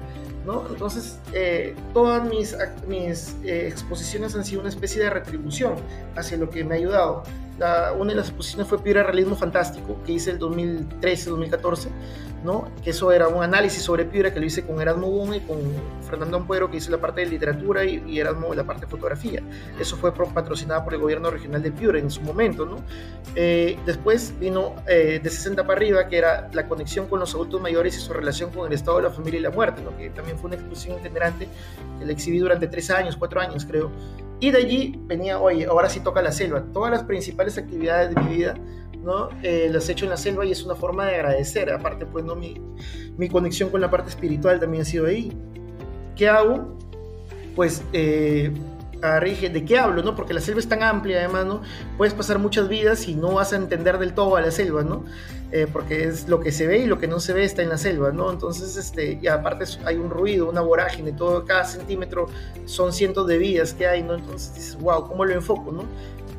¿no? 0.45 0.65
Entonces, 0.69 1.19
eh, 1.33 1.75
todas 1.93 2.27
mis, 2.27 2.55
mis 2.87 3.35
eh, 3.43 3.67
exposiciones 3.67 4.35
han 4.35 4.43
sido 4.43 4.61
una 4.61 4.69
especie 4.69 5.01
de 5.01 5.09
retribución 5.09 5.75
hacia 6.15 6.37
lo 6.37 6.49
que 6.49 6.63
me 6.63 6.75
ha 6.75 6.77
ayudado. 6.77 7.23
Una 7.97 8.11
de 8.11 8.15
las 8.15 8.27
exposiciones 8.27 8.67
fue 8.67 8.81
Piura 8.81 9.03
Realismo 9.03 9.35
Fantástico, 9.35 9.97
que 10.05 10.13
hice 10.13 10.31
el 10.31 10.39
2013-2014, 10.39 11.89
¿no? 12.43 12.69
que 12.83 12.89
eso 12.89 13.11
era 13.11 13.27
un 13.27 13.43
análisis 13.43 13.83
sobre 13.83 14.05
Piura 14.05 14.33
que 14.33 14.39
lo 14.39 14.45
hice 14.45 14.65
con 14.65 14.81
Erasmo 14.81 15.07
Gómez 15.07 15.43
y 15.43 15.47
con 15.47 15.57
Fernando 16.09 16.37
Ampuero, 16.37 16.71
que 16.71 16.77
hizo 16.77 16.91
la 16.91 16.97
parte 16.97 17.21
de 17.21 17.27
literatura 17.27 17.85
y, 17.85 18.03
y 18.07 18.19
Erasmo 18.19 18.53
la 18.53 18.63
parte 18.63 18.85
de 18.85 18.91
fotografía. 18.91 19.41
Eso 19.79 19.95
fue 19.95 20.13
patrocinado 20.13 20.83
por 20.83 20.93
el 20.93 20.99
gobierno 20.99 21.29
regional 21.29 21.61
de 21.61 21.71
Piura 21.71 21.99
en 21.99 22.09
su 22.09 22.21
momento. 22.21 22.65
¿no? 22.65 22.77
Eh, 23.35 23.77
después 23.85 24.33
vino 24.39 24.75
eh, 24.87 25.19
de 25.21 25.29
60 25.29 25.63
para 25.63 25.77
arriba, 25.77 26.07
que 26.07 26.17
era 26.17 26.49
la 26.53 26.67
conexión 26.67 27.07
con 27.07 27.19
los 27.19 27.33
adultos 27.35 27.61
mayores 27.61 27.95
y 27.97 27.99
su 27.99 28.11
relación 28.13 28.51
con 28.51 28.67
el 28.67 28.73
estado 28.73 28.97
de 28.97 29.03
la 29.03 29.11
familia 29.11 29.39
y 29.39 29.43
la 29.43 29.51
muerte, 29.51 29.81
¿no? 29.81 29.95
que 29.95 30.09
también 30.09 30.37
fue 30.37 30.47
una 30.47 30.55
exposición 30.55 30.99
itinerante 30.99 31.47
que 31.99 32.05
la 32.05 32.11
exhibí 32.11 32.39
durante 32.39 32.67
tres 32.67 32.89
años, 32.89 33.15
cuatro 33.15 33.39
años 33.39 33.65
creo. 33.65 33.91
Y 34.41 34.49
de 34.49 34.57
allí 34.57 34.99
venía, 35.05 35.39
oye, 35.39 35.65
ahora 35.67 35.87
sí 35.87 35.99
toca 35.99 36.21
la 36.21 36.31
selva. 36.31 36.63
Todas 36.73 36.91
las 36.91 37.03
principales 37.03 37.59
actividades 37.59 38.13
de 38.13 38.21
mi 38.21 38.35
vida, 38.37 38.55
¿no? 39.03 39.29
Eh, 39.43 39.69
las 39.71 39.87
he 39.87 39.91
hecho 39.91 40.05
en 40.05 40.09
la 40.09 40.17
selva 40.17 40.43
y 40.45 40.51
es 40.51 40.63
una 40.63 40.73
forma 40.73 41.05
de 41.05 41.15
agradecer. 41.15 41.71
Aparte, 41.71 42.07
pues, 42.07 42.25
¿no? 42.25 42.35
Mi, 42.35 42.59
mi 43.17 43.29
conexión 43.29 43.69
con 43.69 43.81
la 43.81 43.91
parte 43.91 44.09
espiritual 44.09 44.59
también 44.59 44.81
ha 44.81 44.85
sido 44.85 45.05
ahí. 45.05 45.31
¿Qué 46.15 46.27
hago? 46.27 46.75
Pues, 47.55 47.83
eh, 47.93 48.51
rige 49.19 49.49
¿de 49.49 49.65
qué 49.65 49.79
hablo? 49.79 50.03
¿no? 50.03 50.15
Porque 50.15 50.33
la 50.33 50.41
selva 50.41 50.59
es 50.59 50.69
tan 50.69 50.83
amplia, 50.83 51.19
además, 51.19 51.45
¿no? 51.45 51.61
Puedes 51.97 52.13
pasar 52.13 52.39
muchas 52.39 52.67
vidas 52.69 53.07
y 53.07 53.15
no 53.15 53.33
vas 53.33 53.53
a 53.53 53.55
entender 53.55 53.97
del 53.97 54.13
todo 54.13 54.35
a 54.35 54.41
la 54.41 54.51
selva, 54.51 54.83
¿no? 54.83 55.05
Eh, 55.51 55.67
porque 55.71 56.05
es 56.05 56.29
lo 56.29 56.39
que 56.39 56.51
se 56.53 56.65
ve 56.65 56.79
y 56.79 56.85
lo 56.85 56.97
que 56.97 57.07
no 57.07 57.19
se 57.19 57.33
ve 57.33 57.43
está 57.43 57.61
en 57.61 57.69
la 57.69 57.77
selva, 57.77 58.11
¿no? 58.11 58.31
Entonces, 58.31 58.77
este, 58.77 59.19
y 59.21 59.27
aparte 59.27 59.65
hay 59.85 59.97
un 59.97 60.09
ruido, 60.09 60.49
una 60.49 60.61
vorágine, 60.61 61.11
todo, 61.11 61.43
cada 61.43 61.65
centímetro 61.65 62.27
son 62.65 62.93
cientos 62.93 63.27
de 63.27 63.37
vidas 63.37 63.73
que 63.73 63.85
hay, 63.85 64.01
¿no? 64.01 64.15
Entonces 64.15 64.55
dices, 64.55 64.77
wow, 64.79 65.07
¿cómo 65.07 65.25
lo 65.25 65.33
enfoco, 65.33 65.71
no? 65.73 65.83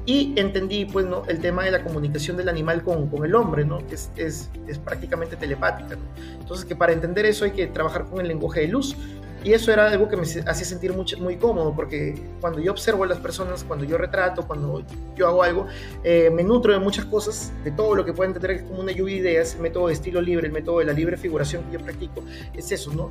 Y 0.06 0.32
entendí, 0.36 0.86
pues, 0.86 1.04
¿no? 1.04 1.24
El 1.28 1.40
tema 1.40 1.62
de 1.62 1.70
la 1.72 1.84
comunicación 1.84 2.36
del 2.36 2.48
animal 2.48 2.82
con, 2.82 3.08
con 3.08 3.24
el 3.24 3.34
hombre, 3.34 3.64
¿no? 3.66 3.86
Que 3.86 3.96
es, 3.96 4.10
es, 4.16 4.50
es 4.66 4.78
prácticamente 4.78 5.36
telepática, 5.36 5.94
¿no? 5.94 6.02
Entonces, 6.40 6.64
que 6.64 6.74
para 6.74 6.92
entender 6.92 7.26
eso 7.26 7.44
hay 7.44 7.50
que 7.50 7.66
trabajar 7.66 8.06
con 8.06 8.20
el 8.20 8.28
lenguaje 8.28 8.60
de 8.60 8.68
luz. 8.68 8.96
Y 9.44 9.52
eso 9.52 9.72
era 9.72 9.88
algo 9.88 10.08
que 10.08 10.16
me 10.16 10.22
hacía 10.22 10.54
sentir 10.64 10.92
muy, 10.92 11.04
muy 11.18 11.36
cómodo, 11.36 11.74
porque 11.74 12.14
cuando 12.40 12.60
yo 12.60 12.70
observo 12.72 13.04
a 13.04 13.06
las 13.08 13.18
personas, 13.18 13.64
cuando 13.64 13.84
yo 13.84 13.98
retrato, 13.98 14.46
cuando 14.46 14.84
yo 15.16 15.26
hago 15.26 15.42
algo, 15.42 15.66
eh, 16.04 16.30
me 16.30 16.44
nutro 16.44 16.72
de 16.72 16.78
muchas 16.78 17.04
cosas, 17.06 17.52
de 17.64 17.72
todo 17.72 17.94
lo 17.94 18.04
que 18.04 18.12
pueden 18.12 18.32
tener 18.34 18.64
como 18.64 18.80
una 18.80 18.92
lluvia 18.92 19.14
de 19.14 19.20
ideas, 19.20 19.54
el 19.54 19.62
método 19.62 19.88
de 19.88 19.94
estilo 19.94 20.20
libre, 20.20 20.46
el 20.46 20.52
método 20.52 20.78
de 20.78 20.84
la 20.84 20.92
libre 20.92 21.16
figuración 21.16 21.64
que 21.64 21.72
yo 21.72 21.80
practico, 21.80 22.22
es 22.54 22.70
eso, 22.70 22.92
¿no? 22.92 23.10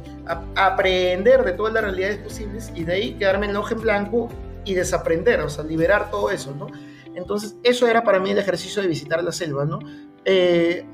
aprender 0.56 1.44
de 1.44 1.52
todas 1.52 1.74
las 1.74 1.84
realidades 1.84 2.17
posibles 2.17 2.72
y 2.76 2.84
de 2.84 2.94
ahí 2.94 3.13
quedarme 3.13 3.46
en 3.46 3.52
el 3.52 3.58
ojo 3.58 3.74
en 3.74 3.82
blanco 3.82 4.30
y 4.63 4.74
desaprender, 4.74 5.41
o 5.41 5.50
sea, 5.50 5.63
liberar 5.63 6.12
todo 6.12 6.30
eso, 6.30 6.54
¿no? 6.56 6.67
Entonces, 7.15 7.56
eso 7.63 7.88
era 7.88 8.04
para 8.04 8.20
mí 8.20 8.32
el 8.32 8.38
ejercicio 8.38 8.82
de 8.82 8.88
visitar 8.88 9.24
la 9.24 9.32
selva, 9.32 9.65
¿no? 9.65 9.80
Eh, 10.24 10.86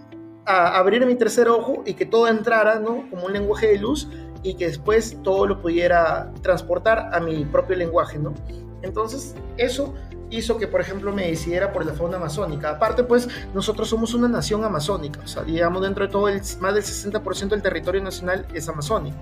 a 0.46 0.78
abrir 0.78 1.06
mi 1.06 1.16
tercer 1.16 1.50
ojo 1.50 1.84
y 1.86 1.94
que 1.94 2.06
todo 2.06 2.28
entrara, 2.30 2.80
¿no? 2.80 3.10
Como 3.10 3.26
un 3.26 3.34
lenguaje 3.34 3.68
de 3.68 3.80
luz 3.80 4.08
y 4.48 4.56
que 4.56 4.68
después 4.68 5.18
todo 5.24 5.46
lo 5.46 5.62
pudiera 5.62 6.32
transportar 6.42 7.10
a 7.14 7.20
mi 7.20 7.44
propio 7.46 7.76
lenguaje, 7.76 8.18
¿no? 8.18 8.34
Entonces, 8.82 9.36
eso 9.58 9.94
hizo 10.30 10.58
que, 10.58 10.68
por 10.68 10.82
ejemplo, 10.82 11.14
me 11.14 11.28
decidiera 11.28 11.72
por 11.72 11.86
la 11.86 11.94
fauna 11.94 12.18
amazónica. 12.18 12.72
Aparte, 12.72 13.04
pues, 13.04 13.28
nosotros 13.54 13.90
somos 13.90 14.14
una 14.14 14.28
nación 14.28 14.64
amazónica, 14.64 15.20
o 15.24 15.28
sea, 15.28 15.44
digamos, 15.44 15.82
dentro 15.82 16.06
de 16.06 16.12
todo, 16.12 16.28
más 16.60 16.74
del 16.74 16.84
60% 16.84 17.50
del 17.50 17.62
territorio 17.62 18.02
nacional 18.04 18.46
es 18.54 18.68
amazónico. 18.68 19.18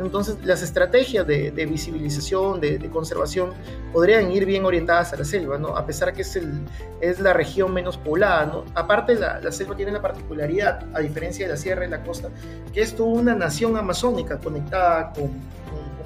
Entonces, 0.00 0.38
las 0.44 0.62
estrategias 0.62 1.26
de, 1.26 1.50
visibilización, 1.68 2.60
de, 2.60 2.88
conservación, 2.90 3.50
podrían 3.92 4.30
ir 4.30 4.46
bien 4.46 4.64
orientadas 4.64 5.12
a 5.12 5.16
la 5.16 5.24
selva, 5.24 5.58
¿no? 5.58 5.76
A 5.76 5.84
pesar 5.86 6.12
que 6.12 6.22
es 6.22 7.20
la 7.20 7.32
región 7.32 7.72
menos 7.72 7.96
poblada, 7.96 8.46
¿no? 8.46 8.64
Aparte, 8.74 9.14
la, 9.16 9.40
la 9.40 9.52
selva 9.52 9.76
tiene 9.76 9.92
la 9.92 10.00
particularidad, 10.00 10.84
a 10.94 11.00
diferencia 11.00 11.46
de 11.46 11.52
la 11.52 11.58
sierra 11.58 11.84
y 11.84 11.90
la 11.90 12.02
costa, 12.02 12.28
que 12.72 12.80
es 12.80 12.94
toda 12.94 13.08
una 13.08 13.34
nación 13.34 13.76
amazónica 13.76 14.38
conectada 14.38 15.12
con 15.12 15.57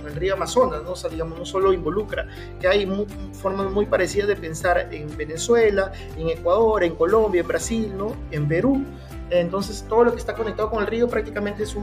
el 0.06 0.14
río 0.14 0.34
Amazonas, 0.34 0.82
¿no? 0.82 0.92
O 0.92 0.96
sea, 0.96 1.10
digamos, 1.10 1.38
no 1.38 1.44
solo 1.44 1.72
involucra, 1.72 2.26
que 2.60 2.68
hay 2.68 2.88
formas 3.32 3.70
muy 3.70 3.86
parecidas 3.86 4.28
de 4.28 4.36
pensar 4.36 4.88
en 4.92 5.16
Venezuela, 5.16 5.92
en 6.16 6.28
Ecuador, 6.28 6.84
en 6.84 6.94
Colombia, 6.94 7.40
en 7.40 7.48
Brasil, 7.48 7.92
¿no? 7.96 8.14
En 8.30 8.48
Perú. 8.48 8.84
Entonces, 9.30 9.84
todo 9.88 10.04
lo 10.04 10.12
que 10.12 10.18
está 10.18 10.34
conectado 10.34 10.70
con 10.70 10.80
el 10.80 10.86
río 10.86 11.08
prácticamente 11.08 11.62
es 11.62 11.74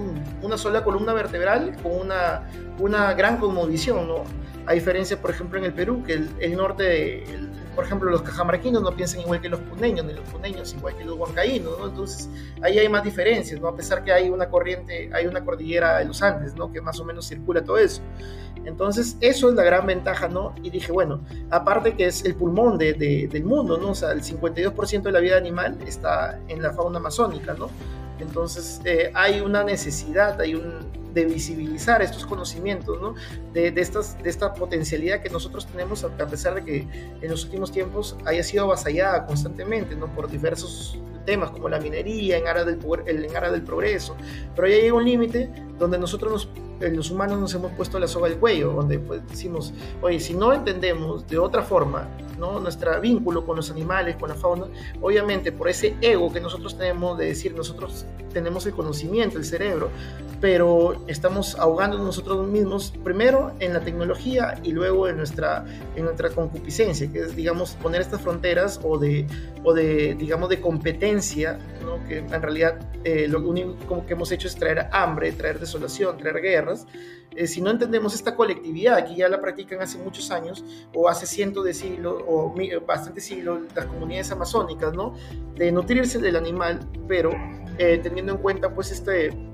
una 0.41 0.57
sola 0.57 0.83
columna 0.83 1.13
vertebral 1.13 1.75
con 1.81 1.93
una, 1.93 2.47
una 2.77 3.13
gran 3.13 3.37
cosmovisión, 3.37 4.07
¿no? 4.07 4.23
A 4.67 4.73
diferencia, 4.73 5.19
por 5.19 5.31
ejemplo, 5.31 5.57
en 5.57 5.65
el 5.65 5.73
Perú, 5.73 6.03
que 6.05 6.13
el, 6.13 6.55
norte, 6.55 7.23
por 7.79 7.85
ejemplo, 7.85 8.11
los 8.11 8.23
cajamarquinos 8.23 8.83
no 8.83 8.91
piensan 8.93 9.21
igual 9.21 9.39
que 9.39 9.47
los 9.47 9.61
puneños, 9.61 10.05
ni 10.05 10.11
los 10.11 10.27
puneños 10.27 10.73
igual 10.73 10.97
que 10.97 11.05
los 11.05 11.17
huancaínos, 11.17 11.79
¿no? 11.79 11.87
Entonces, 11.87 12.29
ahí 12.61 12.77
hay 12.77 12.89
más 12.89 13.05
diferencias, 13.05 13.61
¿no? 13.61 13.69
A 13.69 13.75
pesar 13.77 14.03
que 14.03 14.11
hay 14.11 14.29
una 14.29 14.49
corriente, 14.49 15.09
hay 15.13 15.27
una 15.27 15.45
cordillera 15.45 15.99
de 15.99 16.03
los 16.03 16.21
Andes, 16.21 16.55
¿no? 16.55 16.73
Que 16.73 16.81
más 16.81 16.99
o 16.99 17.05
menos 17.05 17.29
circula 17.29 17.63
todo 17.63 17.77
eso. 17.77 18.01
Entonces, 18.65 19.15
eso 19.21 19.47
es 19.47 19.55
la 19.55 19.63
gran 19.63 19.87
ventaja, 19.87 20.27
¿no? 20.27 20.53
Y 20.61 20.71
dije, 20.71 20.91
bueno, 20.91 21.23
aparte 21.51 21.95
que 21.95 22.07
es 22.07 22.25
el 22.25 22.35
pulmón 22.35 22.77
de, 22.77 22.95
del 23.31 23.45
mundo, 23.45 23.77
¿no? 23.77 23.91
O 23.91 23.95
sea, 23.95 24.11
el 24.11 24.23
52% 24.23 25.01
de 25.01 25.11
la 25.13 25.21
vida 25.21 25.37
animal 25.37 25.77
está 25.87 26.37
en 26.49 26.61
la 26.61 26.73
fauna 26.73 26.99
amazónica, 26.99 27.53
¿no? 27.53 27.69
Entonces, 28.19 28.81
eh, 28.83 29.09
hay 29.13 29.39
una 29.39 29.63
necesidad, 29.63 30.41
hay 30.41 30.55
un, 30.55 30.98
de 31.13 31.25
visibilizar 31.25 32.01
estos 32.01 32.25
conocimientos, 32.25 32.99
¿no? 33.01 33.15
de, 33.53 33.73
estas, 33.75 34.21
de 34.21 34.29
esta 34.29 34.53
potencialidad 34.53 35.21
que 35.21 35.29
nosotros 35.29 35.65
tenemos, 35.67 36.03
a 36.03 36.27
pesar 36.27 36.55
de 36.55 36.63
que 36.63 36.87
en 37.21 37.29
los 37.29 37.45
últimos 37.45 37.71
tiempos 37.71 38.15
haya 38.25 38.43
sido 38.43 38.65
avasallada 38.65 39.25
constantemente 39.25 39.95
¿no? 39.95 40.07
por 40.13 40.29
diversos 40.29 40.99
temas 41.25 41.51
como 41.51 41.69
la 41.69 41.79
minería 41.79 42.37
en 42.37 42.47
área 42.47 42.63
del, 42.63 42.79
en 43.07 43.35
área 43.35 43.51
del 43.51 43.63
progreso, 43.63 44.15
pero 44.55 44.67
ya 44.67 44.75
llega 44.75 44.93
un 44.93 45.05
límite 45.05 45.49
donde 45.79 45.97
nosotros 45.97 46.49
nos, 46.79 46.91
los 46.91 47.09
humanos 47.09 47.39
nos 47.39 47.53
hemos 47.55 47.71
puesto 47.71 47.99
la 47.99 48.07
soga 48.07 48.27
al 48.27 48.37
cuello, 48.37 48.73
donde 48.73 48.99
pues, 48.99 49.25
decimos, 49.27 49.73
oye, 50.01 50.19
si 50.19 50.33
no 50.33 50.53
entendemos 50.53 51.27
de 51.27 51.39
otra 51.39 51.63
forma 51.63 52.07
¿no? 52.37 52.59
nuestro 52.59 52.99
vínculo 53.01 53.45
con 53.45 53.55
los 53.55 53.71
animales, 53.71 54.15
con 54.17 54.29
la 54.29 54.35
fauna, 54.35 54.65
obviamente 55.01 55.51
por 55.51 55.69
ese 55.69 55.95
ego 56.01 56.31
que 56.31 56.39
nosotros 56.39 56.77
tenemos 56.77 57.17
de 57.17 57.25
decir, 57.27 57.53
nosotros 57.55 58.05
tenemos 58.33 58.65
el 58.65 58.73
conocimiento, 58.73 59.37
el 59.37 59.45
cerebro, 59.45 59.89
pero 60.39 61.03
estamos 61.07 61.57
ahogando 61.59 61.97
nosotros 61.97 62.47
mismos 62.47 62.93
primero 63.03 63.51
en 63.59 63.73
la 63.73 63.81
tecnología 63.81 64.59
y 64.63 64.71
luego 64.71 65.07
en 65.07 65.17
nuestra, 65.17 65.65
en 65.95 66.05
nuestra 66.05 66.29
concupiscencia, 66.29 67.11
que 67.11 67.19
es, 67.19 67.35
digamos, 67.35 67.71
poner 67.81 68.01
estas 68.01 68.21
fronteras 68.21 68.79
o 68.83 68.97
de, 68.97 69.27
o 69.63 69.73
de 69.73 70.15
digamos, 70.15 70.49
de 70.49 70.61
competencia, 70.61 71.59
¿no? 71.83 72.07
que 72.07 72.19
en 72.19 72.41
realidad 72.41 72.79
eh, 73.03 73.27
lo 73.27 73.39
único 73.41 74.05
que 74.05 74.13
hemos 74.13 74.31
hecho 74.31 74.47
es 74.47 74.55
traer 74.55 74.87
hambre, 74.91 75.31
traer 75.33 75.59
desolación, 75.69 76.17
traer 76.17 76.41
guerras. 76.41 76.87
Eh, 77.35 77.47
si 77.47 77.61
no 77.61 77.69
entendemos 77.69 78.15
esta 78.15 78.35
colectividad, 78.35 79.07
que 79.07 79.15
ya 79.15 79.29
la 79.29 79.39
practican 79.39 79.81
hace 79.81 79.97
muchos 79.97 80.31
años, 80.31 80.63
o 80.93 81.07
hace 81.07 81.25
cientos 81.25 81.63
de 81.63 81.73
siglos, 81.73 82.23
o 82.27 82.53
bastantes 82.85 83.25
siglos, 83.25 83.61
las 83.75 83.85
comunidades 83.85 84.31
amazónicas, 84.31 84.93
¿no? 84.93 85.13
De 85.55 85.71
nutrirse 85.71 86.19
del 86.19 86.35
animal, 86.35 86.79
pero 87.07 87.31
eh, 87.77 87.99
teniendo 88.01 88.33
en 88.33 88.39
cuenta, 88.39 88.73
pues, 88.73 88.91
este 88.91 89.49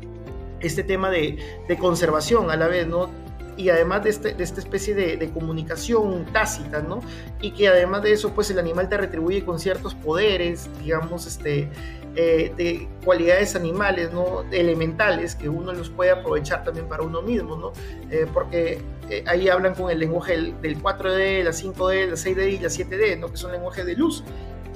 este 0.65 0.83
tema 0.83 1.09
de, 1.09 1.37
conservación 1.79 2.49
a 2.49 2.55
la 2.55 2.67
vez, 2.67 2.87
¿no? 2.87 3.09
y 3.57 3.69
además 3.69 4.03
de, 4.03 4.09
este, 4.09 4.33
de 4.33 4.43
esta 4.43 4.59
especie 4.59 4.93
de, 4.95 5.29
comunicación 5.31 6.25
tácita, 6.33 6.81
¿no? 6.81 6.99
Y 7.39 7.51
que 7.51 7.69
además 7.69 8.03
de 8.03 8.11
eso, 8.11 8.33
pues 8.33 8.49
el 8.51 8.59
animal 8.59 8.89
te 8.89 8.97
retribuye 8.97 9.45
con 9.45 9.59
ciertos 9.59 9.95
poderes, 9.95 10.69
digamos, 10.83 11.25
este, 11.25 11.69
eh, 12.15 12.53
de 12.55 12.87
cualidades 13.03 13.55
animales, 13.55 14.11
¿no? 14.13 14.43
Elementales, 14.51 15.35
que 15.35 15.49
uno 15.49 15.73
los 15.73 15.89
puede 15.89 16.11
aprovechar 16.11 16.63
también 16.63 16.87
para 16.87 17.03
uno 17.03 17.21
mismo, 17.21 17.55
¿no? 17.55 17.73
Eh, 18.09 18.25
porque 18.33 18.81
eh, 19.09 19.23
ahí 19.27 19.49
hablan 19.49 19.75
con 19.75 19.91
el 19.91 19.99
lenguaje 19.99 20.33
del, 20.33 20.61
del 20.61 20.81
4D, 20.81 21.43
la 21.43 21.51
5D, 21.51 22.07
la 22.07 22.15
6D 22.15 22.53
y 22.53 22.59
la 22.59 22.69
7D, 22.69 23.19
¿no? 23.19 23.29
Que 23.29 23.37
son 23.37 23.51
lenguajes 23.51 23.85
de 23.85 23.95
luz 23.95 24.23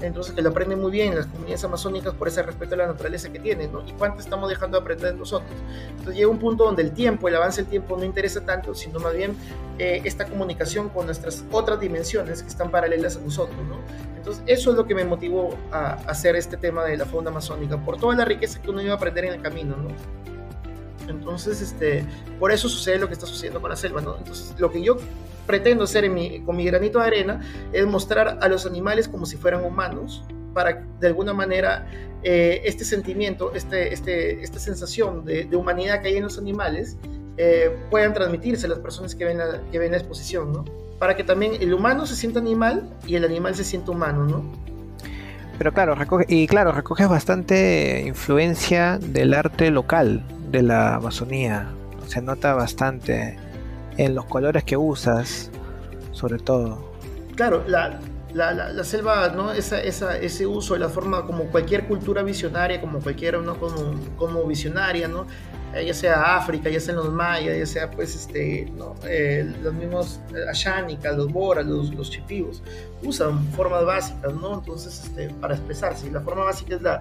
entonces 0.02 0.34
que 0.34 0.42
lo 0.42 0.50
aprenden 0.50 0.80
muy 0.80 0.92
bien 0.92 1.16
las 1.16 1.26
comunidades 1.26 1.64
amazónicas 1.64 2.14
por 2.14 2.28
ese 2.28 2.42
respeto 2.44 2.76
a 2.76 2.78
la 2.78 2.88
naturaleza 2.88 3.32
que 3.32 3.40
tienen, 3.40 3.72
¿no? 3.72 3.86
Y 3.86 3.92
cuánto 3.94 4.22
estamos 4.22 4.50
dejando 4.50 4.78
de 4.78 4.84
aprender 4.84 5.16
nosotros. 5.16 5.52
Entonces 5.90 6.16
llega 6.16 6.30
un 6.30 6.40
punto 6.40 6.66
donde 6.66 6.84
el 6.84 6.92
tiempo, 6.92 7.28
el 7.28 7.36
avance 7.36 7.62
del 7.62 7.70
tiempo 7.70 7.98
no 7.98 8.06
interesa 8.06 8.42
tanto, 8.42 8.74
sino 8.76 9.00
más 9.00 9.14
bien 9.14 9.36
eh, 9.78 10.02
esta 10.06 10.26
comunicación 10.26 10.90
con 10.90 11.06
nuestras 11.06 11.44
otras 11.52 11.80
dimensiones 11.80 12.42
que 12.42 12.50
están 12.50 12.72
paralelas 12.72 13.18
a 13.18 13.20
nosotros, 13.20 13.58
¿no? 13.68 13.78
Entonces 14.20 14.44
eso 14.48 14.72
es 14.72 14.78
lo 14.78 14.86
que 14.86 14.94
me 14.94 15.06
motivó 15.06 15.58
a, 15.72 15.94
hacer 16.08 16.36
este 16.36 16.58
tema 16.58 16.84
de 16.84 16.98
la 16.98 17.06
fauna 17.06 17.30
amazónica, 17.30 17.78
por 17.84 17.98
toda 17.98 18.16
la 18.16 18.26
riqueza 18.26 18.62
que 18.62 18.70
uno 18.70 18.82
iba 18.82 18.94
a 18.94 18.96
aprender 18.98 19.26
en 19.26 19.34
el 19.34 19.42
camino, 19.42 19.76
¿no? 19.78 19.90
Entonces, 21.10 21.62
este, 21.62 22.06
por 22.40 22.52
eso 22.52 22.70
sucede 22.70 23.00
lo 23.00 23.08
que 23.08 23.14
está 23.14 23.26
sucediendo 23.26 23.62
con 23.62 23.72
la 23.72 23.76
selva, 23.76 24.02
¿no? 24.02 24.18
Entonces, 24.18 24.54
lo 24.60 24.70
que 24.70 24.84
yo 24.84 24.98
pretendo 25.48 25.86
hacer 25.86 26.06
con 26.46 26.56
mi 26.58 26.66
granito 26.66 27.00
de 27.00 27.06
arena 27.06 27.42
es 27.74 27.88
mostrar 27.88 28.38
a 28.42 28.48
los 28.48 28.68
animales 28.68 29.08
como 29.08 29.26
si 29.26 29.38
fueran 29.38 29.64
humanos, 29.64 30.24
para 30.54 30.86
de 31.00 31.08
alguna 31.08 31.34
manera 31.34 31.88
eh, 32.22 32.62
este 32.66 32.84
sentimiento, 32.84 33.54
este, 33.56 33.94
este, 33.94 34.44
esta 34.44 34.60
sensación 34.60 35.26
de, 35.26 35.48
humanidad 35.56 36.02
que 36.02 36.10
hay 36.10 36.18
en 36.18 36.24
los 36.24 36.38
animales 36.38 36.98
eh, 37.38 37.76
puedan 37.90 38.14
transmitirse 38.14 38.66
a 38.66 38.70
las 38.70 38.80
personas 38.80 39.16
que 39.16 39.26
ven 39.26 39.38
la, 39.38 39.62
que 39.72 39.80
ven 39.80 39.92
la 39.92 39.98
exposición, 39.98 40.52
¿no? 40.52 40.66
Para 41.00 41.16
que 41.16 41.24
también 41.24 41.54
el 41.60 41.74
humano 41.74 42.06
se 42.06 42.16
sienta 42.16 42.40
animal 42.40 42.90
y 43.08 43.16
el 43.16 43.26
animal 43.26 43.56
se 43.56 43.64
sienta 43.64 43.92
humano, 43.92 44.26
¿no? 44.26 44.44
Pero 45.58 45.74
claro, 45.74 45.96
recoge, 45.96 46.26
y 46.28 46.48
claro, 46.48 46.72
recoges 46.72 47.10
bastante 47.10 48.04
influencia 48.06 48.98
del 48.98 49.34
arte 49.34 49.72
local 49.72 50.24
de 50.52 50.64
la 50.64 50.96
Amazonía. 50.96 51.70
Se 52.08 52.22
nota 52.22 52.54
bastante 52.54 53.38
en 53.98 54.16
los 54.16 54.26
colores 54.26 54.64
que 54.64 54.78
usas, 54.78 55.52
sobre 56.12 56.40
todo. 56.40 56.94
Claro, 57.36 57.64
la, 57.68 58.00
la, 58.34 58.84
selva, 58.84 59.30
¿no? 59.30 59.52
Esa, 59.52 59.82
esa, 59.82 60.18
ese 60.18 60.46
uso 60.46 60.76
de 60.76 60.80
la 60.80 60.90
forma 60.90 61.26
como 61.26 61.46
cualquier 61.46 61.88
cultura 61.88 62.24
visionaria, 62.24 62.80
como 62.80 63.00
cualquiera, 63.00 63.40
¿no? 63.40 63.58
Como, 63.60 63.96
como 64.18 64.44
visionaria, 64.46 65.08
¿no? 65.08 65.26
Eh, 65.76 65.86
ya 65.86 65.94
sea 65.94 66.36
África, 66.36 66.68
ya 66.70 66.80
sea 66.80 66.96
los 66.96 67.12
mayas, 67.12 67.56
ya 67.56 67.66
sea 67.66 67.92
pues 67.92 68.16
este, 68.16 68.72
¿no? 68.76 68.96
Eh, 69.08 69.54
los 69.62 69.74
mismos 69.74 70.20
eh, 70.34 70.50
ashánicas, 70.50 71.16
los 71.16 71.32
boras, 71.32 71.66
los, 71.66 71.94
los 71.94 72.10
chipivos, 72.10 72.64
usan 73.04 73.46
formas 73.52 73.86
básicas, 73.86 74.34
¿no? 74.34 74.56
Entonces, 74.56 75.04
este, 75.06 75.30
para 75.36 75.54
expresarse. 75.54 76.08
Y 76.08 76.10
la 76.10 76.22
forma 76.22 76.46
básica 76.46 76.76
es 76.76 76.82
la, 76.82 77.00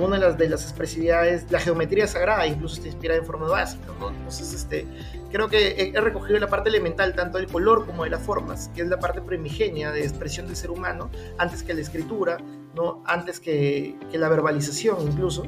una 0.00 0.18
de 0.18 0.24
las, 0.24 0.38
de 0.38 0.48
las 0.48 0.62
expresividades, 0.62 1.50
la 1.50 1.60
geometría 1.60 2.06
sagrada 2.06 2.46
incluso 2.46 2.76
está 2.76 2.88
inspirada 2.88 3.20
en 3.20 3.26
formas 3.26 3.50
básicas, 3.50 3.90
¿no? 4.00 4.08
Entonces, 4.08 4.54
este, 4.54 4.86
creo 5.30 5.48
que 5.48 5.92
he 5.94 6.00
recogido 6.00 6.38
la 6.38 6.48
parte 6.48 6.70
elemental, 6.70 7.14
tanto 7.14 7.36
del 7.36 7.48
color 7.48 7.84
como 7.84 8.04
de 8.04 8.10
las 8.10 8.22
formas, 8.22 8.70
que 8.74 8.80
es 8.80 8.88
la 8.88 8.98
parte 8.98 9.20
primigenia 9.20 9.92
de 9.92 10.02
expresión 10.02 10.46
del 10.46 10.56
ser 10.56 10.70
humano, 10.70 11.10
antes 11.36 11.62
que 11.62 11.74
la 11.74 11.82
escritura, 11.82 12.38
¿no? 12.76 13.02
Antes 13.06 13.40
que, 13.40 13.96
que 14.10 14.18
la 14.18 14.28
verbalización 14.28 15.02
incluso. 15.02 15.42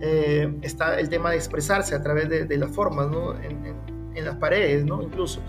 Eh, 0.00 0.52
está 0.62 0.98
el 0.98 1.08
tema 1.08 1.30
de 1.30 1.36
expresarse 1.36 1.94
a 1.94 2.02
través 2.02 2.28
de, 2.28 2.58
las 2.58 2.70
formas, 2.70 3.08
¿no? 3.08 3.34
En, 3.40 3.74
en, 4.14 4.24
las 4.24 4.36
paredes, 4.36 4.84
¿no? 4.84 5.00
Incluso. 5.00 5.40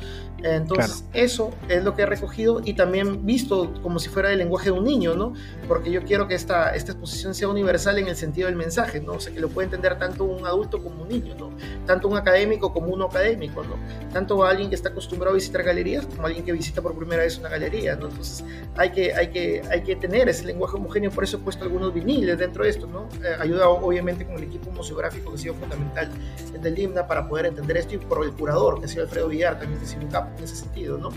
Entonces, 0.44 1.06
eso 1.14 1.52
es 1.70 1.84
lo 1.84 1.96
que 1.96 2.02
he 2.02 2.06
recogido 2.06 2.62
y 2.64 2.74
también 2.74 3.26
visto 3.26 3.74
como 3.82 4.00
si 4.00 4.10
fuera 4.10 4.32
el 4.32 4.40
lenguaje 4.40 4.66
de 4.66 4.72
un 4.72 4.84
niño, 4.84 5.16
¿no? 5.16 5.34
Porque 5.70 5.90
yo 5.90 6.04
quiero 6.04 6.28
que 6.28 6.36
esta, 6.36 6.76
esta 6.76 6.92
exposición 6.92 7.34
sea 7.34 7.48
universal 7.48 7.98
en 7.98 8.10
el 8.10 8.18
sentido 8.18 8.48
del 8.48 8.58
mensaje, 8.58 9.00
¿no? 9.00 9.14
O 9.14 9.20
sea, 9.22 9.34
que 9.34 9.40
lo 9.40 9.48
puede 9.48 9.68
entender 9.68 9.98
tanto 9.98 10.26
un 10.26 10.46
adulto 10.46 10.84
como 10.84 11.04
un 11.04 11.10
niño, 11.10 11.36
¿no? 11.36 11.52
Tanto 11.86 12.10
un 12.10 12.18
académico 12.18 12.74
como 12.74 12.88
un 12.88 13.00
no 13.00 13.06
académico, 13.06 13.64
¿no? 13.64 13.76
Tanto 14.12 14.44
alguien 14.44 14.70
que 14.70 14.76
está 14.76 14.90
acostumbrado 14.90 15.34
a 15.34 15.36
visitar 15.36 15.64
galerías 15.64 16.06
como 16.06 16.28
alguien 16.28 16.44
que 16.44 16.52
visita 16.52 16.82
por 16.82 16.94
primera 16.98 17.24
vez 17.24 17.38
una 17.38 17.48
galería, 17.48 17.96
¿no? 17.96 18.10
Entonces, 18.10 18.44
hay 18.76 18.92
que, 18.92 19.14
hay 19.14 19.30
que, 19.30 19.62
hay 19.72 19.82
que 19.84 19.96
tener 19.96 20.28
ese 20.28 20.46
lenguaje 20.46 20.76
homogéneo, 20.76 21.10
por 21.10 21.24
eso 21.24 21.38
he 21.38 21.40
puesto 21.40 21.64
algunos 21.64 21.94
viniles 21.94 22.38
dentro 22.38 22.66
de 22.66 22.70
esto, 22.70 22.86
¿no? 22.86 23.08
Eh, 23.24 23.36
ayuda 23.40 23.70
obviamente 23.70 24.26
con 24.26 24.36
el 24.36 24.44
equipo 24.44 24.72
museográfico 24.72 25.30
que 25.30 25.36
ha 25.36 25.40
sido 25.40 25.54
fundamental 25.54 26.10
en 26.54 26.66
el 26.66 26.78
IMNA 26.78 27.08
para 27.08 27.30
poder 27.30 27.46
entender 27.46 27.78
esto 27.78 27.96
y 27.96 27.98
por 27.98 28.26
el 28.26 28.34
curador, 28.34 28.80
que 28.80 28.86
ha 28.86 28.90
sido 28.90 29.04
Alfredo 29.04 29.30
Villar, 29.30 29.58
también 29.58 29.80
que 29.80 29.86
ha 29.86 29.90
sido 29.90 30.02
un 30.04 30.12
capo 30.12 30.33
en 30.38 30.44
ese 30.44 30.56
sentido, 30.56 30.98
¿no? 30.98 31.10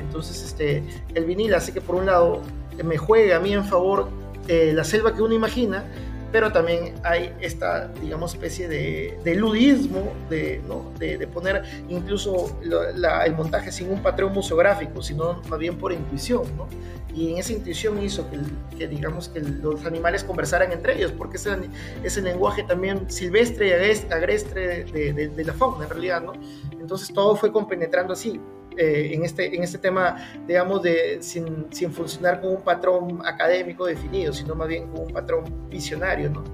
Entonces, 0.00 0.42
este, 0.42 0.82
el 1.14 1.24
vinil 1.24 1.54
hace 1.54 1.72
que 1.72 1.80
por 1.80 1.96
un 1.96 2.06
lado 2.06 2.42
me 2.82 2.96
juegue 2.96 3.34
a 3.34 3.40
mí 3.40 3.52
en 3.52 3.64
favor 3.64 4.08
eh, 4.48 4.72
la 4.74 4.84
selva 4.84 5.14
que 5.14 5.22
uno 5.22 5.34
imagina, 5.34 5.84
pero 6.32 6.52
también 6.52 6.94
hay 7.02 7.34
esta, 7.40 7.88
digamos, 7.88 8.34
especie 8.34 8.68
de, 8.68 9.18
de 9.24 9.34
ludismo, 9.34 10.12
de, 10.28 10.60
¿no? 10.66 10.92
de, 10.98 11.16
de, 11.18 11.26
poner 11.26 11.62
incluso 11.88 12.58
el 12.62 13.34
montaje 13.34 13.72
sin 13.72 13.90
un 13.90 14.02
patrón 14.02 14.32
museográfico, 14.32 15.02
sino 15.02 15.40
más 15.48 15.58
bien 15.58 15.78
por 15.78 15.92
intuición, 15.92 16.42
¿no? 16.56 16.66
Y 17.14 17.32
en 17.32 17.38
esa 17.38 17.54
intuición 17.54 18.02
hizo 18.02 18.28
que, 18.30 18.38
que 18.76 18.86
digamos, 18.86 19.30
que 19.30 19.40
los 19.40 19.86
animales 19.86 20.24
conversaran 20.24 20.72
entre 20.72 20.96
ellos, 20.96 21.12
porque 21.12 21.38
ese 21.38 21.56
es 22.04 22.16
el 22.18 22.24
lenguaje 22.24 22.62
también 22.64 23.10
silvestre 23.10 23.68
y 23.68 24.12
agreste 24.12 24.84
de, 24.84 25.30
de, 25.30 25.44
la 25.44 25.54
fauna, 25.54 25.84
en 25.84 25.90
realidad, 25.90 26.22
¿no? 26.22 26.34
Entonces 26.78 27.10
todo 27.14 27.34
fue 27.36 27.50
compenetrando 27.50 28.12
así. 28.12 28.38
Eh, 28.76 29.14
en, 29.14 29.24
este, 29.24 29.54
en 29.54 29.62
este 29.62 29.78
tema, 29.78 30.16
digamos, 30.46 30.82
de, 30.82 31.18
sin, 31.22 31.66
sin, 31.70 31.90
funcionar 31.92 32.40
con 32.40 32.50
un 32.56 32.60
patrón 32.60 33.22
académico 33.24 33.86
definido, 33.86 34.34
sino 34.34 34.54
más 34.54 34.68
bien 34.68 34.88
con 34.88 35.06
un 35.06 35.12
patrón 35.12 35.44
visionario, 35.70 36.28
¿no? 36.28 36.44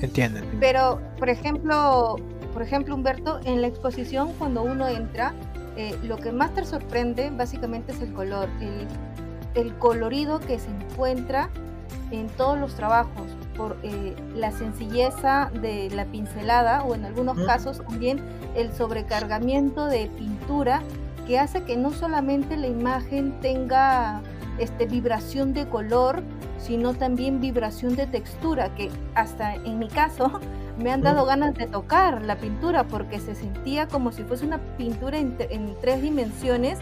Entienden. 0.00 0.44
Pero, 0.58 1.00
por 1.18 1.28
ejemplo, 1.28 2.16
por 2.52 2.62
ejemplo, 2.62 2.94
Humberto, 2.96 3.40
en 3.44 3.62
la 3.62 3.68
exposición, 3.68 4.32
cuando 4.38 4.62
uno 4.62 4.88
entra, 4.88 5.32
eh, 5.76 5.96
lo 6.02 6.16
que 6.16 6.32
más 6.32 6.54
te 6.54 6.64
sorprende 6.64 7.30
básicamente 7.30 7.92
es 7.92 8.00
el 8.00 8.12
color, 8.12 8.48
el, 8.60 8.88
el 9.54 9.74
colorido 9.78 10.40
que 10.40 10.58
se 10.58 10.70
encuentra 10.70 11.50
en 12.10 12.26
todos 12.28 12.58
los 12.58 12.74
trabajos, 12.74 13.26
por 13.56 13.76
eh, 13.82 14.14
la 14.34 14.50
sencilleza 14.50 15.50
de 15.60 15.90
la 15.90 16.04
pincelada 16.06 16.82
o 16.82 16.94
en 16.94 17.04
algunos 17.04 17.38
casos 17.46 17.78
también 17.78 18.20
el 18.56 18.72
sobrecargamiento 18.72 19.86
de 19.86 20.08
pintura 20.18 20.82
que 21.26 21.38
hace 21.38 21.62
que 21.62 21.76
no 21.76 21.92
solamente 21.92 22.56
la 22.56 22.66
imagen 22.66 23.40
tenga 23.40 24.22
este, 24.58 24.86
vibración 24.86 25.54
de 25.54 25.66
color, 25.68 26.22
sino 26.58 26.94
también 26.94 27.40
vibración 27.40 27.96
de 27.96 28.06
textura, 28.06 28.74
que 28.74 28.90
hasta 29.14 29.54
en 29.54 29.78
mi 29.78 29.88
caso 29.88 30.40
me 30.78 30.90
han 30.90 31.02
dado 31.02 31.24
ganas 31.24 31.54
de 31.54 31.66
tocar 31.66 32.22
la 32.22 32.36
pintura 32.36 32.84
porque 32.84 33.20
se 33.20 33.34
sentía 33.34 33.88
como 33.88 34.12
si 34.12 34.22
fuese 34.24 34.46
una 34.46 34.58
pintura 34.76 35.18
en, 35.18 35.36
en 35.38 35.74
tres 35.80 36.02
dimensiones 36.02 36.78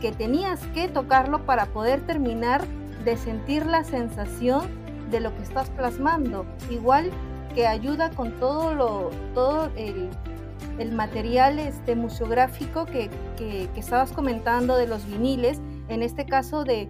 que 0.00 0.12
tenías 0.12 0.60
que 0.74 0.88
tocarlo 0.88 1.44
para 1.44 1.66
poder 1.66 2.00
terminar 2.06 2.64
de 3.04 3.16
sentir 3.16 3.66
la 3.66 3.84
sensación 3.84 4.62
de 5.10 5.20
lo 5.20 5.34
que 5.36 5.42
estás 5.42 5.70
plasmando. 5.70 6.46
Igual 6.70 7.10
que 7.54 7.66
ayuda 7.66 8.10
con 8.10 8.32
todo 8.40 8.74
lo, 8.74 9.10
todo 9.34 9.70
el 9.76 10.08
el 10.78 10.92
material 10.92 11.58
este, 11.58 11.94
museográfico 11.96 12.86
que, 12.86 13.10
que, 13.36 13.68
estabas 13.76 14.12
comentando 14.12 14.76
de 14.76 14.86
los 14.86 15.06
viniles, 15.06 15.60
en 15.88 16.02
este 16.02 16.26
caso 16.26 16.64
de, 16.64 16.88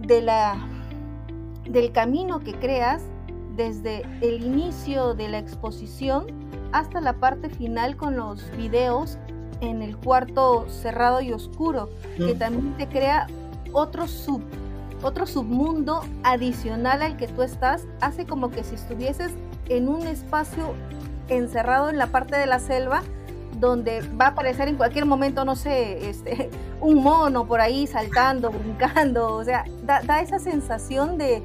de 0.00 0.20
la, 0.22 0.56
del 1.68 1.92
camino 1.92 2.40
que 2.40 2.54
creas 2.54 3.02
desde 3.56 4.02
el 4.20 4.42
inicio 4.42 5.14
de 5.14 5.28
la 5.28 5.38
exposición 5.38 6.26
hasta 6.72 7.00
la 7.00 7.14
parte 7.14 7.50
final 7.50 7.96
con 7.96 8.16
los 8.16 8.50
videos 8.56 9.18
en 9.60 9.82
el 9.82 9.96
cuarto 9.96 10.66
cerrado 10.68 11.20
y 11.20 11.32
oscuro, 11.32 11.90
que 12.16 12.34
también 12.34 12.76
te 12.76 12.88
crea 12.88 13.26
otro 13.72 14.08
sub 14.08 14.42
otro 15.02 15.26
submundo 15.26 16.02
adicional 16.22 17.02
al 17.02 17.16
que 17.16 17.26
tú 17.28 17.42
estás, 17.42 17.86
hace 18.00 18.26
como 18.26 18.50
que 18.50 18.64
si 18.64 18.74
estuvieses 18.74 19.32
en 19.68 19.88
un 19.88 20.06
espacio 20.06 20.74
encerrado 21.30 21.90
en 21.90 21.98
la 21.98 22.08
parte 22.08 22.36
de 22.36 22.46
la 22.46 22.58
selva 22.58 23.02
donde 23.60 24.00
va 24.20 24.26
a 24.26 24.28
aparecer 24.28 24.68
en 24.68 24.76
cualquier 24.76 25.04
momento, 25.04 25.44
no 25.44 25.54
sé, 25.54 26.08
este, 26.08 26.50
un 26.80 27.02
mono 27.02 27.46
por 27.46 27.60
ahí 27.60 27.86
saltando, 27.86 28.50
brincando, 28.50 29.34
o 29.34 29.44
sea, 29.44 29.64
da, 29.84 30.20
esa 30.20 30.38
sensación 30.38 31.18
de, 31.18 31.42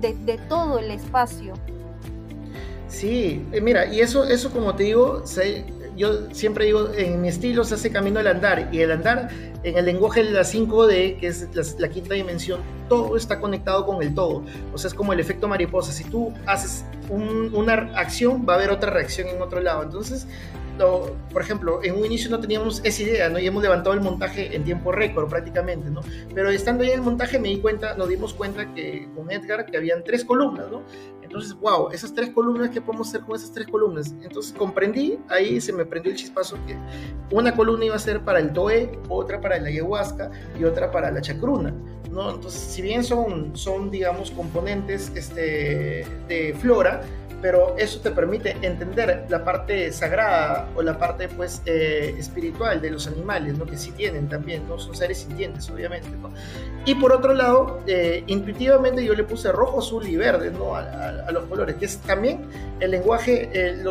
de, 0.00 0.38
todo 0.48 0.80
el 0.80 0.90
espacio. 0.90 1.54
Sí, 2.88 3.46
eh, 3.52 3.60
mira, 3.60 3.86
y 3.86 4.00
eso, 4.00 4.24
eso 4.24 4.50
como 4.50 4.74
te 4.74 4.82
digo, 4.84 5.22
yo 5.96 6.32
siempre 6.32 6.64
digo, 6.64 6.88
en 6.96 7.20
mi 7.20 7.28
estilo 7.28 7.64
se 7.64 7.74
hace 7.74 7.90
camino 7.90 8.20
al 8.20 8.26
andar, 8.26 8.68
y 8.72 8.80
el 8.80 8.90
andar 8.90 9.28
en 9.62 9.76
el 9.76 9.84
lenguaje 9.84 10.24
de 10.24 10.30
la 10.30 10.42
5D, 10.42 11.18
que 11.18 11.26
es 11.26 11.78
la, 11.78 11.88
quinta 11.88 12.14
dimensión, 12.14 12.60
todo 12.88 13.16
está 13.16 13.38
conectado 13.40 13.86
con 13.86 14.02
el 14.02 14.14
todo. 14.14 14.42
O 14.72 14.78
sea, 14.78 14.88
es 14.88 14.94
como 14.94 15.12
el 15.12 15.20
efecto 15.20 15.48
mariposa. 15.48 15.92
Si 15.92 16.04
tú 16.04 16.32
haces 16.46 16.84
una 17.08 17.74
acción, 17.94 18.44
va 18.48 18.54
a 18.54 18.56
haber 18.56 18.70
otra 18.70 18.90
reacción 18.90 19.28
en 19.28 19.40
otro 19.40 19.60
lado. 19.60 19.82
Entonces, 19.82 20.26
por 21.32 21.42
ejemplo, 21.42 21.80
en 21.82 21.96
un 21.96 22.04
inicio 22.04 22.30
no 22.30 22.40
teníamos 22.40 22.80
esa 22.84 23.02
idea, 23.02 23.28
¿no? 23.28 23.38
Y 23.38 23.46
hemos 23.46 23.62
levantado 23.62 23.94
el 23.94 24.00
montaje 24.00 24.54
en 24.54 24.64
tiempo 24.64 24.92
récord 24.92 25.28
prácticamente, 25.28 25.90
¿no? 25.90 26.00
Pero 26.34 26.50
estando 26.50 26.82
ahí 26.84 26.90
en 26.90 26.96
el 26.96 27.02
montaje 27.02 27.38
me 27.38 27.48
di 27.48 27.58
cuenta, 27.58 27.94
nos 27.94 28.08
dimos 28.08 28.34
cuenta 28.34 28.72
que 28.74 29.08
con 29.14 29.30
Edgar 29.30 29.66
que 29.66 29.76
habían 29.76 30.04
tres 30.04 30.24
columnas, 30.24 30.70
¿no? 30.70 30.82
Entonces, 31.32 31.54
wow, 31.54 31.88
esas 31.90 32.12
tres 32.12 32.28
columnas, 32.28 32.68
¿qué 32.68 32.82
podemos 32.82 33.08
hacer 33.08 33.22
con 33.22 33.36
esas 33.36 33.50
tres 33.52 33.66
columnas? 33.66 34.14
Entonces 34.22 34.52
comprendí, 34.52 35.18
ahí 35.28 35.62
se 35.62 35.72
me 35.72 35.86
prendió 35.86 36.12
el 36.12 36.18
chispazo 36.18 36.58
que 36.66 36.76
una 37.34 37.54
columna 37.56 37.86
iba 37.86 37.96
a 37.96 37.98
ser 37.98 38.20
para 38.20 38.38
el 38.38 38.52
Toe, 38.52 38.98
otra 39.08 39.40
para 39.40 39.58
la 39.58 39.68
ayahuasca 39.68 40.30
y 40.60 40.64
otra 40.64 40.90
para 40.90 41.10
la 41.10 41.22
chacruna, 41.22 41.72
¿no? 42.10 42.34
Entonces, 42.34 42.60
si 42.60 42.82
bien 42.82 43.02
son, 43.02 43.56
son 43.56 43.90
digamos, 43.90 44.30
componentes 44.30 45.10
este, 45.14 46.06
de 46.28 46.54
flora, 46.60 47.00
pero 47.42 47.74
eso 47.76 47.98
te 48.00 48.12
permite 48.12 48.56
entender 48.62 49.26
la 49.28 49.44
parte 49.44 49.90
sagrada 49.90 50.68
o 50.76 50.80
la 50.82 50.96
parte 50.96 51.28
pues 51.28 51.60
eh, 51.66 52.14
espiritual 52.16 52.80
de 52.80 52.92
los 52.92 53.08
animales, 53.08 53.58
¿no? 53.58 53.66
que 53.66 53.76
sí 53.76 53.90
tienen 53.90 54.28
también, 54.28 54.66
¿no? 54.68 54.78
son 54.78 54.94
seres 54.94 55.18
sintientes 55.18 55.68
obviamente. 55.68 56.08
¿no? 56.10 56.30
Y 56.86 56.94
por 56.94 57.12
otro 57.12 57.34
lado, 57.34 57.80
eh, 57.88 58.22
intuitivamente 58.28 59.04
yo 59.04 59.14
le 59.14 59.24
puse 59.24 59.50
rojo, 59.50 59.80
azul 59.80 60.06
y 60.06 60.14
verde 60.16 60.52
¿no? 60.52 60.76
a, 60.76 61.30
los 61.32 61.44
colores, 61.46 61.74
que 61.76 61.86
es 61.86 61.98
también 61.98 62.42
el 62.78 62.92
lenguaje, 62.92 63.50
eh, 63.52 63.82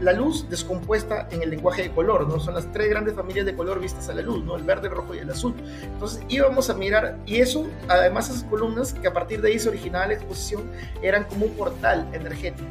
la 0.00 0.12
luz 0.12 0.48
descompuesta 0.48 1.28
en 1.30 1.42
el 1.42 1.50
lenguaje 1.50 1.82
de 1.82 1.90
color, 1.90 2.26
¿no? 2.28 2.40
son 2.40 2.54
las 2.54 2.70
tres 2.72 2.88
grandes 2.88 3.14
familias 3.14 3.46
de 3.46 3.54
color 3.54 3.80
vistas 3.80 4.08
a 4.08 4.14
la 4.14 4.22
luz, 4.22 4.44
¿no? 4.44 4.56
el 4.56 4.64
verde, 4.64 4.88
el 4.88 4.94
rojo 4.94 5.14
y 5.14 5.18
el 5.18 5.30
azul. 5.30 5.54
Entonces 5.82 6.22
íbamos 6.28 6.70
a 6.70 6.74
mirar, 6.74 7.18
y 7.26 7.36
eso, 7.36 7.66
además 7.88 8.30
esas 8.30 8.44
columnas, 8.44 8.94
que 8.94 9.06
a 9.06 9.12
partir 9.12 9.40
de 9.42 9.48
ahí 9.48 9.58
se 9.58 9.68
originaba 9.68 10.06
la 10.06 10.14
exposición, 10.14 10.70
eran 11.02 11.24
como 11.24 11.46
un 11.46 11.52
portal 11.52 12.08
energético. 12.12 12.68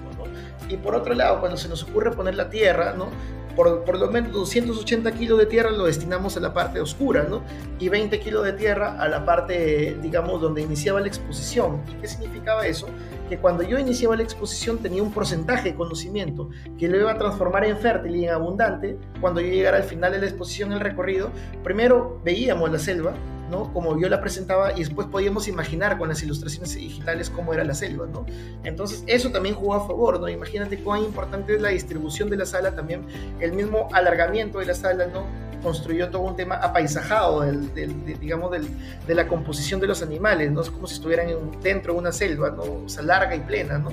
Y 0.68 0.78
por 0.78 0.94
otro 0.94 1.16
lado, 1.16 1.40
cuando 1.40 1.58
se 1.58 1.68
nos 1.68 1.84
ocurre 1.84 2.12
poner 2.12 2.36
la 2.36 2.50
tierra, 2.50 2.94
¿no? 2.94 3.10
por, 3.56 3.84
por, 3.84 4.00
lo 4.00 4.10
menos 4.10 4.32
280 4.32 5.12
kilos 5.14 5.38
de 5.38 5.46
tierra 5.46 5.72
lo 5.72 5.86
destinamos 5.86 6.38
a 6.38 6.40
la 6.40 6.54
parte 6.54 6.80
oscura, 6.80 7.24
¿no? 7.24 7.42
Y 7.80 7.90
20 7.90 8.20
kilos 8.20 8.46
de 8.46 8.54
tierra 8.54 8.96
a 9.02 9.10
la 9.10 9.26
parte, 9.26 9.98
digamos, 10.02 10.40
donde 10.40 10.62
iniciaba 10.62 11.02
la 11.02 11.08
exposición. 11.08 11.82
¿Y 11.90 12.02
qué 12.02 12.08
significaba 12.08 12.66
eso? 12.68 12.88
Que 13.30 13.38
cuando 13.38 13.62
yo 13.62 13.78
iniciaba 13.78 14.16
la 14.16 14.24
exposición 14.24 14.80
tenía 14.80 15.04
un 15.04 15.12
porcentaje 15.12 15.70
de 15.70 15.76
conocimiento 15.76 16.50
que 16.80 16.88
lo 16.88 17.00
iba 17.00 17.12
a 17.12 17.18
transformar 17.18 17.64
en 17.64 17.78
fértil 17.78 18.16
y 18.16 18.26
en 18.26 18.32
abundante. 18.32 18.98
Cuando 19.22 19.40
yo 19.40 19.48
llegara 19.48 19.78
al 19.78 19.84
final 19.84 20.12
de 20.12 20.20
la 20.20 20.26
exposición, 20.26 20.74
el 20.74 20.80
recorrido, 20.80 21.30
primero 21.64 22.20
veíamos 22.26 22.72
la 22.72 22.80
selva, 22.80 23.14
¿no? 23.50 23.74
Como 23.74 24.00
yo 24.00 24.10
la 24.10 24.22
presentaba 24.22 24.74
y 24.74 24.80
después 24.80 25.08
podíamos 25.08 25.48
imaginar 25.48 25.98
con 25.98 26.10
las 26.10 26.22
ilustraciones 26.24 26.76
digitales 26.76 27.30
cómo 27.30 27.54
era 27.54 27.64
la 27.64 27.74
selva, 27.74 28.08
¿no? 28.08 28.26
Entonces 28.64 29.04
eso 29.08 29.32
también 29.32 29.56
jugó 29.56 29.76
a 29.76 29.88
favor, 29.88 30.20
¿no? 30.20 30.30
Imagínate 30.30 30.80
cuán 30.80 31.04
importante 31.04 31.56
es 31.56 31.62
la 31.62 31.70
distribución 31.70 32.30
de 32.30 32.38
la 32.38 32.46
sala, 32.46 32.76
también 32.76 33.06
el 33.40 33.54
mismo 33.54 33.88
alargamiento 33.92 34.60
de 34.60 34.66
la 34.66 34.74
sala, 34.74 35.08
¿no? 35.08 35.50
construyó 35.62 36.10
todo 36.10 36.22
un 36.22 36.36
tema 36.36 36.56
apaisajado 36.56 37.42
del, 37.42 38.20
digamos, 38.20 38.52
de 38.52 39.16
la 39.16 39.28
composición 39.28 39.80
de 39.80 39.88
los 39.88 40.02
animales, 40.02 40.52
¿no? 40.52 40.62
Es 40.62 40.70
como 40.70 40.88
si 40.88 40.96
estuvieran 40.96 41.28
dentro 41.62 41.94
de 41.94 42.00
una 42.00 42.12
selva, 42.12 42.50
¿no? 42.52 42.64
O 42.64 42.90
sea, 42.90 43.04
larga 43.04 43.36
y 43.36 43.42
plena, 43.42 43.78
¿no? 43.78 43.92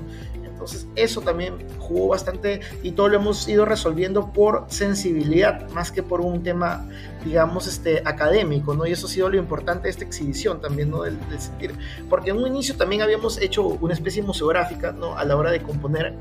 Entonces, 0.57 0.87
eso 0.97 1.21
también 1.21 1.59
jugó 1.79 2.09
bastante 2.09 2.61
y 2.83 2.93
todo 2.93 3.09
lo 3.11 3.17
hemos 3.17 3.47
ido 3.47 3.67
resolviendo 3.67 4.33
por 4.33 4.65
sensibilidad, 4.69 5.69
más 5.73 5.93
que 5.93 6.03
por 6.03 6.23
un 6.23 6.43
tema, 6.43 6.89
digamos, 7.27 7.67
este, 7.67 8.01
académico, 8.07 8.75
¿no? 8.75 8.87
Y 8.87 8.93
eso 8.93 9.07
ha 9.07 9.11
sido 9.11 9.29
lo 9.29 9.37
importante 9.37 9.83
de 9.83 9.91
esta 9.91 10.05
exhibición 10.05 10.63
también, 10.63 10.89
¿no? 10.89 11.03
Del, 11.03 11.19
sentir. 11.39 11.75
Porque 12.09 12.31
en 12.31 12.39
un 12.39 12.47
inicio 12.47 12.75
también 12.75 13.03
habíamos 13.03 13.39
hecho 13.39 13.67
una 13.67 13.93
especie 13.93 14.23
museográfica, 14.23 14.93
¿no? 14.93 15.19
A 15.19 15.27
la 15.27 15.37
hora 15.37 15.51
de 15.51 15.63
componer, 15.63 16.15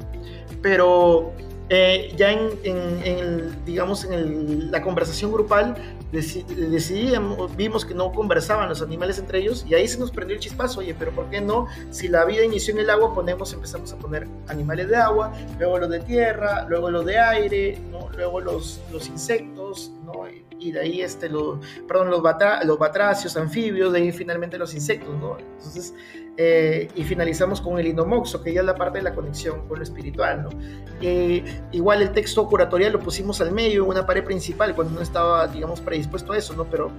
pero 0.62 1.32
eh, 1.70 2.14
ya 2.16 2.32
en, 2.32 2.50
en, 2.64 3.66
digamos, 3.66 4.06
en 4.06 4.72
la 4.72 4.82
conversación 4.82 5.32
grupal 5.32 5.76
decidimos, 6.12 7.56
vimos 7.56 7.84
que 7.84 7.94
no 7.94 8.12
conversaban 8.12 8.70
los 8.70 8.82
animales 8.82 9.20
entre 9.20 9.40
ellos 9.40 9.66
y 9.68 9.74
ahí 9.74 9.88
se 9.88 10.00
nos 10.00 10.12
prendió 10.12 10.36
el 10.36 10.42
chispazo, 10.42 10.80
oye, 10.80 10.96
pero 10.98 11.12
¿por 11.12 11.30
qué 11.30 11.42
no? 11.42 11.68
Si 11.90 12.08
la 12.08 12.24
vida 12.26 12.44
inició 12.44 12.74
en 12.74 12.82
el 12.82 12.90
agua, 12.90 13.14
ponemos, 13.14 13.52
empezamos 13.54 13.92
a 13.92 13.98
poner 13.98 14.28
animales 14.48 14.88
de 14.88 14.96
agua, 14.96 15.34
luego 15.60 15.80
los 15.80 15.90
de 15.90 16.00
tierra, 16.02 16.66
luego 16.70 16.92
los 16.92 17.06
de 17.06 17.20
aire, 17.20 17.82
luego 18.16 18.40
los, 18.40 18.80
los 18.92 19.08
insectos, 19.08 19.92
¿no? 20.06 20.26
y 20.58 20.72
de 20.72 20.80
ahí 20.80 21.02
este, 21.02 21.30
lo, 21.30 21.60
perdón, 21.88 22.10
los, 22.10 22.22
los 22.64 22.80
batracios, 22.80 23.36
anfibios, 23.38 23.92
de 23.94 24.00
ahí 24.00 24.12
finalmente 24.12 24.58
los 24.58 24.74
insectos, 24.74 25.14
¿no? 25.20 25.38
Entonces, 25.38 25.94
eh, 26.38 26.90
y 26.96 27.04
finalizamos 27.04 27.62
con 27.62 27.80
el 27.80 27.88
inomoxo, 27.88 28.44
que 28.44 28.54
ya 28.54 28.60
es 28.60 28.66
la 28.66 28.76
parte 28.76 28.98
de 28.98 29.04
la 29.04 29.16
conexión 29.16 29.68
con 29.68 29.78
lo 29.78 29.84
espiritual, 29.84 30.44
¿no? 30.44 30.50
Eh, 31.02 31.44
igual 31.72 32.02
el 32.02 32.12
texto 32.12 32.46
curatorial 32.48 32.92
lo 32.92 33.00
pusimos 33.00 33.40
al 33.40 33.52
medio, 33.54 33.84
en 33.84 33.90
una 33.90 34.06
pared 34.06 34.24
principal, 34.24 34.76
cuando 34.76 34.96
no 34.96 35.02
estaba, 35.02 35.48
digamos, 35.48 35.80
predispuesto 35.80 36.34
a 36.34 36.38
eso, 36.38 36.54
¿no? 36.54 36.66
Pero 36.66 36.92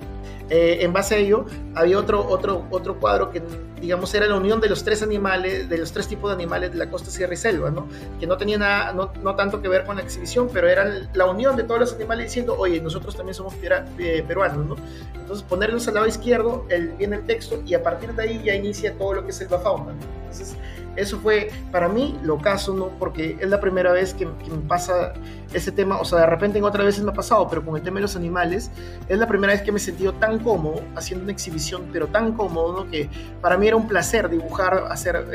eh, 0.49 0.79
en 0.81 0.93
base 0.93 1.17
a 1.17 1.19
ello, 1.19 1.45
había 1.75 1.99
otro, 1.99 2.27
otro, 2.27 2.67
otro 2.71 2.99
cuadro 2.99 3.31
que, 3.31 3.43
digamos, 3.81 4.15
era 4.15 4.27
la 4.27 4.37
unión 4.37 4.61
de 4.61 4.71
los 4.71 4.85
tres 4.85 5.03
animales, 5.03 5.69
de 5.69 5.79
los 5.79 5.93
tres 5.93 6.09
tipos 6.09 6.31
de 6.31 6.35
animales 6.35 6.73
de 6.73 6.79
la 6.79 6.89
costa, 6.89 7.11
sierra 7.11 7.35
y 7.35 7.37
selva, 7.37 7.71
¿no? 7.71 7.87
Que 8.19 8.27
no 8.27 8.39
tenía 8.39 8.57
nada, 8.57 8.95
no, 8.95 9.13
no 9.23 9.35
tanto 9.37 9.61
que 9.61 9.69
ver 9.69 9.85
con 9.85 9.97
la 9.97 10.03
exhibición, 10.03 10.49
pero 10.51 10.69
era 10.69 11.09
la 11.13 11.27
unión 11.27 11.57
de 11.57 11.65
todos 11.65 11.81
los 11.81 11.95
animales 11.95 12.27
diciendo, 12.27 12.57
oye, 12.59 12.81
nosotros 12.81 13.17
también 13.17 13.35
somos 13.35 13.55
peruanos, 13.55 14.67
¿no? 14.67 14.77
Entonces, 15.15 15.45
ponerlos 15.49 15.89
al 15.89 15.95
lado 15.95 16.07
izquierdo, 16.07 16.65
el, 16.69 16.91
viene 16.91 17.17
el 17.17 17.27
texto, 17.27 17.61
y 17.67 17.75
a 17.75 17.83
partir 17.83 18.15
de 18.15 18.23
ahí 18.23 18.43
ya 18.45 18.55
inicia 18.55 18.97
todo 18.97 19.15
lo 19.15 19.26
que 19.27 19.33
es 19.33 19.49
fauna. 19.63 19.93
Entonces, 19.93 20.57
eso 20.97 21.19
fue 21.19 21.51
para 21.71 21.89
mí 21.89 22.19
lo 22.23 22.39
caso, 22.39 22.75
¿no? 22.75 22.89
Porque 22.99 23.37
es 23.41 23.49
la 23.49 23.61
primera 23.61 23.93
vez 23.93 24.15
que, 24.15 24.27
me 24.27 24.33
pasa 24.67 25.13
ese 25.57 25.73
tema, 25.73 25.99
o 25.99 26.05
sea, 26.05 26.21
de 26.21 26.27
repente 26.27 26.59
en 26.59 26.65
otras 26.65 26.85
veces 26.85 27.03
me 27.03 27.11
ha 27.11 27.15
pasado, 27.15 27.49
pero 27.49 27.65
con 27.65 27.77
el 27.77 27.83
tema 27.83 27.97
de 27.97 28.03
los 28.03 28.15
animales, 28.15 28.71
es 29.09 29.19
la 29.19 29.27
primera 29.27 29.55
vez 29.55 29.63
que 29.63 29.73
me 29.73 29.79
he 29.79 29.81
sentido 29.81 30.13
tan 30.15 30.39
cómodo 30.39 30.83
haciendo 30.95 31.25
una 31.25 31.33
exhibición, 31.33 31.89
pero 31.93 32.09
tan 32.09 32.33
cómodo, 32.33 32.85
¿no? 32.85 32.91
Que 32.91 33.09
para 33.41 33.57
mí 33.57 33.67
era 33.67 33.77
un 33.77 33.89
placer 33.89 34.29
dibujar, 34.29 34.87
hacer 34.91 35.27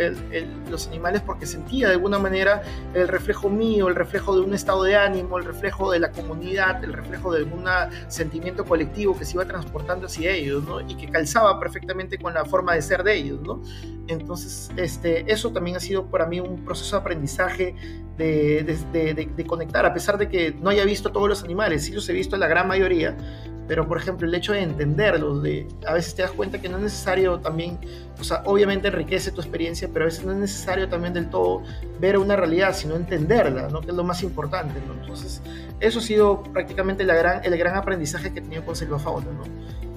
los 0.70 0.88
animales 0.88 1.22
porque 1.26 1.46
sentía 1.46 1.88
de 1.88 1.94
alguna 1.94 2.20
manera 2.20 2.62
el 2.94 3.08
reflejo 3.08 3.50
mío, 3.50 3.88
el 3.88 3.96
reflejo 3.96 4.36
de 4.36 4.42
un 4.42 4.54
estado 4.54 4.84
de 4.84 4.96
ánimo, 4.96 5.40
el 5.40 5.46
reflejo 5.46 5.92
de 5.92 6.00
la 6.00 6.12
comunidad, 6.12 6.84
el 6.84 6.94
reflejo 6.94 7.34
de 7.34 7.40
algún 7.40 7.66
sentimiento 8.08 8.64
colectivo 8.66 9.18
que 9.18 9.26
se 9.26 9.34
iba 9.34 9.46
transportando 9.46 10.06
hacia 10.06 10.32
ellos, 10.32 10.64
¿no? 10.64 10.82
Y 10.82 10.96
que 10.96 11.10
calzaba 11.10 11.60
perfectamente 11.60 12.18
con 12.20 12.34
la 12.34 12.46
forma 12.46 12.76
de 12.76 12.82
ser 12.82 13.04
de 13.04 13.16
ellos, 13.16 13.42
¿no? 13.42 13.62
Entonces, 14.08 14.70
este, 14.78 15.32
eso 15.32 15.52
también 15.52 15.78
ha 15.78 15.80
sido 15.80 16.06
para 16.06 16.26
mí 16.26 16.40
un 16.40 16.64
proceso 16.66 16.96
de 16.96 17.02
aprendizaje 17.02 17.76
de, 18.18 19.28
de, 19.36 19.46
conectar, 19.46 19.86
a 19.86 19.94
pesar 19.94 20.11
de 20.18 20.30
que 20.30 20.56
no 20.62 20.70
haya 20.70 20.86
visto 20.86 21.12
todos 21.12 21.28
los 21.28 21.44
animales, 21.44 21.86
sí 21.86 21.92
los 21.92 22.08
he 22.10 22.14
visto 22.14 22.38
la 22.38 22.48
gran 22.48 22.68
mayoría, 22.68 23.16
pero 23.68 23.88
por 23.88 23.98
ejemplo 23.98 24.28
el 24.28 24.36
hecho 24.36 24.54
de 24.54 24.62
entenderlos, 24.62 25.42
de, 25.44 25.68
a 25.88 25.94
veces 25.94 26.16
te 26.16 26.22
das 26.24 26.32
cuenta 26.32 26.60
que 26.60 26.68
no 26.68 26.78
es 26.78 26.84
necesario 26.84 27.40
también, 27.40 27.80
o 28.20 28.24
sea, 28.24 28.44
obviamente 28.46 28.90
enriquece 28.90 29.32
tu 29.32 29.42
experiencia, 29.42 29.90
pero 29.92 30.06
a 30.06 30.08
veces 30.08 30.26
no 30.26 30.32
es 30.32 30.38
necesario 30.38 30.90
también 30.90 31.14
del 31.14 31.30
todo 31.30 31.64
ver 32.00 32.18
una 32.18 32.36
realidad, 32.36 32.76
sino 32.76 32.96
entenderla, 32.96 33.70
¿no? 33.70 33.82
que 33.82 33.88
es 33.88 33.96
lo 33.96 34.04
más 34.04 34.24
importante. 34.24 34.80
Entonces, 35.00 35.42
eso 35.80 36.00
ha 36.00 36.02
sido 36.02 36.44
prácticamente 36.44 37.04
la 37.04 37.16
gran, 37.16 37.44
el 37.44 37.58
gran 37.58 37.76
aprendizaje 37.76 38.34
que 38.34 38.40
he 38.40 38.42
tenido 38.42 38.66
con 38.66 38.76
Selva 38.76 39.00
Fauna. 39.00 39.28
¿no? 39.32 39.44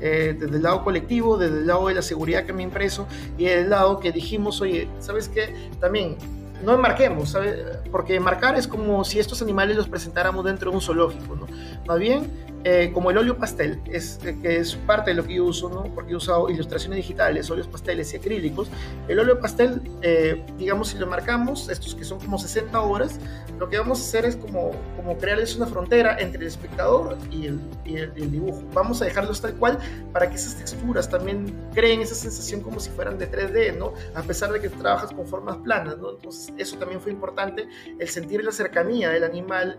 Eh, 0.01 0.37
desde 0.39 0.57
el 0.57 0.63
lado 0.63 0.85
colectivo, 0.85 1.39
desde 1.39 1.59
el 1.59 1.67
lado 1.67 1.89
de 1.89 1.95
la 1.95 2.03
seguridad 2.03 2.45
que 2.45 2.53
me 2.53 2.63
impreso 2.63 3.07
y 3.39 3.45
desde 3.45 3.63
el 3.63 3.71
lado 3.71 4.01
que 4.01 4.13
dijimos, 4.13 4.61
oye, 4.61 4.87
¿sabes 4.99 5.29
qué? 5.29 5.55
También 5.81 6.17
no 6.63 6.79
marquemos, 6.79 7.31
¿sabes? 7.31 7.57
Porque 7.91 8.19
marcar 8.21 8.57
es 8.57 8.67
como 8.69 9.05
si 9.05 9.19
estos 9.19 9.43
animales 9.43 9.77
los 9.77 9.89
presentáramos 9.89 10.45
dentro 10.45 10.71
de 10.71 10.77
un 10.77 10.83
zoológico, 10.83 11.37
¿no? 11.37 11.47
Más 11.87 11.99
bien, 11.99 12.31
eh, 12.67 12.93
como 12.95 13.11
el 13.11 13.19
óleo 13.19 13.37
pastel, 13.37 13.83
es, 13.85 14.19
eh, 14.25 14.39
que 14.41 14.57
es 14.57 14.75
parte 14.75 15.11
de 15.11 15.17
lo 15.17 15.25
que 15.25 15.35
yo 15.35 15.45
uso, 15.45 15.69
¿no? 15.69 15.85
porque 15.95 16.13
he 16.13 16.17
usado 16.17 16.49
ilustraciones 16.49 16.97
digitales, 16.97 17.51
óleos 17.51 17.69
pasteles 17.69 18.15
y 18.15 18.17
acrílicos. 18.17 18.71
El 19.07 19.19
óleo 19.19 19.39
pastel, 19.39 19.83
eh, 20.01 20.43
digamos, 20.57 20.89
si 20.89 20.99
lo 20.99 21.07
marcamos, 21.07 21.69
estos 21.69 21.95
que 21.95 22.05
son 22.05 22.19
como 22.21 22.39
60 22.39 22.81
horas, 22.81 23.21
lo 23.59 23.69
que 23.69 23.79
vamos 23.79 24.01
a 24.01 24.03
hacer 24.03 24.25
es 24.25 24.37
como, 24.37 24.71
como 24.97 25.19
crearles 25.19 25.55
una 25.57 25.67
frontera 25.67 26.17
entre 26.19 26.41
el 26.41 26.47
espectador 26.47 27.19
y 27.31 27.49
el, 27.49 27.61
y 27.85 27.97
el, 27.97 28.15
dibujo. 28.15 28.63
Vamos 28.73 29.03
a 29.03 29.05
dejarlos 29.05 29.43
tal 29.43 29.57
cual 29.57 29.79
para 30.15 30.31
que 30.31 30.37
esas 30.37 30.57
texturas 30.57 31.11
también 31.11 31.55
creen 31.75 32.01
esa 32.01 32.15
sensación 32.15 32.63
como 32.63 32.81
si 32.81 32.89
fueran 32.89 33.19
de 33.19 33.31
3D, 33.31 33.77
¿no? 33.77 33.93
A 34.15 34.23
pesar 34.23 34.51
de 34.51 34.61
que 34.61 34.71
trabajas 34.71 35.13
con 35.13 35.27
formas 35.27 35.59
planas, 35.59 35.99
¿no? 35.99 36.13
Entonces, 36.13 36.51
eso 36.57 36.79
también 36.79 37.03
fue 37.03 37.13
importante, 37.13 37.69
el 37.99 38.09
sentir 38.09 38.43
la 38.43 38.53
cercanía 38.53 39.11
del 39.11 39.25
animal 39.25 39.79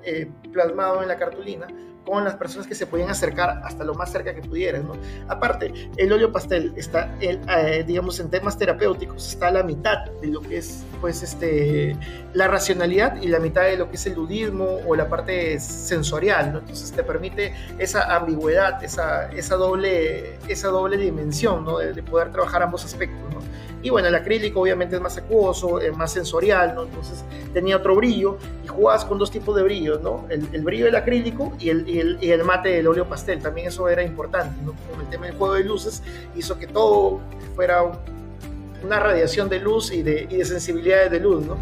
plasmado 0.51 1.01
en 1.01 1.07
la 1.07 1.17
cartulina 1.17 1.67
con 2.05 2.23
las 2.23 2.35
personas 2.35 2.67
que 2.67 2.74
se 2.75 2.87
podían 2.87 3.09
acercar 3.09 3.61
hasta 3.63 3.83
lo 3.83 3.93
más 3.93 4.11
cerca 4.11 4.33
que 4.33 4.41
pudieran. 4.41 4.87
Aparte, 5.27 5.89
el 5.97 6.11
óleo 6.11 6.31
pastel 6.31 6.73
está, 6.75 7.15
eh, 7.21 7.83
digamos, 7.85 8.19
en 8.19 8.29
temas 8.29 8.57
terapéuticos, 8.57 9.27
está 9.27 9.47
a 9.47 9.51
la 9.51 9.63
mitad 9.63 10.05
de 10.21 10.27
lo 10.27 10.41
que 10.41 10.57
es, 10.57 10.83
pues, 11.01 11.23
este, 11.23 11.95
la 12.33 12.47
racionalidad 12.47 13.21
y 13.21 13.27
la 13.27 13.39
mitad 13.39 13.63
de 13.63 13.77
lo 13.77 13.89
que 13.89 13.95
es 13.95 14.05
el 14.05 14.15
ludismo 14.15 14.79
o 14.85 14.95
la 14.95 15.09
parte 15.09 15.59
sensorial, 15.59 16.53
¿no? 16.53 16.59
Entonces 16.59 16.91
te 16.91 17.03
permite 17.03 17.53
esa 17.79 18.15
ambigüedad, 18.15 18.83
esa, 18.83 19.31
esa, 19.31 19.55
doble, 19.55 20.37
esa 20.47 20.69
doble 20.69 20.97
dimensión. 20.97 21.55
De, 21.65 21.93
de 21.93 22.03
poder 22.03 22.31
trabajar 22.31 22.63
ambos 22.63 22.83
aspectos, 22.85 23.19
¿no? 23.33 23.39
Y 23.81 23.89
bueno, 23.89 24.07
el 24.07 24.15
acrílico 24.15 24.61
obviamente 24.61 24.95
es 24.95 25.01
más 25.01 25.17
acuoso, 25.17 25.79
es 25.79 25.95
más 25.95 26.11
sensorial, 26.11 26.73
¿no? 26.73 26.83
Entonces 26.83 27.23
tenía 27.53 27.77
otro 27.77 27.95
brillo 27.95 28.37
jugabas 28.75 29.05
con 29.05 29.17
dos 29.17 29.31
tipos 29.31 29.55
de 29.55 29.63
brillos, 29.63 30.01
¿no? 30.01 30.25
El, 30.29 30.61
brillo 30.63 30.85
del 30.85 30.95
acrílico 30.95 31.53
y 31.59 31.69
el, 31.69 31.87
y 31.89 31.99
el, 31.99 32.17
y, 32.21 32.31
el, 32.31 32.43
mate 32.43 32.69
del 32.69 32.87
óleo 32.87 33.07
pastel. 33.07 33.41
También 33.41 33.67
eso 33.67 33.87
era 33.89 34.03
importante, 34.03 34.61
¿no? 34.63 34.73
Como 34.89 35.01
el 35.01 35.09
tema 35.09 35.25
del 35.27 35.35
juego 35.35 35.53
de 35.55 35.63
luces 35.63 36.03
hizo 36.35 36.59
que 36.59 36.67
todo 36.67 37.21
fuera 37.55 37.83
una 38.83 38.99
radiación 38.99 39.49
de 39.49 39.59
luz 39.59 39.91
y 39.91 40.03
de, 40.03 40.27
y 40.29 40.37
de 40.37 40.45
sensibilidades 40.45 41.11
de 41.11 41.19
luz, 41.19 41.45
¿no? 41.45 41.57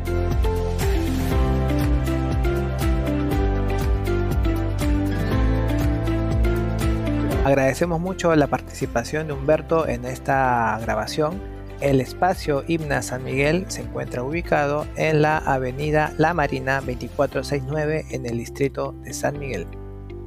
Agradecemos 7.46 8.00
mucho 8.00 8.34
la 8.36 8.48
participación 8.48 9.28
de 9.28 9.34
Humberto 9.34 9.86
en 9.88 10.06
esta 10.06 10.80
grabación 10.82 11.53
el 11.84 12.02
espacio 12.02 12.64
Himna 12.66 13.02
San 13.02 13.26
Miguel 13.26 13.66
se 13.68 13.82
encuentra 13.82 14.24
ubicado 14.24 14.88
en 14.96 15.22
la 15.22 15.36
avenida 15.38 16.14
La 16.18 16.34
Marina 16.34 16.78
2469 16.78 18.06
en 18.10 18.26
el 18.26 18.38
distrito 18.38 18.96
de 19.04 19.12
San 19.14 19.38
Miguel. 19.38 19.68